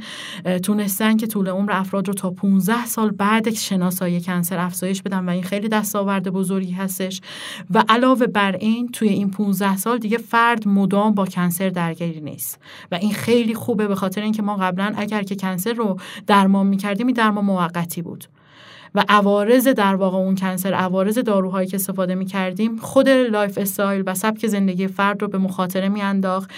تونستن 0.63 1.17
که 1.17 1.27
طول 1.27 1.47
عمر 1.49 1.71
افراد 1.71 2.07
رو 2.07 2.13
تا 2.13 2.29
15 2.29 2.85
سال 2.85 3.11
بعد 3.11 3.53
شناسایی 3.53 4.21
cancer 4.21 4.57
افزایش 4.57 5.01
بدن 5.01 5.25
و 5.25 5.29
این 5.29 5.43
خیلی 5.43 5.69
دستاورد 5.69 6.29
بزرگی 6.29 6.71
هستش. 6.71 7.21
و 7.73 7.83
علاوه 7.89 8.27
بر 8.27 8.55
این 8.55 8.89
توی 8.91 9.09
این 9.09 9.31
15 9.31 9.77
سال 9.77 9.97
دیگه 9.97 10.17
فرد 10.17 10.67
مدام 10.67 11.13
با 11.13 11.25
cancer 11.25 11.69
درگیر 11.69 12.21
نیست. 12.21 12.59
و 12.91 12.95
این 12.95 13.13
خیلی 13.13 13.40
خوبه 13.55 13.87
به 13.87 13.95
خاطر 13.95 14.21
اینکه 14.21 14.41
ما 14.41 14.55
قبلا 14.55 14.93
اگر 14.97 15.23
که 15.23 15.35
cancer 15.35 15.73
رو 15.73 15.97
درمان 16.27 16.67
می‌کردیم 16.67 17.07
این 17.07 17.15
درمان 17.15 17.45
موقتی 17.45 18.01
بود. 18.01 18.25
و 18.95 19.03
عوارض 19.09 19.67
در 19.67 19.95
واقع 19.95 20.17
اون 20.17 20.35
cancer 20.35 20.73
عوارض 20.73 21.17
داروهایی 21.17 21.67
که 21.67 21.77
استفاده 21.77 22.15
می 22.15 22.25
کردیم 22.25 22.77
خود 22.77 23.09
lifestyle 23.09 24.03
و 24.05 24.13
سبک 24.13 24.47
زندگی 24.47 24.87
فرد 24.87 25.21
رو 25.21 25.27
به 25.27 25.37
مخاطره 25.37 25.89
میانداخت. 25.89 26.51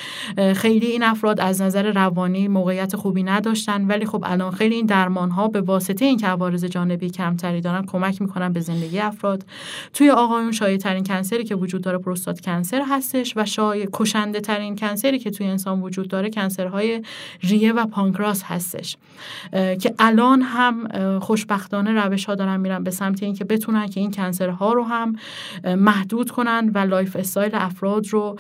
خیلی 0.56 0.86
این 0.86 1.04
افراد 1.04 1.40
از 1.40 1.62
نظر 1.62 1.92
روانی 1.92 2.48
موقعیت 2.48 2.96
خوبی 2.96 3.24
نداشتن 3.24 3.88
ولی 3.88 4.06
خب 4.06 4.24
الان 4.28 4.52
خیلی 4.52 4.76
این 4.76 4.86
درمان 4.86 5.30
ها 5.30 5.48
به 5.48 5.62
واسطه 5.62 6.06
اینکه 6.06 6.28
عوارض 6.28 6.66
جانبی 6.66 7.10
کمتری 7.10 7.62
دارن 7.62 7.86
کمک 7.86 8.22
می‌کنن 8.22 8.54
به 8.54 8.60
زندگی 8.60 9.00
افراد. 9.00 9.46
توی 9.94 10.10
آقایون 10.10 10.52
شایع 10.52 10.78
ترین 10.78 11.04
کنسری 11.04 11.44
که 11.44 11.56
وجود 11.56 11.82
داره 11.82 11.98
پروستات 11.98 12.40
کنسر 12.42 12.84
هستش 12.90 13.34
و 13.38 13.46
شایع 13.46 13.90
کشنده 13.94 14.40
ترین 14.40 14.76
کنسری 14.76 15.20
که 15.20 15.32
توی 15.32 15.48
انسان 15.48 15.82
وجود 15.82 16.08
داره 16.08 16.30
کنسرهای 16.30 17.02
ریه 17.42 17.74
و 17.74 17.86
پانکراس 17.86 18.44
هستش. 18.44 18.98
که 19.52 19.94
الان 20.00 20.42
هم 20.42 20.90
خوشبختانه 21.20 21.92
روش 21.92 22.23
ها 22.26 22.36
دارن 22.36 22.60
میرن 22.60 22.84
به 22.84 22.92
سمت 22.92 23.24
اینکه 23.24 23.46
بتونن 23.46 23.88
که 23.88 24.00
این 24.00 24.12
کنسرها 24.12 24.74
رو 24.74 24.84
هم 24.84 25.16
محدود 25.78 26.32
کنن 26.32 26.72
و 26.76 26.78
lifestyle 26.78 27.52
افراد 27.54 28.08
رو 28.08 28.40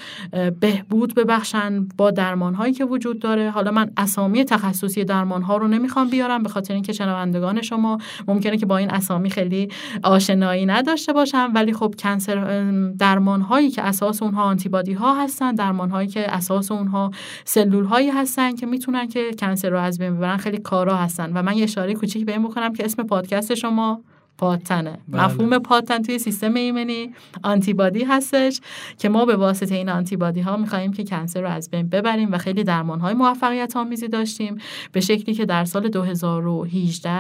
بهبود 0.60 1.16
ببخشن 1.16 1.88
با 1.98 2.12
درمان 2.12 2.54
هایی 2.54 2.74
که 2.74 2.86
وجود 2.86 3.20
داره. 3.20 3.50
حالا 3.50 3.72
من 3.72 3.92
اسامی 3.98 4.44
تخصصی 4.44 5.04
درمان 5.04 5.42
ها 5.42 5.58
رو 5.58 5.68
نمی‌خوام 5.68 6.10
بیارم 6.10 6.44
به 6.44 6.50
خاطر 6.50 6.74
اینکه 6.74 6.94
شنوندگان 6.94 7.62
شما 7.62 7.98
ممکنه 8.28 8.58
که 8.58 8.66
با 8.66 8.78
این 8.78 8.92
اسامی 8.92 9.30
خیلی 9.30 9.68
آشنایی 10.04 10.66
نداشته 10.66 11.14
باشن 11.14 11.52
ولی 11.56 11.74
خب 11.74 11.96
cancer 12.00 12.72
درمان 13.00 13.42
هایی 13.42 13.70
که 13.70 13.82
اساس 13.82 14.24
اونها 14.24 14.44
antibody 14.44 14.94
ها 14.94 15.24
هستن 15.24 15.56
درمان 15.56 15.90
هایی 15.90 16.08
که 16.08 16.36
اساس 16.36 16.72
اونها 16.72 17.12
سلول 17.46 17.86
هایی 17.86 18.10
هستن 18.10 18.56
که 18.56 18.66
می‌تونن 18.66 19.08
که 19.08 19.32
cancer 19.40 19.70
رو 19.70 19.80
از 19.80 19.98
بین 19.98 20.18
ببرن 20.18 20.38
خیلی 20.38 20.58
کارا 20.58 20.98
هستن. 20.98 21.32
و 21.34 21.44
من 21.44 21.58
یه 21.58 21.64
اشاره 21.64 21.94
کوچیک 21.94 22.26
به 22.26 22.32
این 22.32 22.44
بکنم 22.44 22.74
که 22.74 22.86
اسم 22.86 23.04
پادکست 23.04 23.56
شما 23.56 23.72
شما 23.74 24.04
پاتنه. 24.38 24.98
بله. 25.08 25.26
مفهوم 25.26 25.60
پاتن 25.60 26.02
توی 26.02 26.20
سیستم 26.20 26.54
ایمنی 26.54 27.14
آنتیبادی 27.44 28.04
هستش 28.04 28.60
که 28.98 29.10
ما 29.10 29.26
به 29.26 29.36
واسطه 29.36 29.76
این 29.76 29.90
آنتیبادی 29.90 30.42
ها 30.42 30.58
میخواییم 30.58 30.94
که 30.94 31.04
کنسر 31.04 31.42
رو 31.42 31.48
از 31.48 31.70
بین 31.70 31.90
ببریم 31.90 32.32
و 32.32 32.38
خیلی 32.38 32.64
درمان 32.64 33.00
های 33.00 33.14
موفقیت 33.14 33.76
آمیزی 33.76 34.08
داشتیم. 34.08 34.58
به 34.92 35.02
شکلی 35.02 35.36
که 35.36 35.46
در 35.46 35.66
سال 35.66 35.90
2018 35.90 37.12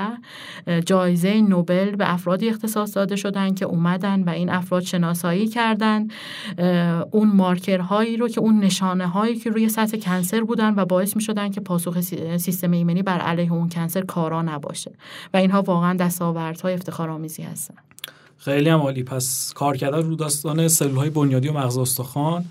جایزه 0.85 1.41
نوبل 1.41 1.95
به 1.95 2.13
افرادی 2.13 2.49
اختصاص 2.49 2.95
داده 2.95 3.15
شدن 3.15 3.53
که 3.53 3.65
اومدن 3.65 4.23
و 4.23 4.29
این 4.29 4.49
افراد 4.49 4.83
شناسایی 4.83 5.47
کردن. 5.47 6.07
اون 7.11 7.27
مارکرهایی 7.27 8.17
رو 8.17 8.27
که 8.27 8.41
اون 8.41 8.59
نشانه 8.59 9.07
هایی 9.07 9.35
که 9.35 9.49
روی 9.49 9.69
سطح 9.69 9.97
کنسر 9.97 10.41
بودن 10.41 10.73
و 10.75 10.85
باعث 10.85 11.15
می‌شدن 11.15 11.49
که 11.49 11.61
پاسخ 11.61 12.01
سیستم 12.37 12.71
ایمنی 12.71 13.03
بر 13.03 13.19
علیه 13.19 13.53
اون 13.53 13.69
کنسر 13.69 14.01
کارا 14.01 14.41
نباشه. 14.41 14.91
و 15.33 15.37
اینها 15.37 15.61
واقعا 15.61 15.93
دستاوردهای 15.93 16.73
افتخار 16.73 17.12
کارآموزی 17.13 17.43
هستن. 17.43 17.75
خیلی 18.37 18.69
هم 18.69 18.79
عالی. 18.79 19.03
پس 19.03 19.53
کار 19.53 19.77
کردن 19.77 20.03
رو 20.03 20.15
داستان 20.15 20.67
سلول 20.67 20.95
های 20.95 21.09
بنیادی 21.09 21.47
و 21.47 21.53
مغز 21.53 21.77
استخوان 21.77 22.45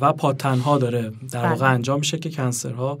و 0.00 0.12
پاتنها 0.12 0.78
داره. 0.78 1.12
در 1.30 1.42
واقع 1.42 1.54
بله. 1.54 1.68
انجام 1.68 1.98
میشه 1.98 2.18
که 2.18 2.30
کنسرها 2.30 2.98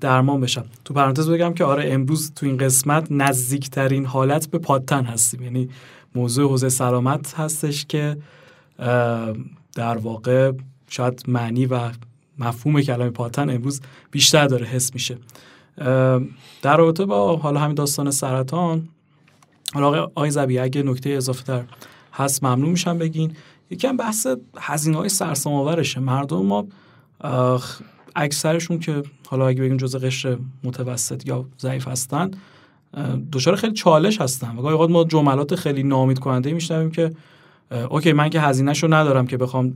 درمان 0.00 0.40
بشن. 0.40 0.64
تو 0.84 0.94
پرانتز 0.94 1.30
بگم 1.30 1.54
که 1.54 1.64
آره 1.64 1.92
امروز 1.92 2.32
تو 2.34 2.46
این 2.46 2.56
قسمت 2.56 3.06
نزدیکترین 3.10 4.06
حالت 4.06 4.50
به 4.50 4.58
پاتن 4.58 5.04
هستیم. 5.04 5.42
یعنی 5.42 5.68
موضوع 6.14 6.50
حوزه 6.50 6.68
سلامت 6.68 7.34
هستش 7.34 7.86
که 7.86 8.16
در 9.74 9.96
واقع 9.96 10.52
شاید 10.88 11.24
معنی 11.28 11.66
و 11.66 11.90
مفهوم 12.38 12.80
کلمه 12.80 13.10
پاتن 13.10 13.50
امروز 13.50 13.80
بیشتر 14.10 14.46
داره 14.46 14.66
حس 14.66 14.94
میشه. 14.94 15.18
در 16.62 16.76
رابطه 16.76 17.04
با 17.04 17.36
حالا 17.36 17.60
همین 17.60 17.74
داستان 17.74 18.10
سرطان 18.10 18.88
حالا 19.74 20.02
آقای 20.04 20.30
زبی 20.30 20.58
اگه 20.58 20.82
نکته 20.82 21.10
اضافه 21.10 21.42
تر 21.42 21.64
هست 22.12 22.44
ممنون 22.44 22.70
میشم 22.70 22.98
بگین. 22.98 23.32
یکم 23.70 23.96
بحث 23.96 24.26
هزینه 24.58 24.96
های 24.96 25.08
سرسام 25.08 25.52
آورشه 25.52 26.00
مردم 26.00 26.46
ما 26.46 26.66
اکثرشون 28.16 28.78
که 28.78 29.02
حالا 29.26 29.48
اگه 29.48 29.62
بگیم 29.62 29.76
جزء 29.76 29.98
قشر 29.98 30.38
متوسط 30.64 31.26
یا 31.26 31.46
ضعیف 31.60 31.88
هستن 31.88 32.30
دچار 33.32 33.56
خیلی 33.56 33.72
چالش 33.72 34.20
هستن. 34.20 34.56
و 34.56 34.62
گاهی 34.62 34.92
ما 34.92 35.04
جملات 35.04 35.54
خیلی 35.54 35.82
نامید 35.82 36.18
کننده 36.18 36.52
میشنویم 36.52 36.90
که 36.90 37.12
اوکی 37.90 38.12
من 38.12 38.30
که 38.30 38.40
هزینهشو 38.40 38.94
ندارم 38.94 39.26
که 39.26 39.36
بخوام 39.36 39.74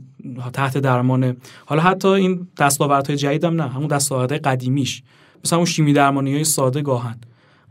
تحت 0.53 0.79
درمان 0.79 1.37
حالا 1.67 1.83
حتی 1.83 2.09
این 2.09 2.49
دستاوردهای 2.59 3.17
جدیدم 3.17 3.63
نه 3.63 3.69
همون 3.69 3.87
دستاوردهای 3.87 4.39
قدیمیش. 4.39 5.03
مثلا 5.45 5.57
اون 5.57 5.67
شیمی 5.67 5.93
درمانی 5.93 6.35
های 6.35 6.45
ساده 6.45 6.83
گاهن. 6.83 7.17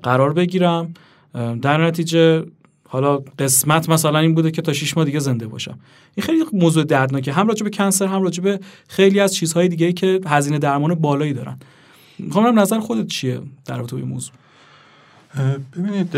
قرار 0.04 0.34
بگیرم. 0.34 0.94
در 1.34 1.86
نتیجه 1.86 2.46
حالا 2.88 3.18
قسمت 3.18 3.90
مثلا 3.90 4.20
این 4.20 4.36
بوده 4.36 4.52
که 4.52 4.62
تا 4.62 4.74
6 4.74 4.98
ماه 4.98 5.06
دیگه 5.06 5.20
زنده 5.20 5.48
باشم. 5.48 5.80
این 6.16 6.26
خیلی 6.26 6.44
موضوع 6.54 6.84
دردناکه. 6.84 7.34
هم 7.34 7.48
راجع 7.48 7.64
به 7.64 7.70
کنسر 7.70 8.06
هم 8.06 8.24
راجع 8.24 8.44
به 8.44 8.60
خیلی 8.88 9.20
از 9.20 9.36
چیزهای 9.36 9.68
دیگه 9.68 9.94
که 9.94 10.20
هزینه 10.26 10.60
درمان 10.60 10.96
بالایی 10.96 11.34
دارن. 11.34 11.58
می‌خوام 12.20 12.60
نظر 12.60 12.80
خودت 12.80 13.08
چیه 13.08 13.42
در 13.66 13.78
رابطه 13.78 13.96
با 13.96 14.06
موضوع؟ 14.06 14.34
ببینید 15.78 16.18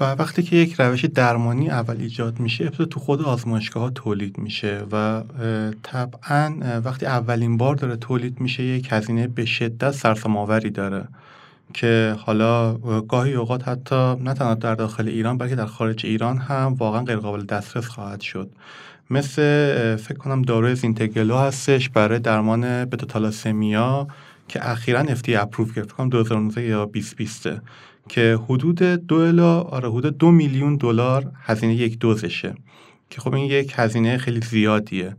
وقتی 0.00 0.42
که 0.42 0.56
یک 0.56 0.74
روش 0.78 1.04
درمانی 1.04 1.70
اول 1.70 2.00
ایجاد 2.00 2.40
میشه 2.40 2.64
ابتدا 2.64 2.84
تو 2.84 3.00
خود 3.00 3.22
آزمایشگاه 3.22 3.82
ها 3.82 3.90
تولید 3.90 4.38
میشه 4.38 4.82
و 4.92 5.22
طبعا 5.82 6.54
وقتی 6.84 7.06
اولین 7.06 7.56
بار 7.56 7.74
داره 7.74 7.96
تولید 7.96 8.40
میشه 8.40 8.62
یک 8.62 8.88
هزینه 8.90 9.28
به 9.28 9.44
شدت 9.44 9.90
سرسام‌آوری 9.90 10.70
داره. 10.70 11.08
که 11.74 12.16
حالا 12.18 12.74
گاهی 13.08 13.34
اوقات 13.34 13.68
حتی 13.68 14.14
نه 14.14 14.34
تنها 14.34 14.54
در 14.54 14.74
داخل 14.74 15.08
ایران 15.08 15.38
بلکه 15.38 15.54
در 15.54 15.66
خارج 15.66 16.06
ایران 16.06 16.38
هم 16.38 16.74
واقعا 16.78 17.02
غیر 17.02 17.16
قابل 17.16 17.44
دسترس 17.44 17.86
خواهد 17.86 18.20
شد. 18.20 18.50
مثل 19.10 19.42
فکر 19.96 20.18
کنم 20.18 20.42
داروی 20.42 20.74
زینتگلو 20.74 21.36
هستش 21.36 21.88
برای 21.88 22.18
درمان 22.18 22.84
بتاتالاسمیا 22.84 24.08
که 24.48 24.70
اخیرا 24.70 25.00
افتی 25.00 25.34
اپروف 25.34 25.74
کرد 25.74 25.92
کنم 25.92 26.08
2019 26.08 26.62
یا 26.62 26.84
2020 26.84 27.48
که 28.08 28.38
حدود 28.48 28.82
دو 28.82 29.16
الا 29.16 29.60
آره 29.60 29.90
حدود 29.90 30.18
دو 30.18 30.30
میلیون 30.30 30.76
دلار 30.76 31.32
هزینه 31.42 31.74
یک 31.74 31.98
دوزشه 31.98 32.54
که 33.10 33.20
خب 33.20 33.34
این 33.34 33.50
یک 33.50 33.72
هزینه 33.76 34.18
خیلی 34.18 34.40
زیادیه. 34.40 35.16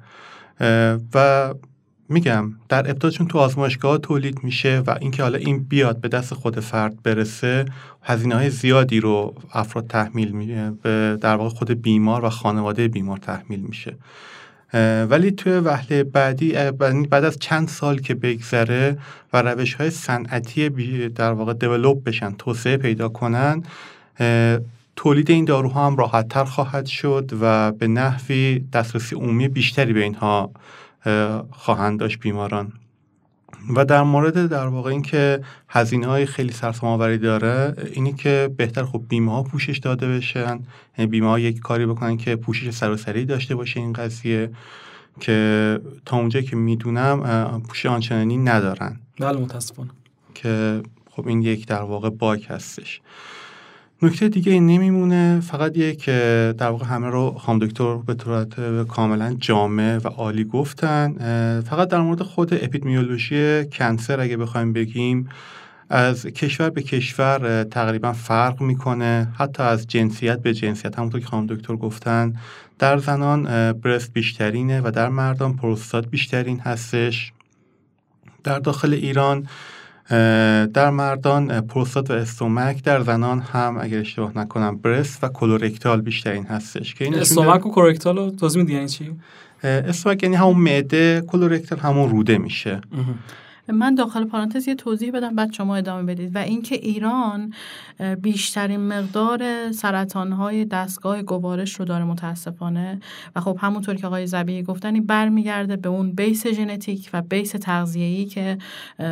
و 1.14 1.54
میگم 2.12 2.54
در 2.70 2.90
ابتدا 2.90 3.10
چون 3.10 3.28
تو 3.28 3.38
آزمایشگاه 3.38 3.98
تولید 3.98 4.44
میشه 4.44 4.84
و 4.88 4.98
اینکه 5.02 5.24
حالا 5.24 5.38
این 5.38 5.64
بیاد 5.64 6.02
به 6.02 6.08
دست 6.08 6.34
خود 6.34 6.60
فرد 6.60 7.04
برسه 7.04 7.66
هزینه 8.04 8.36
های 8.36 8.50
زیادی 8.50 9.00
رو 9.00 9.36
افراد 9.54 9.88
تحمیل 9.88 10.32
میشه 10.32 10.72
به 10.82 11.18
در 11.22 11.36
واقع 11.36 11.50
خود 11.50 11.82
بیمار 11.82 12.26
و 12.26 12.30
خانواده 12.30 12.88
بیمار 12.88 13.18
تحمیل 13.18 13.60
میشه. 13.60 13.96
ولی 15.10 15.32
توی 15.32 15.54
وهله 15.54 16.04
بعدی 16.04 16.54
بعد 17.10 17.24
از 17.26 17.40
چند 17.40 17.68
سال 17.68 18.00
که 18.00 18.14
بگذره 18.16 18.98
و 19.34 19.42
روش 19.42 19.74
های 19.74 19.90
صنعتی 19.90 20.70
در 21.10 21.32
واقع 21.32 21.54
دیولوب 21.54 22.10
بشن 22.10 22.32
توسعه 22.32 22.78
پیدا 22.78 23.10
کنن 23.10 23.64
تولید 24.96 25.32
این 25.32 25.46
داروها 25.46 25.88
هم 25.88 25.96
راحتتر 25.96 26.44
خواهد 26.44 26.86
شد 26.86 27.32
و 27.42 27.72
به 27.72 27.88
نحوی 27.88 28.60
دسترسی 28.74 29.16
عمومی 29.16 29.48
بیشتری 29.48 29.94
به 29.94 30.04
اینها 30.04 30.52
خواهند 31.52 32.00
داشت 32.00 32.20
بیماران. 32.20 32.74
و 33.76 33.86
در 33.86 34.04
مورد 34.04 34.48
در 34.48 34.68
واقع 34.68 34.90
اینکه 34.90 35.42
هزینه 35.70 36.08
های 36.08 36.26
خیلی 36.26 36.52
سرسام 36.52 37.18
داره 37.18 37.76
اینی 37.94 38.14
که 38.14 38.54
بهتر 38.58 38.84
خب 38.84 39.04
بیمه 39.10 39.32
ها 39.32 39.44
پوشش 39.44 39.78
داده 39.78 40.18
بشن. 40.18 40.60
یعنی 40.98 41.12
بیمه 41.12 41.28
ها 41.28 41.40
یک 41.40 41.60
کاری 41.60 41.86
بکنن 41.86 42.18
که 42.18 42.36
پوشش 42.36 42.70
سراسری 42.70 43.26
داشته 43.26 43.56
باشه 43.56 43.80
این 43.80 43.94
قضیه 43.94 44.52
که 45.20 45.80
تا 46.06 46.18
اونجا 46.18 46.42
که 46.42 46.56
می‌دونم 46.56 47.62
پوشش 47.68 47.86
آنچنانی 47.86 48.38
ندارن. 48.38 49.00
بله 49.20 49.40
متاسفانه. 49.40 49.90
که 50.34 50.82
خب 51.12 51.28
این 51.28 51.42
یک 51.42 51.68
در 51.68 51.82
واقع 51.82 52.10
باک 52.10 52.48
هستش. 52.50 53.02
نکته 54.04 54.30
دیگه 54.30 54.52
این 54.52 54.68
نمیمونه 54.68 55.40
فقط 55.40 55.78
یک 55.78 56.06
در 56.06 56.70
واقع 56.70 56.86
همه 56.86 57.10
رو 57.10 57.32
خام 57.32 57.60
دکتر 57.60 57.98
به 57.98 58.16
صورت 58.24 58.84
کاملا 58.88 59.36
جامع 59.40 59.98
و 59.98 60.08
عالی 60.08 60.44
گفتن. 60.44 61.14
فقط 61.62 61.88
در 61.88 62.02
مورد 62.02 62.22
خود 62.24 62.54
اپیدمیولوژی 62.54 63.66
کنسر 63.66 64.20
اگه 64.20 64.38
بخوایم 64.38 64.74
بگیم 64.74 65.30
از 65.90 66.26
کشور 66.26 66.70
به 66.70 66.82
کشور 66.82 67.64
تقریبا 67.64 68.14
فرق 68.14 68.62
می‌کنه. 68.62 69.28
حتی 69.38 69.64
از 69.64 69.88
جنسیت 69.88 70.42
به 70.42 70.54
جنسیت 70.54 71.00
همونطور 71.00 71.22
که 71.22 71.28
خانم 71.28 71.48
دکتر 71.48 71.76
گفتن 71.76 72.34
در 72.80 72.98
زنان 72.98 73.44
breast 73.74 74.14
بیشترینه 74.14 74.82
و 74.82 74.92
در 74.92 75.10
مردان 75.10 75.56
پروستات 75.56 76.08
بیشترین 76.08 76.60
هستش. 76.60 77.34
در 78.44 78.60
داخل 78.60 78.94
ایران 78.94 79.48
در 80.74 80.90
مردان 80.90 81.62
پروستات 81.62 82.12
و 82.12 82.14
stomach 82.14 82.84
در 82.84 83.04
زنان 83.04 83.40
هم 83.40 83.78
اگر 83.82 84.00
اشتباه 84.00 84.38
نکنم 84.38 84.78
breast 84.78 85.24
و 85.24 85.28
colorectal 85.28 86.02
بیشترین 86.02 86.46
هستش. 86.46 86.96
که 86.96 87.06
این 87.06 87.16
stomach 87.16 87.66
و 87.66 87.72
colorectal 87.72 88.18
رو 88.18 88.30
توضیح 88.32 88.62
میدی 88.62 88.74
یعنی 88.74 88.88
چی؟ 88.88 89.12
stomach 89.64 90.24
یعنی 90.24 90.36
همون 90.36 90.58
معده 90.58 91.22
colorectal 91.28 91.80
همون 91.80 92.10
روده 92.10 92.38
میشه. 92.38 92.82
من 93.72 93.96
داخل 93.96 94.26
پارانتز 94.26 94.68
یه 94.68 94.76
توضیح 94.76 95.12
بدم 95.12 95.36
بعد 95.36 95.54
شما 95.54 95.76
ادامه 95.76 96.04
بدید. 96.04 96.36
و 96.36 96.38
اینکه 96.38 96.76
ایران 96.76 97.54
بیشترین 98.22 98.80
مقدار 98.80 99.72
سرطانهای 99.72 100.66
دستگاه 100.66 101.22
گوارش 101.22 101.74
رو 101.74 101.86
داره 101.86 102.04
متاسفانه. 102.04 103.00
و 103.36 103.42
خب 103.42 103.58
همونطور 103.60 103.96
که 103.96 104.08
آقای 104.08 104.28
زبی 104.28 104.64
گفتن 104.64 104.94
این 104.94 105.06
برمیگرده 105.06 105.76
به 105.76 105.90
اون 105.90 106.12
بیس 106.12 106.48
ژنتیک 106.48 107.10
و 107.14 107.22
بیس 107.22 107.52
تغذیه‌ای 107.52 108.26
که 108.26 108.58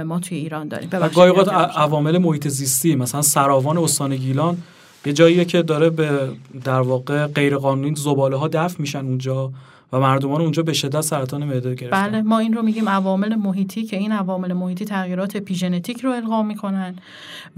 ما 0.05 0.20
توی 0.20 0.38
ایران 0.38 0.68
داریم. 0.68 0.89
و 0.91 1.10
گاهی 1.10 1.32
عوامل 1.76 2.18
محیط 2.18 2.47
زیستی 2.47 2.95
مثلا 2.95 3.22
سراوان 3.22 3.78
استان 3.78 4.16
گیلان 4.16 4.57
یه 5.05 5.14
جاییه 5.14 5.45
که 5.45 5.62
داره 5.62 5.89
به 5.89 6.30
در 6.64 6.82
واقع 6.82 7.28
غیرقانونی 7.28 7.95
زباله 7.95 8.38
ها 8.38 8.47
دفع 8.47 8.76
میشن 8.80 9.05
اونجا. 9.05 9.51
و 9.94 10.00
مردمان 10.00 10.42
اونجا 10.42 10.64
به 10.64 10.74
شدت 10.74 11.02
سرطان 11.02 11.44
معده 11.44 11.76
گرفتن 11.76 12.10
بله 12.10 12.22
ما 12.22 12.40
این 12.40 12.54
رو 12.54 12.62
میگیم 12.62 12.90
عوامل 12.90 13.36
محیطی 13.36 13.84
که 13.84 13.98
این 13.98 14.12
عوامل 14.12 14.54
محیطی 14.54 14.86
تغییرات 14.86 15.36
اپیژنتیک 15.36 16.02
رو 16.02 16.12
القا 16.12 16.44
می‌کنن 16.44 16.96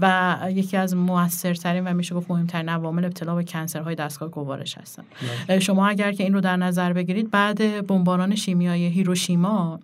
و 0.00 0.38
یکی 0.50 0.76
از 0.76 0.96
موثرترین 0.96 1.84
و 1.84 1.94
میشه 1.94 2.14
گفت 2.14 2.30
مهمترین 2.30 2.68
عوامل 2.68 3.04
ابتلا 3.04 3.34
به 3.34 3.44
کنسرهای 3.44 3.94
دستگاه 3.94 4.30
گوارش 4.30 4.78
هستن 4.78 5.04
بله. 5.48 5.60
شما 5.60 5.88
اگر 5.88 6.12
که 6.12 6.24
این 6.24 6.34
رو 6.34 6.40
در 6.40 6.56
نظر 6.56 6.92
بگیرید 6.92 7.30
بعد 7.30 7.86
بمباران 7.86 8.34
شیمیایی 8.34 8.88
هیروشیما 8.88 9.80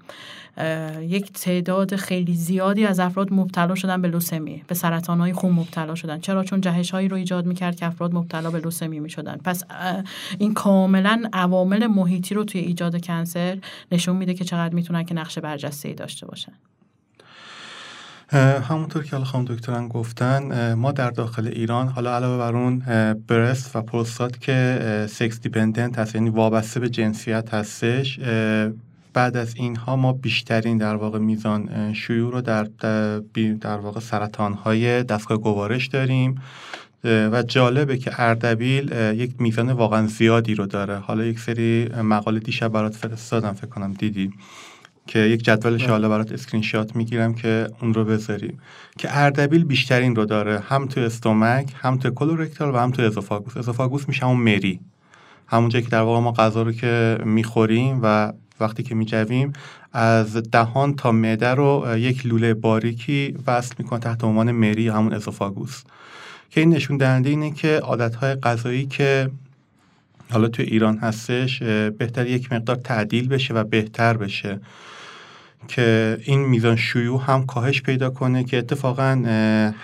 یک 1.01 1.32
تعداد 1.32 1.96
خیلی 1.96 2.34
زیادی 2.34 2.86
از 2.86 3.01
افراد 3.01 3.32
مبتلا 3.32 3.74
شدن 3.74 4.03
به 4.03 4.09
لوسمی 4.09 4.62
به 4.66 4.74
سرطان 4.74 5.20
های 5.20 5.32
خون 5.32 5.53
مبتلا 5.53 5.94
شدن. 5.94 6.20
چرا؟ 6.20 6.44
چون 6.44 6.61
جهش 6.61 6.90
هایی 6.90 7.09
رو 7.09 7.16
ایجاد 7.16 7.46
می‌کرد 7.46 7.76
که 7.76 7.86
افراد 7.86 8.14
مبتلا 8.14 8.51
به 8.51 8.61
لوسمی 8.61 9.01
می‌شدن. 9.01 9.36
پس 9.44 9.64
این 10.38 10.55
کاملا 10.55 11.22
عوامل 11.32 11.86
محیطی 11.86 12.34
رو 12.34 12.44
توی 12.44 12.61
ایجاد 12.61 13.05
کنسر 13.05 13.59
نشون 13.92 14.16
میده 14.16 14.34
که 14.34 14.44
چقدر 14.44 14.74
می‌تونن 14.74 15.05
که 15.05 15.14
نقش 15.14 15.38
برجسته 15.38 15.88
ای 15.88 15.94
داشته 15.94 16.26
باشن. 16.26 16.53
همونطور 18.68 19.05
که 19.05 19.16
خانم 19.16 19.44
دکتران 19.44 19.88
گفتن 19.88 20.74
ما 20.74 20.92
در 20.92 21.11
داخل 21.11 21.46
ایران 21.46 21.88
حالا 21.88 22.16
علاوه 22.16 22.38
بر 22.38 22.57
اون 22.57 22.78
برست 23.28 23.76
و 23.76 23.82
پروستات 23.82 24.40
که 24.40 25.07
سکس 25.11 25.40
دیپندنت 25.40 25.99
هست 25.99 26.14
یعنی 26.14 26.30
وابسته 26.30 26.80
به 26.80 26.88
جنسیت 26.88 27.55
هستش 27.55 28.20
بعد 29.18 29.36
از 29.36 29.54
اینها 29.56 29.96
ما 29.96 30.12
بیشترین 30.12 30.78
در 30.78 30.94
واقع 30.94 31.18
میزان 31.18 31.92
شیوع 31.92 32.32
رو 32.32 32.40
در 32.40 32.64
در 33.60 33.76
واقع 33.76 34.00
سرطان 34.00 34.52
های 34.52 35.02
دستگاه 35.02 35.38
گوارش 35.38 35.86
داریم. 35.86 36.40
و 37.04 37.42
جالبه 37.42 37.96
که 37.98 38.20
اردبیل 38.20 38.92
یک 38.92 39.34
میزان 39.38 39.72
واقعا 39.72 40.06
زیادی 40.06 40.54
رو 40.54 40.66
داره. 40.66 40.96
حالا 40.96 41.24
یک 41.24 41.40
سری 41.40 41.88
مقاله 42.02 42.40
دیشب 42.40 42.68
برات 42.68 42.94
فرستادم 42.94 43.52
فکر 43.52 43.66
کنم 43.66 43.92
دیدی 43.92 44.32
که 45.06 45.18
یک 45.18 45.42
جدولش 45.42 45.82
بله. 45.82 45.90
حالا 45.90 46.08
برات 46.08 46.32
اسکرین 46.32 46.62
شات 46.62 46.96
می‌گیرم 46.96 47.34
که 47.34 47.68
اون 47.82 47.94
رو 47.94 48.04
بذاریم. 48.04 48.58
که 48.98 49.18
اردبیل 49.18 49.64
بیشترین 49.64 50.16
رو 50.16 50.24
داره. 50.24 50.60
هم 50.60 50.86
تو 50.86 51.00
stomach 51.00 51.72
هم 51.80 51.98
تو 51.98 52.10
colorectal 52.11 52.74
و 52.74 52.78
هم 52.78 52.90
تو 52.90 53.02
esophagus 53.02 53.56
esophagus 53.56 54.09
میشه 54.08 54.26
همون 54.26 54.40
مری. 54.40 54.80
همونجا 55.46 55.80
که 55.80 55.88
در 55.88 56.00
واقع 56.00 56.20
ما 56.20 56.32
غذا 56.32 56.62
رو 56.62 56.72
که 56.72 57.18
می‌خوریم 57.24 58.00
و 58.02 58.32
وقتی 58.61 58.82
که 58.82 58.94
میجویم 58.94 59.52
از 59.92 60.36
دهان 60.36 60.94
تا 60.94 61.12
معده 61.12 61.48
رو 61.48 61.98
یک 61.98 62.26
لوله 62.26 62.54
باریکی 62.54 63.34
وصل 63.46 63.74
می‌کنه 63.78 64.00
تحت 64.00 64.24
عنوان 64.24 64.52
مری 64.52 64.88
همون 64.88 65.12
esophagus 65.12 65.82
که 66.50 66.61
این 66.61 66.70
نشون 66.70 66.96
دهنده 66.96 67.30
اینه 67.30 67.50
که 67.50 67.78
عادتهای 67.78 68.34
غذایی 68.34 68.86
که 68.86 69.30
حالا 70.30 70.48
تو 70.48 70.62
ایران 70.62 70.98
هستش 70.98 71.62
بهتر 71.98 72.26
یک 72.26 72.52
مقدار 72.52 72.76
تعدیل 72.76 73.28
بشه 73.28 73.54
و 73.54 73.64
بهتر 73.64 74.16
بشه. 74.16 74.61
که 75.68 76.18
این 76.24 76.40
میزان 76.40 76.76
شیوع 76.76 77.22
هم 77.26 77.46
کاهش 77.46 77.82
پیدا 77.82 78.11
کنه 78.11 78.44
که 78.44 78.59
اتفاقا 78.59 79.22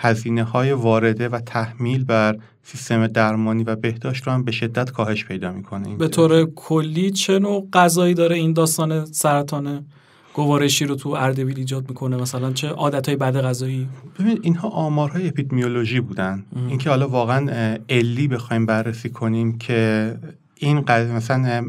هزینه 0.00 0.42
های 0.42 0.72
وارده 0.72 1.28
و 1.28 1.40
تحمیل 1.40 2.04
بر 2.04 2.36
سیستم 2.66 3.06
درمانی 3.06 3.64
و 3.64 3.76
بهداشت 3.76 4.26
رو 4.26 4.32
هم 4.32 4.44
به 4.44 4.52
شدت 4.52 4.90
کاهش 4.90 5.24
پیدا 5.24 5.52
می‌کنه 5.52 5.96
به 5.96 6.08
طور 6.08 6.44
کلی 6.44 7.10
چه 7.10 7.38
نوع 7.38 7.68
غذایی 7.72 8.14
داره 8.14 8.36
این 8.36 8.52
داستان 8.52 9.04
سرطان 9.04 9.84
گوارشی 10.34 10.84
رو 10.84 10.94
تو 10.94 11.08
اردبیل 11.08 11.58
ایجاد 11.58 11.88
می‌کنه؟ 11.88 12.16
مثلا 12.16 12.52
چه 12.52 12.68
عادتهای 12.68 13.16
بد 13.16 13.40
غذایی؟ 13.40 13.88
ببین 14.18 14.38
اینها 14.42 14.68
آمارهای 14.68 15.28
اپیدمیولوژی 15.28 16.00
بودن. 16.00 16.44
اینکه 16.68 16.90
حالا 16.90 17.08
واقعا 17.08 17.76
علی 17.88 18.28
بخوایم 18.28 18.66
بررسی 18.66 19.08
کنیم 19.08 19.58
که 19.58 20.14
این 20.54 20.80
غذا 20.80 21.12
مثلا 21.12 21.64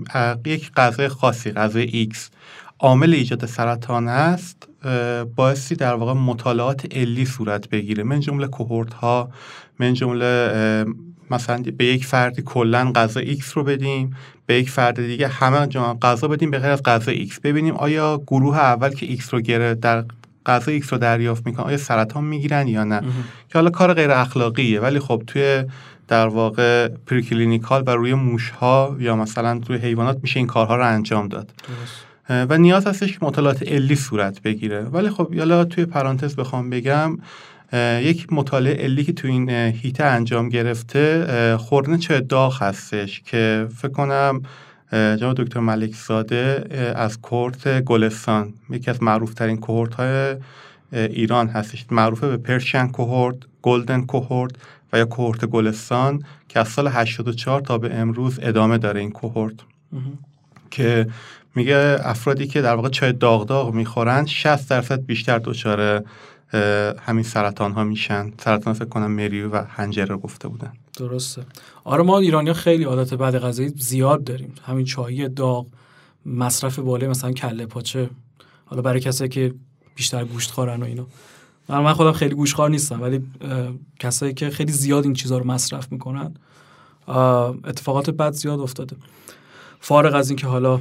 یک 0.46 0.72
غذای 0.72 1.08
خاصی 1.08 1.52
غذای 1.52 1.84
X 1.84 2.30
عامل 2.80 3.14
ایجاد 3.14 3.46
سرطان 3.46 4.08
است. 4.08 4.68
بایستی 5.36 5.76
در 5.76 5.94
واقع 5.94 6.14
مطالعات 6.14 6.96
علی 6.96 7.26
صورت 7.26 7.70
بگیره. 7.70 8.04
من 8.04 8.20
جمله 8.20 8.48
cohort 8.48 8.94
ها 8.94 9.30
من 9.80 9.94
جمله 9.94 10.86
مثلا 11.32 11.64
به 11.78 11.86
یک 11.86 12.06
فردی 12.06 12.42
کلا 12.42 12.92
غذا 12.96 13.20
X 13.20 13.58
رو 13.58 13.64
بدیم 13.64 14.16
به 14.46 14.56
یک 14.56 14.70
فرد 14.70 14.96
دیگه 15.08 15.28
همه 15.28 15.68
غذا 16.02 16.28
بدیم 16.28 16.52
به 16.52 16.60
غیر 16.60 16.72
از 16.72 16.84
غذا 16.84 17.12
X 17.12 17.40
ببینیم 17.40 17.76
آیا 17.76 18.22
گروه 18.28 18.58
اول 18.58 18.90
که 18.90 19.06
X 19.06 19.34
رو 19.34 19.42
گرفت 19.42 19.80
در 19.80 20.06
غذا 20.46 20.72
X 20.72 20.94
رو 20.94 21.00
دریافت 21.00 21.46
می‌کنن 21.46 21.66
آیا 21.66 21.78
سرطان 21.78 22.24
می‌گیرن 22.24 22.68
یا 22.68 22.84
نه؟ 22.84 23.02
که 23.50 23.54
حالا 23.54 23.70
کار 23.70 23.94
غیر 23.94 24.12
اخلاقیه 24.12 24.80
ولی 24.80 25.00
خب 25.00 25.24
توی 25.28 25.64
در 26.08 26.28
واقع 26.28 26.88
preclinical 26.88 27.84
و 27.88 27.90
روی 27.90 28.14
موش 28.14 28.50
ها 28.50 28.96
یا 29.00 29.16
مثلا 29.16 29.60
توی 29.60 29.78
حیوانات 29.78 30.18
میشه 30.22 30.40
این 30.40 30.48
کارها 30.48 30.76
رو 30.76 30.88
انجام 30.88 31.28
داد. 31.28 31.52
و 32.30 32.58
نیاز 32.58 32.88
هستش 32.88 33.12
که 33.12 33.26
مطالعات 33.26 33.64
علی 33.64 33.96
صورت 33.96 34.42
بگیره. 34.42 34.84
ولی 34.84 35.10
خب 35.10 35.34
حالا 35.34 35.66
توی 35.66 35.86
پرانتز 35.86 36.36
بخوام 36.36 36.70
بگم 36.70 37.18
یک 38.02 38.34
مطالعه 38.34 38.84
علی 38.84 39.04
که 39.04 39.14
تو 39.14 39.28
این 39.28 39.50
حیطه 39.50 40.04
انجام 40.04 40.50
گرفته 40.50 41.58
خوردن 41.58 41.98
چای 41.98 42.20
داغ 42.20 42.62
هستش 42.64 43.22
که 43.22 43.68
فکر 43.78 43.92
کنم 43.92 44.42
جناب 44.92 45.44
دکتر 45.44 45.60
ملک 45.60 45.96
زاده 45.96 46.66
از 46.96 47.22
cohort 47.22 47.82
گلستان 47.82 48.54
یکی 48.70 48.92
از 48.92 49.04
معروف 49.04 49.34
ترین 49.34 49.58
cohort 49.58 49.94
های 49.94 50.36
ایران 50.92 51.48
هستش. 51.48 51.86
معروفه 51.92 52.28
به 52.28 52.38
Persian 52.38 52.88
cohort 52.88 53.38
golden 53.62 54.02
cohort 54.02 54.54
و 54.94 54.98
یا 54.98 55.06
کوهورت 55.06 55.46
گلستان 55.46 56.24
که 56.50 56.60
از 56.60 56.68
سال 56.68 56.88
84 56.88 57.62
تا 57.62 57.78
به 57.78 57.96
امروز 57.96 58.40
ادامه 58.42 58.78
داره 58.78 59.00
این 59.00 59.12
کوهورت 59.12 59.56
که 60.72 61.08
میگه 61.56 61.98
افرادی 62.00 62.48
که 62.48 62.62
در 62.62 62.76
واقع 62.76 62.90
چای 62.90 63.14
داغ 63.14 63.46
داغ 63.46 63.74
می‌خورن 63.74 64.26
60 64.26 64.70
درصد 64.70 65.06
بیشتر 65.06 65.40
دچار 65.40 66.04
همین 67.02 67.24
سرطان 67.24 67.72
ها 67.72 67.84
میشن. 67.84 68.32
سرطان 68.38 68.74
فکر 68.74 68.86
کنم 68.86 69.12
مریو 69.12 69.50
و 69.50 69.64
هنجره 69.70 70.18
گفته 70.18 70.48
بودن. 70.48 70.74
درسته. 70.98 71.44
آره 71.84 72.04
ما 72.04 72.20
ایرانی 72.20 72.54
خیلی 72.54 72.84
عادت 72.84 73.14
بعد 73.14 73.40
غذایی 73.40 73.70
زیاد 73.70 74.24
داریم. 74.24 74.54
همین 74.66 74.86
چای 74.86 75.30
داغ 75.30 75.68
مصرف 76.26 76.80
بالای 76.80 77.08
مثلا 77.08 77.32
کله 77.32 77.66
پاچه. 77.66 78.10
حالا 78.66 78.82
برای 78.82 79.00
کسایی 79.00 79.30
که 79.30 79.54
بیشتر 79.96 80.26
گوشت 80.26 80.52
خورن 80.52 80.84
و 80.84 80.86
اینا. 80.86 81.08
من 81.70 81.94
خودم 81.94 82.12
خیلی 82.12 82.36
گوشخوار 82.36 82.70
نیستم 82.70 83.02
ولی 83.02 83.24
کسایی 84.00 84.34
که 84.34 84.50
خیلی 84.50 84.72
زیاد 84.72 85.04
این 85.04 85.14
چیزها 85.14 85.38
رو 85.38 85.48
مصرف 85.48 85.92
می‌کنن 85.92 86.34
اتفاقات 87.64 88.10
بد 88.10 88.32
زیاد 88.32 88.60
افتاده. 88.60 88.96
فارغ 89.80 90.16
از 90.16 90.30
اینکه 90.30 90.48
حالا 90.48 90.80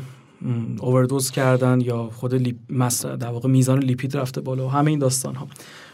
اووردوز 0.81 1.31
کردن 1.31 1.81
یا 1.81 2.11
خود 2.15 2.35
لیپ 2.35 2.57
در 3.21 3.29
واقع 3.29 3.49
میزان 3.49 3.79
لیپید 3.79 4.17
رفته 4.17 4.41
بالا 4.41 4.67
و 4.67 4.71
همه 4.71 4.91
این 4.91 4.99
داستان 4.99 5.35
ها 5.35 5.49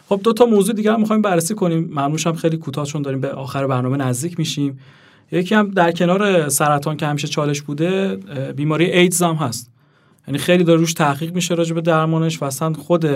خب 0.09 0.20
دو 0.24 0.32
تا 0.32 0.47
موضوع 0.47 0.74
دیگه 0.74 0.93
هم 0.93 1.01
می‌خوایم 1.01 1.22
بررسی 1.22 1.55
کنیم. 1.55 1.88
ممنوش 1.91 2.26
هم 2.26 2.34
خیلی 2.34 2.57
کوتاه 2.57 2.86
چون 2.86 3.03
داریم 3.03 3.20
به 3.20 3.28
آخر 3.28 3.66
برنامه 3.66 3.97
نزدیک 3.97 4.38
میشیم. 4.38 4.78
یکی 5.32 5.55
هم 5.55 5.70
در 5.70 5.93
کنار 5.93 6.49
سرطان 6.49 6.97
که 6.97 7.07
همیشه 7.07 7.28
چالش 7.28 7.62
بوده 7.62 8.16
بیماری 8.57 8.84
ایدز 8.84 9.22
هم 9.22 9.34
هست. 9.34 9.70
یعنی 10.28 10.38
خیلی 10.38 10.64
داره 10.64 10.80
روش 10.80 10.93
تحقیق 10.93 11.34
میشه 11.34 11.55
راجع 11.55 11.74
به 11.74 11.80
درمانش 11.80 12.43
و 12.43 12.45
اصلا 12.45 12.72
خود 12.72 13.07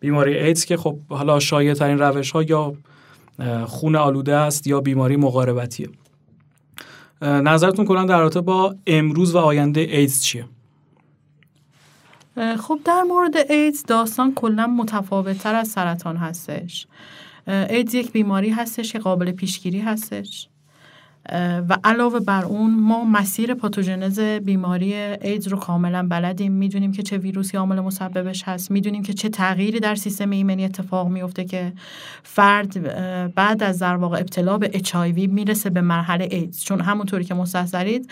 بیماری 0.00 0.38
ایدز 0.38 0.64
که 0.64 0.76
خب 0.76 0.98
حالا 1.08 1.40
شایع 1.40 1.74
ترین 1.74 1.98
روش 1.98 2.30
ها 2.30 2.42
یا 2.42 2.74
خون 3.66 3.96
آلوده 3.96 4.34
است 4.34 4.66
یا 4.66 4.80
بیماری 4.80 5.16
مقاربتیه. 5.16 5.88
نظرتون 7.22 7.84
کلا 7.84 8.04
در 8.04 8.20
رابطه 8.20 8.40
با 8.40 8.74
امروز 8.86 9.34
و 9.34 9.38
آینده 9.38 9.80
ایدز 9.80 10.22
چیه؟ 10.22 10.44
خب 12.36 12.80
در 12.84 13.02
مورد 13.02 13.36
ایدز 13.52 13.82
داستان 13.82 14.34
کلا 14.34 14.66
متفاوت 14.66 15.38
تر 15.38 15.54
از 15.54 15.68
سرطان 15.68 16.16
هستش. 16.16 16.86
ایدز 17.46 17.94
یک 17.94 18.12
بیماری 18.12 18.50
هستش 18.50 18.92
که 18.92 18.98
قابل 18.98 19.32
پیشگیری 19.32 19.80
هستش. 19.80 20.48
و 21.68 21.78
علاوه 21.84 22.20
بر 22.20 22.44
اون 22.44 22.74
ما 22.74 23.04
مسیر 23.04 23.54
پاتوژنز 23.54 24.20
بیماری 24.20 24.94
ایدز 24.94 25.48
رو 25.48 25.58
کاملا 25.58 26.08
بلدیم. 26.08 26.52
می‌دونیم 26.52 26.92
که 26.92 27.02
چه 27.02 27.18
ویروسی 27.18 27.56
عامل 27.56 27.80
مسببش 27.80 28.42
هست. 28.42 28.70
می‌دونیم 28.70 29.02
که 29.02 29.12
چه 29.12 29.28
تغییری 29.28 29.80
در 29.80 29.94
سیستم 29.94 30.30
ایمنی 30.30 30.64
اتفاق 30.64 31.08
میفته 31.08 31.44
که 31.44 31.72
فرد 32.22 32.94
بعد 33.34 33.62
از 33.62 33.78
در 33.78 33.96
واقع 33.96 34.18
ابتلا 34.18 34.58
به 34.58 34.70
اچ 34.74 34.96
می‌رسه 34.96 35.70
به 35.70 35.80
مرحله 35.80 36.28
ایدز. 36.30 36.62
چون 36.62 36.80
همونطوری 36.80 37.24
که 37.24 37.34
مستحضرید 37.34 38.10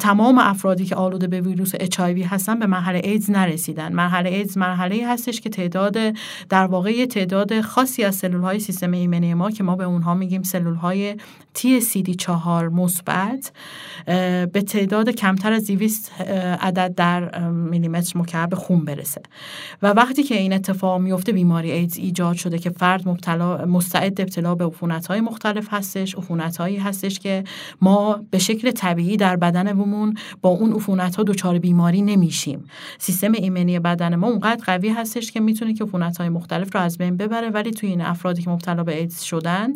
تمام 0.00 0.38
افرادی 0.38 0.84
که 0.84 0.94
آلوده 0.94 1.26
به 1.26 1.40
ویروس 1.40 1.72
اچ 1.74 2.00
هستن 2.00 2.58
به 2.58 2.66
مرحله 2.66 3.00
ایدز 3.04 3.30
نرسیدن. 3.30 3.92
مرحله 3.92 4.30
ایدز 4.30 4.58
مرحله 4.58 5.08
هستش 5.08 5.40
که 5.40 5.50
تعداد 5.50 5.96
در 6.48 6.66
واقع 6.66 7.06
تعداد 7.06 7.60
خاصی 7.60 8.04
از 8.04 8.14
سلول 8.14 8.40
های 8.40 8.60
سیستم 8.60 8.92
ایمنی 8.92 9.34
ما 9.34 9.50
که 9.50 9.62
ما 9.62 9.76
به 9.76 9.84
اونها 9.84 10.14
میگیم 10.14 10.42
سلول 10.42 10.74
های 10.74 11.16
TCD4 11.56 12.16
چهار 12.16 12.68
مثبت 12.68 13.52
به 14.52 14.62
تعداد 14.66 15.10
کمتر 15.10 15.52
از 15.52 15.66
200 15.66 16.12
عدد 16.60 16.94
در 16.94 17.48
میلیمتر 17.48 18.18
مکعب 18.18 18.54
خون 18.54 18.84
برسه. 18.84 19.22
و 19.82 19.86
وقتی 19.86 20.22
که 20.22 20.34
این 20.38 20.52
اتفاق 20.52 21.00
میفته 21.00 21.32
بیماری 21.32 21.72
ایدز 21.72 21.96
ایجاد 21.96 22.36
شده 22.36 22.58
که 22.58 22.70
فرد 22.70 23.08
مبتلا 23.08 23.66
مستعد 23.66 24.20
ابتلا 24.20 24.54
به 24.54 24.70
های 25.08 25.20
مختلف 25.20 25.66
هستش 25.70 26.16
هایی 26.58 26.76
هستش 26.76 27.18
که 27.18 27.44
ما 27.80 28.20
به 28.30 28.38
شکل 28.38 28.70
طبیعی 28.70 29.16
در 29.16 29.36
بدنمون 29.36 30.14
با 30.42 30.48
اون 30.50 30.72
عفونت 30.72 31.16
ها 31.16 31.22
دچار 31.22 31.58
بیماری 31.58 32.02
نمیشیم. 32.02 32.64
سیستم 32.98 33.32
ایمنی 33.32 33.78
بدن 33.78 34.14
ما 34.14 34.26
اونقدر 34.26 34.64
قوی 34.64 34.88
هستش 34.88 35.32
که 35.32 35.40
می‌تونه 35.40 35.74
که 35.74 35.84
های 36.18 36.28
مختلف 36.28 36.74
رو 36.74 36.80
از 36.80 36.98
بین 36.98 37.16
ببره 37.16 37.50
ولی 37.50 37.70
توی 37.70 37.88
این 37.88 38.00
افرادی 38.00 38.42
که 38.42 38.50
مبتلا 38.50 38.84
به 38.84 38.98
ایدز 38.98 39.20
شدن 39.20 39.68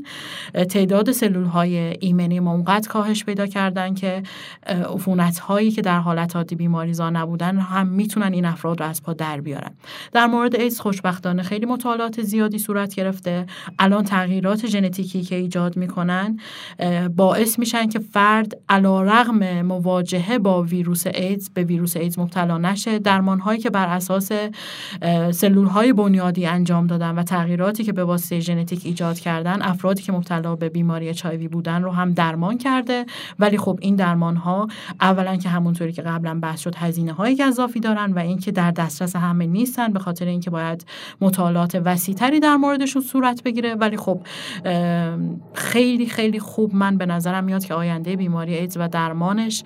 تعداد 0.71 1.13
سلول 1.13 1.45
های 1.45 1.70
ایمنی 1.77 2.41
ما 2.41 2.53
اونقدر 2.53 2.89
کاهش 2.89 3.25
پیدا 3.25 3.47
کردن 3.47 3.95
که 3.95 4.23
عفونت 4.67 5.39
هایی 5.39 5.71
که 5.71 5.83
در 5.83 5.99
حالت 5.99 6.37
عادی 6.37 6.55
بیماریزا 6.55 7.11
نبودن 7.11 7.59
هم 7.59 7.87
می‌تونن 7.87 8.33
این 8.33 8.45
افراد 8.45 8.81
رو 8.81 8.87
از 8.87 9.03
پا 9.03 9.13
در 9.13 9.41
بیارن. 9.41 9.71
در 10.13 10.27
مورد 10.27 10.57
ایدز 10.57 10.81
خوشبختانه 10.81 11.43
خیلی 11.43 11.67
مطالعات 11.67 12.23
زیادی 12.23 12.59
صورت 12.59 12.95
گرفته. 12.95 13.47
الان 13.79 14.05
تغییرات 14.05 14.67
ژنتیکی 14.67 15.23
که 15.23 15.37
ایجاد 15.37 15.77
می‌کنن 15.77 16.39
باعث 17.17 17.59
میشن 17.59 17.89
که 17.89 17.99
فرد 17.99 18.53
رغم 18.71 19.63
مواجهه 19.63 20.39
با 20.39 20.63
ویروس 20.63 21.07
ایدز 21.07 21.51
به 21.51 21.65
ویروس 21.65 21.97
ایدز 21.97 22.19
مبتلا 22.19 22.59
نشه. 22.59 22.99
درمان 22.99 23.39
هایی 23.39 23.61
که 23.61 23.71
بر 23.71 23.87
اساس 23.89 24.33
سلول 25.31 25.67
های 25.67 25.93
بنیادی 25.93 26.47
انجام 26.47 26.87
دادن 26.87 27.19
و 27.19 27.23
تغییراتی 27.23 27.85
که 27.85 27.93
به 27.93 28.05
واسطه 28.05 28.41
ژنتیک 28.41 28.87
ایجاد 28.87 29.19
کردن 29.19 29.63
افرادی 29.63 30.03
که 30.03 30.13
مبتلا 30.13 30.57
به 30.57 30.69
بیماری 30.69 31.15
چایوی 31.15 31.49
بودن 31.61 31.83
رو 31.83 31.91
هم 31.91 32.13
درمان 32.13 32.59
کرده. 32.59 33.07
ولی 33.39 33.59
خب 33.59 33.79
این 33.83 33.97
درمان 33.97 34.37
ها 34.37 34.69
اولا 35.01 35.37
که 35.37 35.49
همونطوری 35.49 35.93
که 35.93 36.03
قبلا 36.03 36.41
بحث 36.43 36.61
شد 36.61 36.75
هزینه 36.75 37.13
های 37.13 37.37
گذافی 37.37 37.81
دارن 37.81 38.13
و 38.13 38.19
اینکه 38.19 38.53
در 38.53 38.71
دسترس 38.71 39.17
همه 39.17 39.47
نیستن 39.47 39.93
به 39.93 39.99
خاطر 39.99 40.27
اینکه 40.27 40.51
باید 40.51 40.87
مطالعات 41.21 41.83
وسیعتری 41.85 42.41
در 42.41 42.57
موردشون 42.57 43.03
صورت 43.03 43.43
بگیره. 43.43 43.75
ولی 43.75 43.97
خب 43.97 44.21
خیلی 45.55 46.07
خیلی 46.07 46.41
خوب 46.41 46.75
من 46.75 46.97
به 46.97 47.07
نظرم 47.07 47.45
میاد 47.45 47.65
که 47.65 47.75
آینده 47.75 48.17
بیماری 48.17 48.55
ایدز 48.55 48.77
و 48.81 48.89
درمانش 48.89 49.63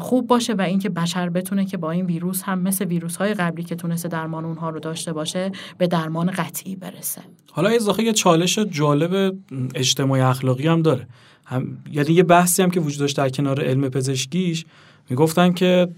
خوب 0.00 0.26
باشه 0.26 0.54
و 0.54 0.60
اینکه 0.60 0.88
بشر 0.88 1.28
بتونه 1.28 1.64
که 1.64 1.76
با 1.76 1.90
این 1.90 2.06
ویروس 2.06 2.42
هم 2.42 2.58
مثل 2.58 2.84
ویروس 2.84 3.16
های 3.16 3.34
قبلی 3.34 3.62
که 3.62 3.74
تونسته 3.74 4.08
درمان 4.08 4.44
اونها 4.44 4.70
رو 4.70 4.80
داشته 4.80 5.12
باشه 5.12 5.52
به 5.78 5.86
درمان 5.86 6.30
قطعی 6.30 6.76
برسه. 6.76 7.20
حالا 7.52 7.70
یه 7.98 8.12
چالش 8.12 8.58
جالب 8.58 9.36
اجتماعی 9.74 10.22
اخلاقی 10.22 10.68
هم 10.68 10.82
داره. 10.82 11.06
هم 11.44 11.78
یعنی 11.92 12.12
یه 12.12 12.22
بحثی 12.22 12.62
هم 12.62 12.70
که 12.70 12.80
وجود 12.80 13.00
داشت 13.00 13.16
در 13.16 13.28
کنار 13.28 13.64
علم 13.64 13.88
پزشکیش 13.88 14.64
می‌گفتن 15.10 15.52
که 15.52 15.88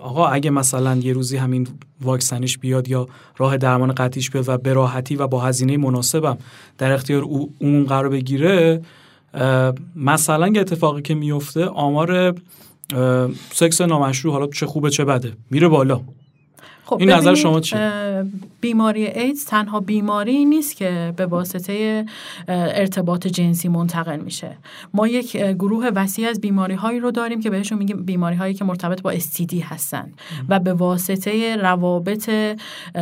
آقا 0.00 0.26
اگه 0.26 0.50
مثلا 0.50 0.96
یه 0.96 1.12
روزی 1.12 1.36
همین 1.36 1.68
واکسنش 2.00 2.58
بیاد 2.58 2.88
یا 2.88 3.08
راه 3.36 3.56
درمان 3.56 3.92
قطعیش 3.92 4.30
بیاد 4.30 4.48
و 4.48 4.58
به 4.58 4.72
راحتی 4.72 5.16
و 5.16 5.26
با 5.26 5.40
هزینه 5.40 5.76
مناسبم 5.76 6.38
در 6.78 6.92
اختیار 6.92 7.22
اون 7.58 7.84
قرار 7.84 8.08
بگیره 8.08 8.82
مثلا 9.96 10.48
یه 10.48 10.60
اتفاقی 10.60 11.02
که 11.02 11.14
میفته 11.14 11.64
آمار 11.66 12.34
سکس 13.52 13.80
نامشروع 13.80 14.32
حالا 14.32 14.46
چه 14.46 14.66
خوبه 14.66 14.90
چه 14.90 15.04
بده 15.04 15.32
میره 15.50 15.68
بالا. 15.68 16.00
خب 16.90 16.96
این 17.00 17.10
نظر 17.10 17.34
شما 17.34 17.60
چیه؟ 17.60 18.24
بیماری 18.60 19.06
ایدز 19.06 19.44
تنها 19.44 19.80
بیماری 19.80 20.44
نیست 20.44 20.76
که 20.76 21.12
به 21.16 21.26
واسطه 21.26 22.04
ارتباط 22.48 23.26
جنسی 23.26 23.68
منتقل 23.68 24.20
میشه. 24.20 24.56
ما 24.94 25.08
یک 25.08 25.36
گروه 25.36 25.86
وسیع 25.94 26.28
از 26.28 26.40
بیماری 26.40 26.74
هایی 26.74 27.00
رو 27.00 27.10
داریم 27.10 27.40
که 27.40 27.50
بهشون 27.50 27.78
میگیم 27.78 28.02
بیماری 28.02 28.36
هایی 28.36 28.54
که 28.54 28.64
مرتبط 28.64 29.02
با 29.02 29.10
استیدی 29.10 29.60
هستن 29.60 30.12
و 30.48 30.58
به 30.58 30.72
واسطه 30.72 31.56
روابط 31.56 32.30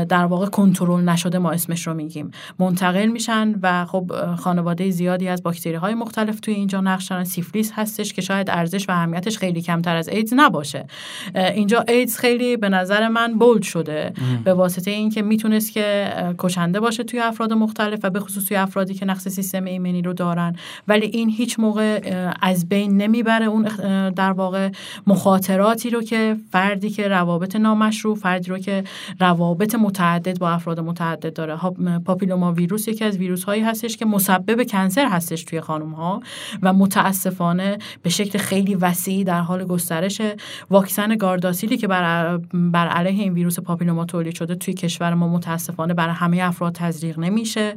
در 0.09 0.25
واقع 0.25 0.47
کنترل 0.47 1.05
نشده 1.05 1.39
ما 1.39 1.51
اسمش 1.51 1.87
رو 1.87 1.95
میگیم. 1.95 2.31
منتقل 2.59 3.07
میشن 3.07 3.55
و 3.63 3.85
خب 3.85 4.13
خانواده 4.37 4.91
زیادی 4.91 5.29
از 5.29 5.43
باکتری 5.43 5.75
های 5.75 5.95
مختلف 5.95 6.41
توی 6.41 6.55
اینجا 6.55 6.81
نقش 6.81 7.07
دارن. 7.07 7.25
سیفلیس 7.25 7.73
هستش 7.75 8.13
که 8.13 8.23
شاید 8.23 8.51
ارزش 8.51 8.89
و 8.89 8.93
اهمیتش 8.93 9.39
خیلی 9.39 9.63
کمتر 9.63 9.97
از 9.97 10.09
ایدز 10.09 10.33
نباشه. 10.37 10.87
اینجا 11.35 11.85
ایدز 11.89 12.17
خیلی 12.17 12.57
به 12.57 12.69
نظر 12.69 13.09
من 13.09 13.39
بولد 13.39 13.63
شده. 13.79 14.13
به 14.45 14.55
واسطه 14.55 14.91
اینکه 14.91 15.23
می‌تونست 15.23 15.73
که 15.73 16.13
کشنده 16.39 16.81
باشه 16.81 17.05
توی 17.05 17.21
افراد 17.21 17.53
مختلف 17.53 18.01
و 18.03 18.11
به 18.11 18.21
خصوص 18.21 18.45
توی 18.45 18.57
افرادی 18.57 18.95
که 18.95 19.07
نقص 19.07 19.29
سیستم 19.29 19.65
ایمنی 19.65 20.03
رو 20.03 20.13
دارن. 20.13 20.57
ولی 20.89 21.07
این 21.07 21.31
هیچ 21.31 21.61
موقع 21.61 22.01
از 22.43 22.69
بین 22.69 22.97
نمی‌بره 22.97 23.47
اون 23.47 23.63
در 24.11 24.33
واقع 24.33 24.71
مخاطراتی 25.07 25.91
رو 25.91 26.03
که 26.03 26.37
فردی 26.51 26.91
که 26.91 27.09
روابط 27.09 27.57
نامشروع 27.57 28.17
فردی 28.17 28.51
رو 28.51 28.59
که 28.59 28.85
روابط 29.21 29.75
متعدد 29.75 30.39
با 30.39 30.51
افراد 30.51 30.81
متعدد 30.81 31.33
داره. 31.33 31.57
پاپیلوما 32.05 32.53
ویروس 32.53 32.89
یکی 32.89 33.05
از 33.05 33.17
ویروس 33.17 33.45
هایی 33.45 33.63
هستش 33.63 33.97
که 33.97 34.05
مسبب 34.05 34.63
کنسر 34.69 35.09
هستش 35.09 35.45
توی 35.45 35.61
خانم 35.61 35.93
ها 35.93 36.21
و 36.63 36.73
متاسفانه 36.73 37.79
به 38.03 38.11
شکل 38.11 38.39
خیلی 38.39 38.75
وسیعی 38.75 39.25
در 39.25 39.41
حال 39.41 39.65
گسترش 39.65 40.21
واکسن 40.71 41.17
گارداسیلی 41.17 41.77
که 41.77 41.87
بر, 41.87 42.37
بر 42.53 42.89
علیه 42.89 43.23
این 43.23 43.33
ویروس 43.33 43.61
پاپیلوما 43.69 44.05
تولید 44.05 44.35
شده 44.35 44.55
توی 44.55 44.75
کشور 44.75 45.15
ما 45.15 45.29
متاسفانه 45.29 45.95
برای 45.95 46.15
همه 46.15 46.43
افراد 46.43 46.73
تزریق 46.75 47.19
نمیشه. 47.19 47.77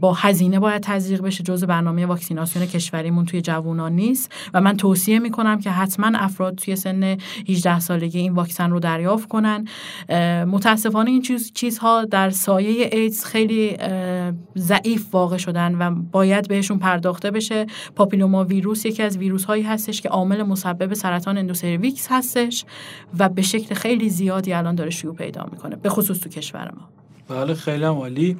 با 0.00 0.12
هزینه 0.12 0.58
باید 0.58 0.82
تزریق 0.82 1.22
بشه 1.22 1.42
جزء 1.42 1.66
برنامه 1.66 2.06
واکسیناسیون 2.06 2.66
کشوریمون 2.66 3.24
توی 3.24 3.40
جوانان 3.40 3.92
نیست. 3.92 4.32
و 4.54 4.60
من 4.60 4.76
توصیه 4.76 5.18
می‌کنم 5.18 5.60
که 5.60 5.70
حتما 5.70 6.10
افراد 6.14 6.54
توی 6.54 6.76
سن 6.76 7.16
18 7.48 7.80
سالگی 7.80 8.18
این 8.18 8.32
واکسن 8.32 8.70
رو 8.70 8.80
دریافت 8.80 9.28
کنن. 9.28 9.64
متاسفانه 10.46 11.10
این 11.10 11.22
چیز 11.22 11.52
چیزها 11.52 12.04
در 12.04 12.30
سایه 12.30 12.88
ایدز 12.92 13.24
خیلی 13.24 13.76
ضعیف 14.56 15.14
واقع 15.14 15.36
شدن 15.36 15.74
و 15.74 15.90
باید 16.12 16.48
بهشون 16.48 16.78
پرداخته 16.78 17.30
بشه. 17.30 17.66
papillomavirus 17.96 18.86
یکی 18.86 19.02
از 19.02 19.18
ویروس 19.18 19.44
هایی 19.44 19.62
هستش 19.62 20.00
که 20.00 20.08
عامل 20.08 20.42
مسبب 20.42 20.94
سرطان 20.94 21.38
endocervix 21.38 22.06
هستش 22.10 22.64
و 23.18 23.28
به 23.28 23.42
شکل 23.42 23.74
خیلی 23.74 24.08
زیادی 24.08 24.52
الان 24.52 24.74
داره 24.74 24.90
شیوع 24.90 25.15
پیدا 25.16 25.46
می‌کنه 25.52 25.76
به 25.76 25.88
خصوص 25.88 26.18
تو 26.18 26.28
کشور 26.28 26.72
ما. 26.76 26.88
بله 27.36 27.54
خیلی 27.54 27.84
عالی. 27.84 28.36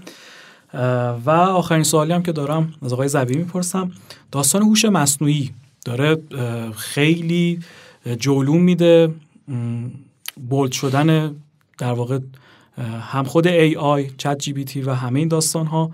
و 1.24 1.30
آخرین 1.30 1.82
سوالی 1.82 2.12
هم 2.12 2.22
که 2.22 2.32
دارم 2.32 2.72
از 2.82 2.92
آقای 2.92 3.08
ذبیحی 3.08 3.36
می‌پرسم. 3.36 3.90
داستان 4.32 4.62
هوش 4.62 4.84
مصنوعی 4.84 5.50
داره 5.84 6.16
خیلی 6.76 7.60
جولون 8.18 8.58
میده. 8.58 9.14
bold 10.48 10.72
شدن 10.72 11.34
در 11.78 11.92
واقع 11.92 12.18
هم 13.00 13.24
خود 13.24 13.46
ای 13.46 13.76
آی 13.76 14.10
چت 14.18 14.38
جی 14.38 14.52
بی 14.52 14.64
تی 14.64 14.82
و 14.82 14.92
همه 14.92 15.18
این 15.18 15.28
داستان 15.28 15.66
ها 15.66 15.90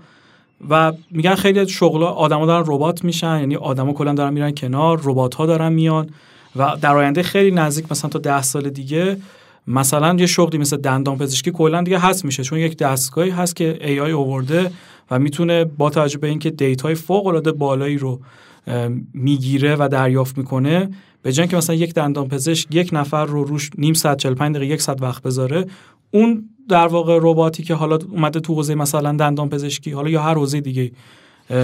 و 0.69 0.93
میگن 1.11 1.35
خیلی 1.35 1.67
شغل 1.67 2.03
آدما 2.03 2.45
دارن 2.45 2.63
ربات 2.67 3.03
میشن 3.03 3.39
یعنی 3.39 3.55
آدما 3.55 3.93
کلا 3.93 4.13
دارن 4.13 4.33
میرن 4.33 4.51
کنار 4.51 5.01
ربات 5.03 5.35
ها 5.35 5.45
دارن 5.45 5.73
میان. 5.73 6.09
و 6.55 6.77
در 6.81 6.95
آینده 6.95 7.23
خیلی 7.23 7.51
نزدیک 7.51 7.91
مثلا 7.91 8.09
تا 8.09 8.19
ده 8.19 8.41
سال 8.41 8.69
دیگه 8.69 9.17
مثلا 9.67 10.15
یه 10.19 10.25
شغلی 10.25 10.57
مثل 10.57 10.77
دندان 10.77 11.17
پزشکی 11.17 11.51
کلا 11.51 11.81
دیگه 11.81 11.99
هست 11.99 12.25
میشه 12.25 12.43
چون 12.43 12.59
یک 12.59 12.77
دستگاهی 12.77 13.29
هست 13.29 13.55
که 13.55 13.79
AI 13.81 14.11
آورده 14.11 14.71
و 15.11 15.19
می‌تونه 15.19 15.65
با 15.65 15.89
توجه 15.89 16.17
به 16.17 16.27
اینکه 16.27 16.49
data 16.49 16.86
ی 16.86 16.95
فوق 16.95 17.27
العاده 17.27 17.51
بالایی 17.51 17.97
رو 17.97 18.19
می‌گیره 19.13 19.75
و 19.75 19.89
دریافت 19.91 20.37
می‌کنه 20.37 20.89
به 21.21 21.31
جای 21.31 21.47
که 21.47 21.57
مثلا 21.57 21.75
یک 21.75 21.93
دندان 21.93 22.27
پزشک 22.27 22.75
یک 22.75 22.89
نفر 22.93 23.25
رو 23.25 23.43
روش 23.43 23.69
نیم 23.77 23.93
ساعت 23.93 24.17
45 24.17 24.55
دقیقه 24.55 24.73
یک 24.73 24.81
ساعت 24.81 25.01
وقت 25.01 25.23
بذاره 25.23 25.65
اون 26.11 26.49
در 26.69 26.87
واقع 26.87 27.19
رباتی 27.21 27.63
که 27.63 27.75
حالا 27.75 27.99
اومده 28.11 28.39
تو 28.39 28.53
حوزه 28.55 28.75
مثلا 28.75 29.13
دندان 29.13 29.49
پزشکی 29.49 29.91
حالا 29.91 30.09
یا 30.09 30.21
هر 30.21 30.33
حوزه 30.33 30.61
دیگه 30.61 30.91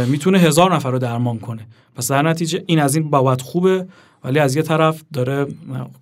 می‌تونه 0.07 0.39
هزار 0.39 0.75
نفر 0.75 0.91
رو 0.91 0.99
درمان 0.99 1.39
کنه. 1.39 1.67
پس 1.95 2.11
در 2.11 2.21
نتیجه 2.21 2.63
این 2.65 2.79
از 2.79 2.95
این 2.95 3.09
بابت 3.09 3.41
خوبه. 3.41 3.87
ولی 4.23 4.39
از 4.39 4.55
یه 4.55 4.61
طرف 4.61 5.03
داره 5.13 5.47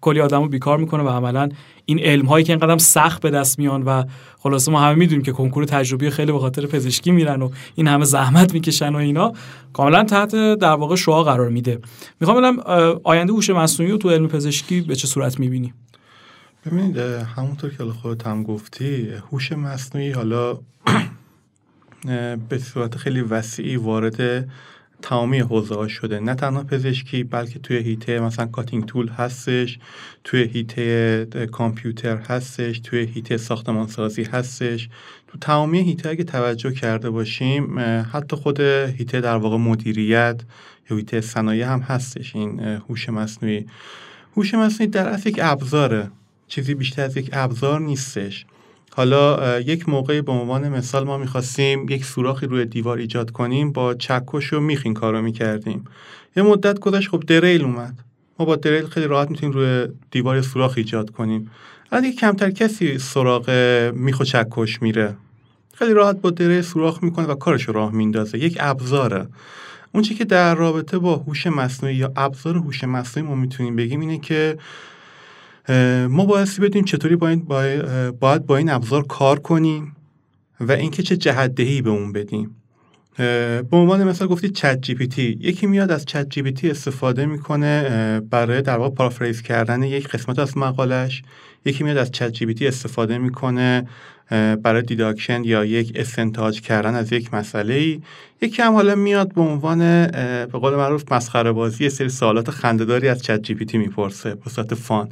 کلی 0.01 0.21
آدم 0.21 0.41
رو 0.41 0.49
بیکار 0.49 0.77
می‌کنه 0.77 1.03
و 1.03 1.09
عملا 1.09 1.49
این 1.85 1.99
علم 1.99 2.25
هایی 2.25 2.45
که 2.45 2.53
اینقدر 2.53 2.77
سخت 2.77 3.21
به 3.21 3.29
دست 3.29 3.59
میان 3.59 3.83
و 3.83 4.03
خلاصه 4.39 4.71
ما 4.71 4.81
همه 4.81 4.95
می‌دونیم 4.95 5.23
که 5.23 5.31
کنکور 5.31 5.65
تجربی 5.65 6.09
خیلی 6.09 6.31
به 6.31 6.39
خاطر 6.39 6.65
پزشکی 6.65 7.11
میرن 7.11 7.41
و 7.41 7.49
این 7.75 7.87
همه 7.87 8.05
زحمت 8.05 8.53
می‌کشن 8.53 8.95
و 8.95 8.97
اینا 8.97 9.33
کاملا 9.73 10.03
تحت 10.03 10.35
در 10.35 10.73
واقع 10.73 10.95
شعا 10.95 11.23
قرار 11.23 11.49
میده. 11.49 11.79
می‌خوام 12.19 12.37
ببینم 12.37 12.59
آینده 13.03 13.33
هوش 13.33 13.49
مصنوعی 13.49 13.91
رو 13.91 13.97
تو 13.97 14.09
علم 14.09 14.27
پزشکی 14.27 14.81
به 14.81 14.95
چه 14.95 15.07
صورت 15.07 15.39
می‌بینی؟ 15.39 15.73
ببینید 16.65 16.97
همونطور 16.97 17.69
که 17.69 17.83
خودت 17.83 18.27
هم 18.27 18.43
گفتی 18.43 19.09
هوش 19.31 19.51
مصنوعی 19.51 20.11
حالا 20.11 20.53
به 22.49 22.57
صورت 22.57 22.97
خیلی 22.97 23.21
وسیعی 23.21 23.75
وارد 23.75 24.49
تمامی 25.01 25.39
حوزه 25.39 25.75
ها 25.75 25.87
شده. 25.87 26.19
نه 26.19 26.35
تنها 26.35 26.63
پزشکی 26.63 27.23
بلکه 27.23 27.59
توی 27.59 27.77
هیته 27.77 28.19
مثلا 28.19 28.45
کاتینگ 28.45 28.85
تول 28.85 29.07
هستش 29.07 29.79
توی 30.23 30.43
هیته 30.43 31.27
کامپیوتر 31.51 32.17
هستش 32.17 32.79
توی 32.79 33.05
هیته 33.05 33.37
ساختمانسازی 33.37 34.23
هستش. 34.23 34.89
تو 35.27 35.37
تمامی 35.37 35.79
هیته 35.79 36.09
اگه 36.09 36.23
توجه 36.23 36.71
کرده 36.71 37.09
باشیم 37.09 37.79
حتی 38.11 38.35
خود 38.35 38.59
هیته 38.59 39.21
در 39.21 39.35
واقع 39.35 39.57
مدیریت 39.57 40.41
یا 40.89 40.97
هیته 40.97 41.21
صنایع 41.21 41.67
هم 41.67 41.79
هستش. 41.79 42.35
این 42.35 42.59
هوش 42.59 43.09
مصنوعی. 43.09 43.65
هوش 44.37 44.53
مصنوعی 44.53 44.91
در 44.91 45.07
اصل 45.07 45.29
یک 45.29 45.39
ابزاره. 45.43 46.11
چیزی 46.47 46.75
بیشتر 46.75 47.01
از 47.01 47.17
یک 47.17 47.29
ابزار 47.33 47.81
نیستش. 47.81 48.45
حالا 48.97 49.59
یک 49.59 49.89
موقعی 49.89 50.21
به 50.21 50.31
عنوان 50.31 50.69
مثال 50.69 51.03
ما 51.03 51.17
می‌خواستیم 51.17 51.89
یک 51.89 52.05
سوراخی 52.05 52.45
روی 52.45 52.65
دیوار 52.65 52.97
ایجاد 52.97 53.31
کنیم 53.31 53.71
با 53.71 53.93
چکش 53.93 54.53
و 54.53 54.59
میخ 54.59 54.81
این 54.85 54.93
کارو 54.93 55.21
می‌کردیم. 55.21 55.85
یه 56.37 56.43
مدت 56.43 56.79
گذشت 56.79 57.09
خب 57.09 57.23
دریل 57.27 57.63
اومد. 57.63 57.99
ما 58.39 58.45
با 58.45 58.55
دریل 58.55 58.85
خیلی 58.85 59.07
راحت 59.07 59.29
می‌تونیم 59.29 59.55
روی 59.55 59.87
دیوار 60.11 60.41
سوراخ 60.41 60.73
ایجاد 60.77 61.09
کنیم. 61.09 61.51
الان 61.91 62.03
دیگه 62.03 62.15
کمتر 62.15 62.51
کسی 62.51 62.99
سراغ 62.99 63.49
میخ 63.95 64.19
و 64.19 64.23
چکش 64.23 64.81
میره. 64.81 65.15
خیلی 65.73 65.93
راحت 65.93 66.21
با 66.21 66.29
دریل 66.29 66.61
سوراخ 66.61 67.03
می‌کنه 67.03 67.25
و 67.25 67.35
کارش 67.35 67.69
راه 67.69 67.91
میندازه. 67.91 68.37
یک 68.37 68.57
ابزاره. 68.59 69.27
اون 69.93 70.03
چی 70.03 70.15
که 70.15 70.25
در 70.25 70.55
رابطه 70.55 70.97
با 70.97 71.15
هوش 71.15 71.47
مصنوعی 71.47 71.95
یا 71.95 72.13
ابزار 72.15 72.57
هوش 72.57 72.83
مصنوعی 72.83 73.29
ما 73.29 73.35
می‌تونیم 73.35 73.75
بگیم 73.75 73.99
اینه 73.99 74.19
که 74.19 74.57
ما 76.09 76.25
بایستی 76.25 76.61
بدونیم 76.61 76.85
چطوری 76.85 77.15
باید, 77.15 77.47
باید 78.19 78.45
با 78.45 78.57
این 78.57 78.69
ابزار 78.69 79.07
کار 79.07 79.39
کنیم 79.39 79.95
و 80.59 80.71
اینکه 80.71 81.03
چه 81.03 81.17
جهت 81.17 81.55
دهی 81.55 81.81
به 81.81 81.89
اون 81.89 82.11
بدیم. 82.11 82.55
به 83.17 83.67
عنوان 83.71 84.03
مثال 84.03 84.27
گفتید 84.27 84.53
چت 84.53 84.81
جی 84.81 84.95
پی 84.95 85.07
تی. 85.07 85.37
یکی 85.41 85.67
میاد 85.67 85.91
از 85.91 86.05
چت 86.05 86.29
جی 86.29 86.41
پی 86.41 86.51
تی 86.51 86.69
استفاده 86.69 87.25
می‌کنه 87.25 88.19
برای 88.29 88.61
در 88.61 88.77
واقع 88.77 88.95
پارافریز 88.95 89.41
کردن 89.41 89.83
یک 89.83 90.07
قسمت 90.07 90.39
از 90.39 90.57
مقالش. 90.57 91.23
یکی 91.65 91.83
میاد 91.83 91.97
از 91.97 92.11
ChatGPT 92.11 92.67
استفاده 92.67 93.17
می‌کنه 93.17 93.87
برای 94.63 94.81
deduction 94.81 95.43
یا 95.43 95.65
یک 95.65 95.91
استنتاج 95.95 96.61
کردن 96.61 96.95
از 96.95 97.13
یک 97.13 97.33
مسئله 97.33 97.73
ای 97.73 98.01
یکی 98.41 98.61
هم 98.61 98.73
حالا 98.73 98.95
میاد 98.95 99.33
به 99.33 99.41
عنوان 99.41 99.79
به 100.45 100.59
قول 100.61 100.75
معروف 100.75 101.11
مسخره 101.11 101.51
بازی 101.51 101.83
یه 101.83 101.89
سری 101.89 102.09
سوالات 102.09 102.49
خندهداری 102.49 103.07
از 103.07 103.23
ChatGPT 103.23 103.77
می‌پرسه 103.77 104.35
به 104.35 104.49
صورت 104.49 104.73
fun. 104.73 105.09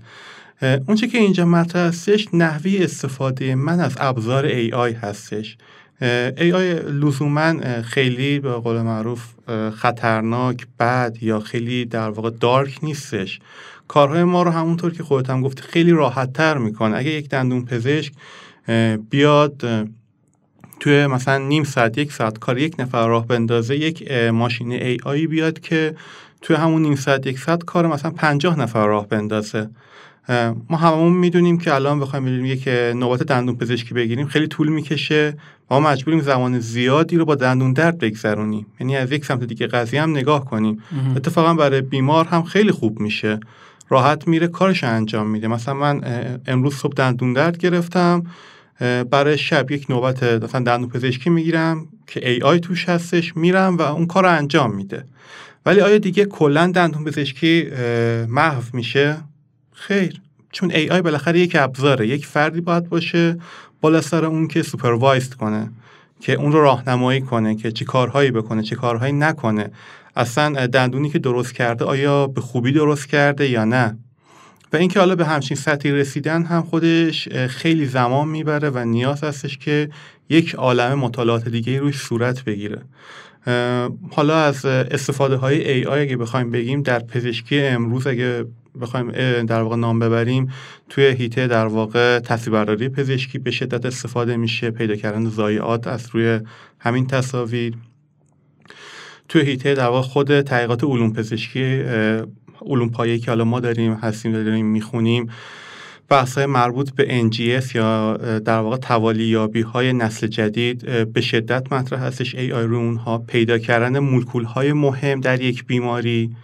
اونچه 0.61 1.07
که 1.07 1.17
اینجا 1.17 1.45
مطرح 1.45 1.87
هستش 1.87 2.27
نحوه 2.33 2.83
استفاده 2.83 3.55
من 3.55 3.79
از 3.79 3.95
ابزار 3.99 4.49
AI 4.49 4.95
هستش. 5.03 5.57
AI 6.37 6.81
لزوما 6.89 7.81
خیلی 7.81 8.39
به 8.39 8.51
قول 8.51 8.81
معروف 8.81 9.23
خطرناک 9.75 10.67
بد 10.79 11.17
یا 11.21 11.39
خیلی 11.39 11.85
در 11.85 12.09
واقع 12.09 12.29
dark 12.29 12.79
نیستش. 12.83 13.39
کارهای 13.87 14.23
ما 14.23 14.43
رو 14.43 14.51
همونطور 14.51 14.93
که 14.93 15.03
خودت 15.03 15.29
هم 15.29 15.41
گفتی 15.41 15.61
خیلی 15.61 15.91
راحت 15.91 16.33
تر 16.33 16.57
می‌کنه. 16.57 16.97
اگه 16.97 17.09
یک 17.09 17.29
دندون 17.29 17.65
پزشک 17.65 18.11
بیاد 19.09 19.63
توی 20.79 21.07
مثلا 21.07 21.37
نیم 21.37 21.63
ساعت 21.63 21.97
یک 21.97 22.11
ساعت 22.11 22.39
کار 22.39 22.57
یک 22.57 22.75
نفر 22.79 23.07
راه 23.07 23.27
بندازه 23.27 23.75
یک 23.75 24.11
ماشین 24.11 24.71
ای 24.71 24.97
آی 25.03 25.27
بیاد 25.27 25.59
که 25.59 25.95
توی 26.41 26.55
همون 26.55 26.81
نیم 26.81 26.95
ساعت 26.95 27.27
یک 27.27 27.39
ساعت 27.39 27.63
کار 27.63 27.87
مثلا 27.87 28.11
پنجاه 28.11 28.59
نفر 28.59 28.87
راه 28.87 29.07
بندازه. 29.07 29.69
ما 30.69 30.77
هممون 30.77 31.13
می‌دونیم 31.13 31.57
که 31.57 31.73
الان 31.73 31.99
بخوایم 31.99 32.25
بریم 32.25 32.45
یک 32.45 32.67
نوبت 32.67 33.23
دندون 33.23 33.55
پزشکی 33.55 33.93
بگیریم 33.93 34.27
خیلی 34.27 34.47
طول 34.47 34.67
می‌کشه 34.67 35.37
ما 35.71 35.79
مجبوریم 35.79 36.21
زمان 36.21 36.59
زیادی 36.59 37.17
رو 37.17 37.25
با 37.25 37.35
دندون 37.35 37.73
درد 37.73 37.97
بگذرونیم. 37.97 38.65
یعنی 38.79 38.95
از 38.97 39.11
یک 39.11 39.25
سمت 39.25 39.43
دیگه 39.43 39.67
قضیه 39.67 40.01
هم 40.01 40.11
نگاه 40.11 40.45
کنیم. 40.45 40.83
اتفاقا 41.15 41.53
برای 41.53 41.81
بیمار 41.81 42.25
هم 42.25 42.43
خیلی 42.43 42.71
خوب 42.71 42.99
میشه. 42.99 43.39
راحت 43.89 44.27
میره 44.27 44.47
کارش 44.47 44.83
انجام 44.83 45.29
میده. 45.29 45.47
مثلا 45.47 45.73
من 45.73 46.01
امروز 46.47 46.75
صبح 46.75 46.93
دندون 46.93 47.33
درد 47.33 47.57
گرفتم 47.57 48.23
برای 49.11 49.37
شب 49.37 49.71
یک 49.71 49.85
نوبت 49.89 50.23
مثلا 50.23 50.61
دندون 50.61 50.89
پزشکی 50.89 51.29
می‌گیرم 51.29 51.87
که 52.07 52.29
AI 52.29 52.59
توش 52.59 52.89
هستش 52.89 53.37
میرم 53.37 53.77
و 53.77 53.81
اون 53.81 54.05
کار 54.05 54.23
رو 54.23 54.29
انجام 54.29 54.75
میده. 54.75 55.05
ولی 55.65 55.81
آیا 55.81 55.97
دیگه 55.97 56.25
کلا 56.25 56.71
دندون 56.75 57.03
پزشکی 57.03 57.69
محو 58.27 58.63
میشه؟ 58.73 59.17
خیر. 59.75 60.21
چون 60.51 60.71
AI 60.71 61.01
بالاخره 61.01 61.39
یک 61.39 61.55
ابزاره 61.59 62.07
یک 62.07 62.25
فردی 62.25 62.61
باید 62.61 62.89
باشه 62.89 63.37
بالا 63.81 64.01
سر 64.01 64.25
اون 64.25 64.47
که 64.47 64.63
supervise 64.63 65.29
کنه 65.29 65.71
که 66.19 66.33
اون 66.33 66.51
رو 66.51 66.61
راهنمایی 66.61 67.21
کنه 67.21 67.55
که 67.55 67.71
چه 67.71 67.85
کارهایی 67.85 68.31
بکنه 68.31 68.63
چه 68.63 68.75
کارهایی 68.75 69.13
نکنه. 69.13 69.71
اصلا 70.15 70.67
دندونی 70.67 71.09
که 71.09 71.19
درست 71.19 71.53
کرده 71.53 71.85
آیا 71.85 72.27
به 72.27 72.41
خوبی 72.41 72.71
درست 72.71 73.07
کرده 73.07 73.49
یا 73.49 73.65
نه؟ 73.65 73.97
و 74.73 74.77
اینکه 74.77 74.99
حالا 74.99 75.15
به 75.15 75.25
همچین 75.25 75.57
سطحی 75.57 75.91
رسیدن 75.91 76.43
هم 76.43 76.61
خودش 76.61 77.29
خیلی 77.29 77.85
زمان 77.85 78.27
می‌بره 78.27 78.69
و 78.69 78.85
نیاز 78.85 79.23
هستش 79.23 79.57
که 79.57 79.89
یک 80.29 80.55
عالم 80.55 80.99
مطالعات 80.99 81.49
دیگه 81.49 81.79
روش 81.79 81.97
صورت 81.97 82.43
بگیره. 82.43 82.81
حالا 84.11 84.37
از 84.37 84.65
استفاده 84.65 85.35
های 85.35 85.71
ای 85.71 85.85
آی 85.85 86.01
اگه 86.01 86.17
بخوایم 86.17 86.51
بگیم 86.51 86.81
در 86.81 86.99
پزشکی 86.99 87.59
امروز 87.59 88.07
اگه 88.07 88.45
بخوایم 88.81 89.11
در 89.45 89.61
واقع 89.61 89.75
نام 89.75 89.99
ببریم 89.99 90.51
توی 90.89 91.05
هیته 91.05 91.47
در 91.47 91.67
واقع 91.67 92.19
تصویربرداری 92.19 92.89
پزشکی 92.89 93.39
به 93.39 93.51
شدت 93.51 93.85
استفاده 93.85 94.37
میشه 94.37 94.71
پیدا 94.71 94.95
کردن 94.95 95.29
ضایعات 95.29 95.87
از 95.87 96.09
روی 96.11 96.39
همین 96.79 97.07
تصاویر. 97.07 97.73
توی 99.29 99.41
هیته 99.41 99.73
در 99.73 99.87
واقع 99.87 100.01
خود 100.07 100.41
تحقیقات 100.41 100.83
علوم 100.83 101.13
پزشکی 101.13 101.83
علوم 102.61 102.89
پایه‌ای 102.89 103.19
که 103.19 103.31
حالا 103.31 103.43
ما 103.43 103.59
داریم 103.59 103.93
هستیم 103.93 104.31
داریم 104.31 104.65
می‌خونیم 104.65 105.29
بحث 106.09 106.37
مربوط 106.37 106.91
به 106.91 107.29
NGS 107.29 107.75
یا 107.75 108.17
در 108.17 108.59
واقع 108.59 108.77
توالیابی 108.77 109.61
های 109.61 109.93
نسل 109.93 110.27
جدید 110.27 111.11
به 111.13 111.21
شدت 111.21 111.73
مطرح 111.73 112.03
هستش. 112.03 112.35
آی 112.35 112.49
رو 112.49 112.77
اونها 112.77 113.17
پیدا 113.17 113.57
کردن 113.57 113.99
مولکول 113.99 114.43
های 114.43 114.73
مهم 114.73 115.21
در 115.21 115.41
یک 115.41 115.65
بیماری. 115.65 116.35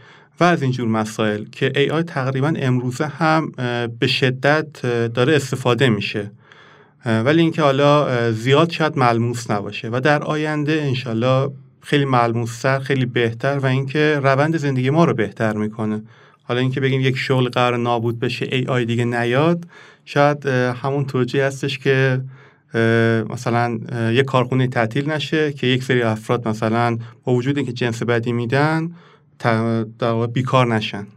و 0.41 0.43
از 0.43 0.61
اینجور 0.61 0.87
مسائل 0.87 1.45
که 1.51 1.73
آی 1.91 2.03
تقریبا 2.03 2.53
امروزه 2.55 3.07
هم 3.07 3.51
به 3.99 4.07
شدت 4.07 4.81
داره 5.13 5.35
استفاده 5.35 5.89
میشه. 5.89 6.31
ولی 7.05 7.41
اینکه 7.41 7.61
حالا 7.61 8.31
زیاد 8.31 8.69
شاید 8.69 8.97
ملموس 8.97 9.51
نباشه. 9.51 9.89
و 9.91 9.99
در 9.99 10.23
آینده 10.23 10.71
انشالله 10.71 11.51
خیلی 11.81 12.05
ملموستر 12.05 12.79
خیلی 12.79 13.05
بهتر 13.05 13.57
و 13.57 13.65
اینکه 13.65 14.19
روند 14.23 14.57
زندگی 14.57 14.89
ما 14.89 15.05
رو 15.05 15.13
بهتر 15.13 15.53
می‌کنه. 15.53 16.01
حالا 16.43 16.59
اینکه 16.59 16.79
بگیم 16.79 17.01
یک 17.01 17.17
شغل 17.17 17.49
قرار 17.49 17.77
نابود 17.77 18.19
بشه 18.19 18.63
آی 18.67 18.85
دیگه 18.85 19.05
نیاد 19.05 19.65
شاید 20.05 20.45
همون 20.45 21.05
توجیه 21.05 21.45
هستش 21.45 21.79
که 21.79 22.21
مثلا 23.29 23.79
یک 24.11 24.25
کارخونه 24.25 24.67
تعطیل 24.67 25.11
نشه 25.11 25.53
که 25.53 25.67
یک 25.67 25.83
سری 25.83 26.01
افراد 26.01 26.47
مثلا 26.47 26.97
با 27.23 27.33
وجود 27.33 27.57
اینکه 27.57 27.73
جنس 27.73 28.03
بدی 28.03 28.31
میدن 28.31 28.91
در 29.99 30.27
بیکار 30.27 30.75
نشن. 30.75 31.07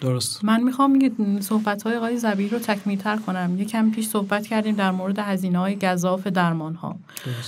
درست. 0.00 0.44
من 0.44 0.62
می‌خوام 0.62 0.98
صحبت 1.40 1.82
های 1.82 1.96
آقای 1.96 2.16
زبیر 2.16 2.52
رو 2.52 2.58
تر 2.58 3.16
کنم. 3.16 3.54
یکم 3.58 3.90
پیش 3.90 4.06
صحبت 4.06 4.46
کردیم 4.46 4.74
در 4.74 4.90
مورد 4.90 5.18
هزینه 5.18 5.58
های 5.58 5.76
گذاف 5.76 6.26
درمان 6.26 6.74
ها 6.74 6.96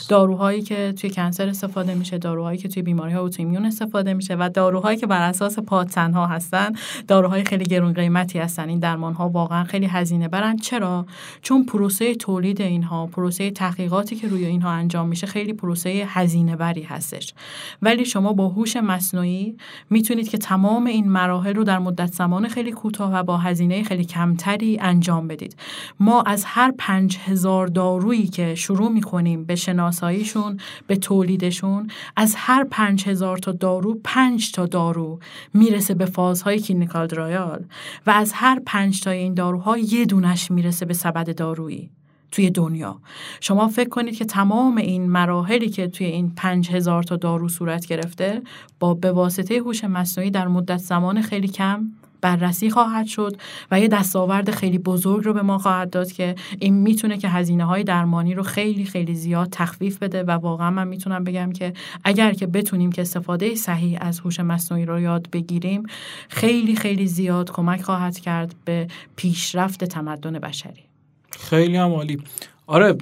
داروهایی 0.08 0.62
که 0.62 0.92
توی 0.92 1.10
کنسر 1.10 1.48
استفاده 1.48 1.94
میشه 1.94 2.18
داروهایی 2.18 2.58
که 2.58 2.68
توی 2.68 2.82
بیماری 2.82 3.12
های 3.12 3.22
اوتومیون 3.22 3.66
استفاده 3.66 4.14
میشه 4.14 4.34
و 4.34 4.50
داروهایی 4.54 4.98
که 4.98 5.06
بر 5.06 5.28
اساس 5.28 5.58
پادتن 5.58 6.12
ها 6.12 6.26
هستن 6.26 6.72
داروهای 7.08 7.44
خیلی 7.44 7.64
گرون 7.64 7.92
قیمتی 7.92 8.38
هستن. 8.38 8.68
این 8.68 8.78
درمان 8.78 9.14
ها 9.14 9.28
واقعا 9.28 9.64
خیلی 9.64 9.86
هزینه 9.86 10.28
برن. 10.28 10.56
چرا؟ 10.56 11.06
چون 11.42 11.64
پروسه 11.64 12.14
تولید 12.14 12.60
اینها 12.60 13.06
پروسه 13.06 13.50
تحقیقاتی 13.50 14.16
که 14.16 14.28
روی 14.28 14.44
اینها 14.44 14.70
انجام 14.70 15.08
میشه 15.08 15.26
خیلی 15.26 15.52
پروسه 15.52 16.04
هزینه 16.08 16.56
بری 16.56 16.82
هستش. 16.82 17.34
ولی 17.82 18.04
شما 18.04 18.32
با 18.32 18.48
هوش 18.48 18.76
مصنوعی 18.76 19.56
می‌تونید 19.90 20.28
که 20.28 20.38
تمام 20.38 20.86
این 20.86 21.08
مراحل 21.08 21.54
رو 21.54 21.64
در 21.64 21.78
مدت 21.78 22.12
زمان 22.12 22.41
زمان 22.42 22.54
خیلی 22.54 22.72
کوتاه 22.72 23.14
و 23.14 23.22
با 23.22 23.38
هزینه 23.38 23.82
خیلی 23.82 24.04
کمتری 24.04 24.78
انجام 24.80 25.28
بدید. 25.28 25.56
ما 26.00 26.22
از 26.22 26.44
هر 26.44 26.72
پنج 26.78 27.18
هزار 27.18 27.66
دارویی 27.66 28.26
که 28.26 28.54
شروع 28.54 28.92
می‌کنیم 28.92 29.44
به 29.44 29.56
شناساییشون 29.56 30.56
به 30.86 30.96
تولیدشون 30.96 31.90
از 32.16 32.34
هر 32.36 32.64
پنج 32.64 33.08
هزار 33.08 33.38
تا 33.38 33.52
دارو 33.52 34.00
پنج 34.04 34.52
تا 34.52 34.66
دارو 34.66 35.18
می‌رسه 35.54 35.94
به 35.94 36.04
فازهای 36.04 36.60
clinical 36.60 37.06
trial 37.06 37.64
و 38.06 38.10
از 38.10 38.32
هر 38.34 38.60
پنج 38.66 39.00
تا 39.00 39.10
این 39.10 39.34
داروها 39.34 39.78
یه 39.78 40.04
دونش 40.04 40.50
می‌رسه 40.50 40.86
به 40.86 40.94
سبد 40.94 41.36
دارویی 41.36 41.90
توی 42.32 42.50
دنیا. 42.50 43.00
شما 43.40 43.68
فکر 43.68 43.88
کنید 43.88 44.16
که 44.16 44.24
تمام 44.24 44.76
این 44.76 45.10
مراحلی 45.10 45.68
که 45.68 45.88
توی 45.88 46.06
این 46.06 46.32
پنج 46.36 46.70
هزار 46.70 47.02
تا 47.02 47.16
دارو 47.16 47.48
صورت 47.48 47.86
گرفته 47.86 48.42
با 48.80 48.94
به 48.94 49.12
واسطه 49.12 49.58
هوش 49.58 49.84
مصنوعی 49.84 50.30
در 50.30 50.48
مدت 50.48 50.76
زمان 50.76 51.22
خیلی 51.22 51.48
کم 51.48 51.84
بررسی 52.22 52.70
خواهد 52.70 53.06
شد 53.06 53.36
و 53.70 53.80
یه 53.80 53.88
دستاورد 53.88 54.50
خیلی 54.50 54.78
بزرگ 54.78 55.24
رو 55.24 55.32
به 55.32 55.42
ما 55.42 55.58
خواهد 55.58 55.90
داد 55.90 56.12
که 56.12 56.34
این 56.58 56.74
می‌تونه 56.74 57.18
که 57.18 57.28
هزینه 57.28 57.64
های 57.64 57.84
درمانی 57.84 58.34
رو 58.34 58.42
خیلی 58.42 58.84
خیلی 58.84 59.14
زیاد 59.14 59.48
تخفیف 59.50 59.98
بده 59.98 60.22
و 60.22 60.30
واقعا 60.30 60.70
من 60.70 60.88
می‌تونم 60.88 61.24
بگم 61.24 61.52
که 61.52 61.72
اگر 62.04 62.32
که 62.32 62.46
بتونیم 62.46 62.92
که 62.92 63.02
استفاده 63.02 63.54
صحیح 63.54 63.98
از 64.00 64.20
هوش 64.20 64.40
مصنوعی 64.40 64.84
رو 64.84 65.00
یاد 65.00 65.30
بگیریم 65.32 65.82
خیلی 66.28 66.76
خیلی 66.76 67.06
زیاد 67.06 67.50
کمک 67.50 67.82
خواهد 67.82 68.18
کرد 68.18 68.54
به 68.64 68.86
پیشرفت 69.16 69.84
تمدن 69.84 70.38
بشری. 70.38 70.82
خیلی 71.30 71.76
هم 71.76 71.90
عالی. 71.90 72.22
آره 72.66 72.96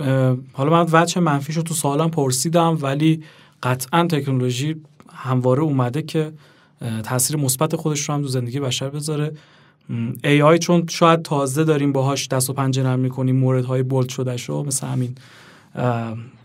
حالا 0.53 0.71
من 0.71 0.87
وجه 0.93 1.21
منفیش 1.21 1.57
رو 1.57 1.63
تو 1.63 1.75
سالم 1.75 2.11
پرسیدم 2.11 2.79
ولی 2.81 3.23
قطعا 3.63 4.07
تکنولوژی 4.07 4.77
همواره 5.13 5.63
اومده 5.63 6.03
که 6.03 6.33
تاثیر 7.05 7.37
مثبت 7.37 7.77
خودش 7.77 8.09
رو 8.09 8.15
هم 8.15 8.23
تو 8.23 8.29
زندگی 8.29 8.61
بشر 8.61 8.89
بذاره. 8.89 9.33
AI 10.25 10.59
چون 10.59 10.87
شاید 10.91 11.23
تازه 11.23 11.65
داریم 11.65 11.93
باهاش 11.93 12.29
دست 12.29 12.51
و 12.51 12.53
پنجه 12.53 12.83
نرم 12.83 12.99
می‌کنیم 12.99 13.37
موردهای 13.37 13.83
بولد 13.83 14.09
شدهش 14.09 14.45
رو 14.45 14.65
مثل 14.65 14.87
همین 14.87 15.15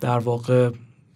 در 0.02 0.20
واقع 0.20 0.70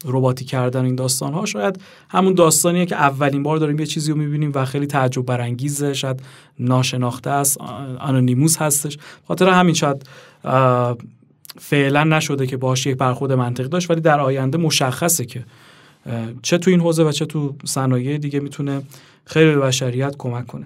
رباتی 0.05 0.45
کردن 0.45 0.85
این 0.85 0.95
داستان 0.95 1.33
ها 1.33 1.45
شاید 1.45 1.81
همون 2.09 2.33
داستانیه 2.33 2.85
که 2.85 2.95
اولین 2.95 3.43
بار 3.43 3.57
داریم 3.57 3.79
یه 3.79 3.85
چیزی 3.85 4.11
رو 4.11 4.17
می‌بینیم 4.17 4.51
و 4.55 4.65
خیلی 4.65 4.87
تعجب 4.87 5.25
برانگیزه 5.25 5.93
شاید 5.93 6.21
ناشناخته 6.59 7.29
است 7.29 7.57
آنونیموس 7.99 8.57
هستش. 8.57 8.97
خاطر 9.27 9.49
همین 9.49 9.73
شاید 9.73 10.09
فعلا 11.59 12.03
نشده 12.03 12.47
که 12.47 12.57
باهاش 12.57 12.85
یک 12.85 12.97
برخورد 12.97 13.31
منطقی 13.31 13.67
داشت 13.67 13.91
ولی 13.91 14.01
در 14.01 14.19
آینده 14.19 14.57
مشخصه 14.57 15.25
که 15.25 15.45
چه 16.41 16.57
تو 16.57 16.72
این 16.72 16.80
حوزه 16.80 17.03
و 17.03 17.11
چه 17.11 17.26
تو 17.26 17.56
صنایع 17.65 18.18
دیگه 18.18 18.40
می‌تونه 18.40 18.81
خیلی 19.26 19.56
به 19.56 19.60
بشریت 19.60 20.15
کمک 20.18 20.48
کنه. 20.48 20.65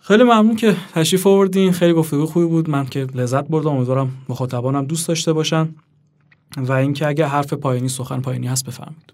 خیلی 0.00 0.22
ممنون 0.22 0.56
که 0.56 0.76
تشریف 0.94 1.26
آوردین. 1.26 1.72
خیلی 1.72 1.92
گفتگو 1.92 2.26
خوبی 2.26 2.46
بود. 2.46 2.70
من 2.70 2.86
که 2.86 3.06
لذت 3.14 3.48
بردم. 3.48 3.70
امیدوارم 3.70 4.10
مخاطبانم 4.28 4.84
دوست 4.84 5.08
داشته 5.08 5.32
باشن. 5.32 5.68
و 6.56 6.72
اینکه 6.72 7.06
اگه 7.06 7.26
حرف 7.26 7.52
پایانی 7.52 7.88
سخن 7.88 8.20
پایانی 8.20 8.46
هست 8.46 8.66
بفهمید 8.66 9.12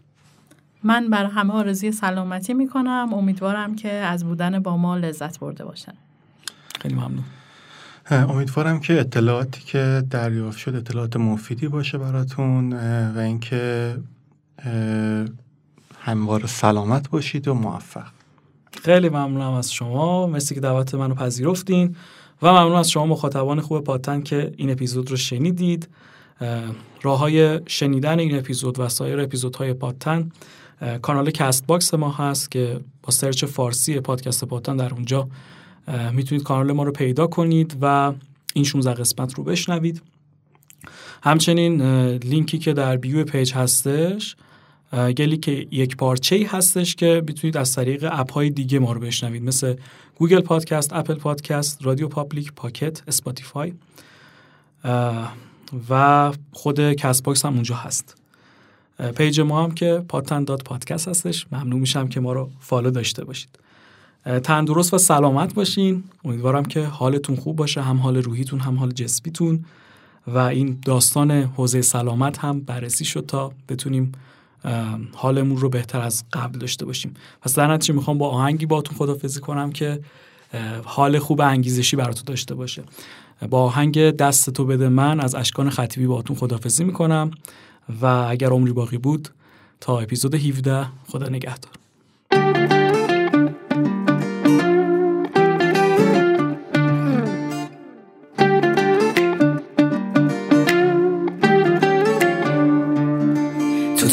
من 0.84 1.10
بر 1.10 1.24
همه 1.24 1.52
آرزوی 1.52 1.92
سلامتی 1.92 2.54
می‌کنم. 2.54 3.08
امیدوارم 3.14 3.76
که 3.76 3.88
از 3.88 4.24
بودن 4.24 4.58
با 4.58 4.76
ما 4.76 4.96
لذت 4.96 5.38
برده 5.38 5.64
باشن. 5.64 5.92
خیلی 6.80 6.94
ممنون. 6.94 7.24
امیدوارم 8.10 8.80
که 8.80 9.00
اطلاعاتی 9.00 9.60
که 9.60 10.02
دریافت 10.10 10.58
شد 10.58 10.74
اطلاعات 10.74 11.16
مفیدی 11.16 11.68
باشه 11.68 11.98
براتون 11.98 12.72
و 13.16 13.18
اینکه 13.18 13.94
همواره 15.98 16.46
سلامت 16.46 17.10
باشید 17.10 17.48
و 17.48 17.54
موفق. 17.54 18.06
خیلی 18.82 19.08
ممنونم 19.08 19.52
از 19.52 19.72
شما. 19.72 20.26
مرسی 20.26 20.54
که 20.54 20.60
دعوت 20.60 20.94
منو 20.94 21.14
پذیرفتین 21.14 21.96
و 22.42 22.52
ممنون 22.52 22.76
از 22.76 22.90
شما 22.90 23.06
مخاطبان 23.06 23.60
خوب 23.60 23.84
پادتن 23.84 24.22
که 24.22 24.52
این 24.56 24.70
اپیزود 24.70 25.10
رو 25.10 25.16
شنیدید. 25.16 25.88
راه 27.02 27.18
های 27.18 27.60
شنیدن 27.66 28.18
این 28.18 28.38
اپیزود 28.38 28.80
و 28.80 28.88
سایر 28.88 29.20
اپیزودهای 29.20 29.72
پادتن 29.72 30.32
کانال 31.02 31.30
Castbox 31.30 31.94
ما 31.94 32.10
هست 32.10 32.50
که 32.50 32.80
با 33.02 33.10
search 33.10 33.44
فارسی 33.44 34.00
پادکست 34.00 34.44
پادتن 34.44 34.76
در 34.76 34.94
اونجا 34.94 35.28
می‌تونید 36.12 36.44
کانال 36.44 36.72
ما 36.72 36.82
رو 36.82 36.92
پیدا 36.92 37.26
کنید 37.26 37.76
و 37.80 38.12
این 38.54 38.64
16 38.64 38.94
قسمت 38.94 39.34
رو 39.34 39.44
بشنوید. 39.44 40.02
همچنین 41.22 41.82
لینکی 42.16 42.58
که 42.58 42.72
در 42.72 42.96
bio 42.96 43.24
page 43.24 43.52
هستش 43.54 44.36
گلی 44.92 45.36
که 45.36 45.66
یک 45.70 45.96
پارچه 45.96 46.46
هستش 46.50 46.94
که 46.94 47.22
می‌تونید 47.26 47.56
از 47.56 47.72
طریق 47.72 48.08
app 48.12 48.32
های 48.32 48.50
دیگه 48.50 48.78
ما 48.78 48.92
رو 48.92 49.00
بشنوید. 49.00 49.42
مثل 49.42 49.74
Google 50.16 50.40
Podcast، 50.40 50.92
Apple 50.92 51.14
Podcast، 51.14 51.82
Radio 51.82 52.08
Public، 52.08 52.52
Pocket، 52.52 53.02
Spotify. 53.08 53.72
و 55.90 56.32
خود 56.52 56.92
Castbox 56.92 57.44
هم 57.44 57.54
اونجا 57.54 57.74
هست. 57.74 58.16
page 59.16 59.40
ما 59.40 59.64
هم 59.64 59.70
که 59.70 60.04
پادتن 60.08 60.44
dot 60.44 60.62
podcast 60.62 61.08
هستش. 61.08 61.46
ممنون 61.52 61.80
میشم 61.80 62.08
که 62.08 62.20
ما 62.20 62.32
رو 62.32 62.50
follow 62.60 62.90
داشته 62.90 63.24
باشید. 63.24 63.58
تندرست 64.44 64.94
و 64.94 64.98
سلامت 64.98 65.54
باشین. 65.54 66.04
امیدوارم 66.24 66.64
که 66.64 66.84
حالتون 66.84 67.36
خوب 67.36 67.56
باشه. 67.56 67.82
هم 67.82 67.96
حال 67.96 68.16
روحیتون 68.16 68.60
هم 68.60 68.78
حال 68.78 68.90
جسمیتون. 68.90 69.64
و 70.26 70.38
این 70.38 70.78
داستان 70.84 71.30
حوزه 71.30 71.82
سلامت 71.82 72.38
هم 72.38 72.60
بررسی 72.60 73.04
شد 73.04 73.26
تا 73.26 73.52
بتونیم 73.68 74.12
حالمون 75.12 75.56
رو 75.56 75.68
بهتر 75.68 76.00
از 76.00 76.24
قبل 76.32 76.58
داشته 76.58 76.84
باشیم. 76.84 77.14
پس 77.42 77.54
در 77.54 77.72
نتیجه 77.72 77.94
می‌خوام 77.94 78.18
با 78.18 78.28
آهنگی 78.28 78.66
باتون 78.66 78.96
خدافزی 78.96 79.40
کنم 79.40 79.72
که 79.72 80.00
حال 80.84 81.18
خوب 81.18 81.40
انگیزشی 81.40 81.96
براتون 81.96 82.24
داشته 82.26 82.54
باشه. 82.54 82.82
با 83.50 83.62
آهنگ 83.62 84.10
دست 84.10 84.50
تو 84.50 84.64
بده 84.64 84.88
من 84.88 85.20
از 85.20 85.34
اشکان 85.34 85.70
خطیبی 85.70 86.06
باتون 86.06 86.36
خدافزی 86.36 86.84
می‌کنم 86.84 87.30
و 88.02 88.06
اگر 88.06 88.48
عمری 88.48 88.72
باقی 88.72 88.98
بود 88.98 89.28
تا 89.80 89.98
اپیزود 89.98 90.34
17 90.34 90.86
خدا 91.06 91.28
نگهدار. 91.28 91.72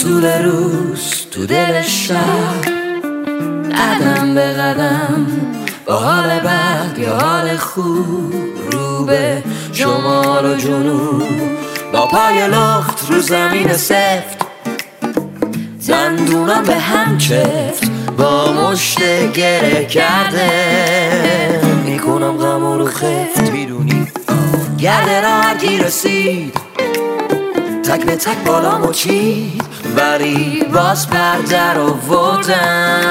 طول 0.09 0.25
روز 0.25 1.25
تو 1.31 1.45
دل 1.45 1.81
شب. 1.81 2.61
قدم 3.75 4.35
به 4.35 4.41
قدم 4.41 5.27
با 5.85 5.95
حال 5.95 6.39
بد 6.39 6.97
یا 6.97 7.19
حال 7.19 7.57
خوب 7.57 8.33
رو 8.71 9.05
به 9.05 9.43
شمال 9.73 10.45
و 10.45 10.55
جنوب. 10.55 11.23
با 11.93 12.05
پای 12.05 12.47
لخت 12.47 13.11
رو 13.11 13.19
زمین 13.19 13.73
سفت. 13.73 14.37
دندونم 15.87 16.63
به 16.63 16.75
هم 16.75 17.17
چفت 17.17 17.91
با 18.17 18.53
مشت 18.53 18.99
گره 19.33 19.85
کرده. 19.85 21.61
می‌کنم 21.85 22.37
غم 22.37 22.65
رو 22.65 22.85
خفت. 22.85 23.51
می‌دونی؟ 23.51 24.07
گرده 24.79 25.21
را 25.21 25.41
رسید. 25.85 26.59
تک 27.83 28.05
به 28.05 28.15
تک 28.15 28.37
بالا 28.45 28.91
چید. 28.91 29.63
ولی 29.99 30.63
باز 30.73 31.07
بردر 31.07 31.77
آوردم 31.79 33.09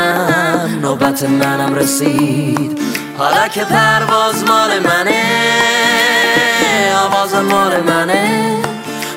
نوبت 0.82 1.22
منم 1.22 1.74
رسید. 1.74 2.78
حالا 3.18 3.48
که 3.48 3.64
پرواز 3.64 4.44
مال 4.44 4.78
منه 4.78 5.22
آواز 7.06 7.34
مال 7.34 7.80
منه. 7.80 8.56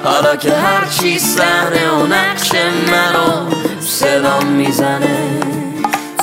حالا 0.04 0.36
که 0.36 0.54
هرچی 0.54 1.20
صحنه 1.20 1.90
و 1.92 2.08
نقش 2.08 2.52
منو 2.92 3.50
صدام 3.82 4.46
می‌زنه. 4.46 5.40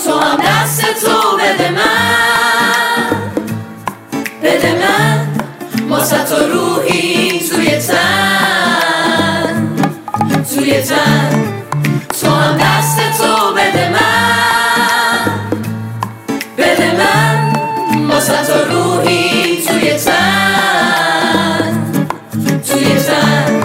تو 0.05 0.19
هم 0.19 0.37
دست 0.37 0.81
تو 0.81 1.37
بده 1.37 1.71
من. 1.71 3.17
بده 4.43 4.73
من. 4.73 5.27
واسه 5.89 6.25
تو 6.25 6.37
روحی 6.37 7.41
توی 7.51 7.79
تن. 7.79 8.38
توی 10.69 10.83
تن. 10.83 11.55
تو 12.21 12.31
هم 12.31 12.57
دست 12.57 12.97
تو 13.19 13.55
بده 13.55 13.89
من. 13.89 15.31
بده 16.59 16.93
من 16.93 17.53
تو 18.47 18.75
روحی 18.75 19.63
توی 19.69 19.95
تن. 19.95 21.93
توی 22.69 22.95
تن. 22.95 23.61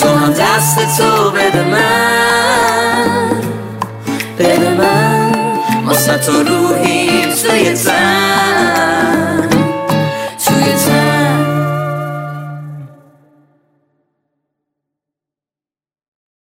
تو 0.00 0.08
هم 0.08 0.32
دست 0.32 0.98
تو 0.98 1.30
بده 1.30 1.62
من. 1.62 3.30
بده 4.38 4.70
من 4.70 5.32
واسه 5.86 6.18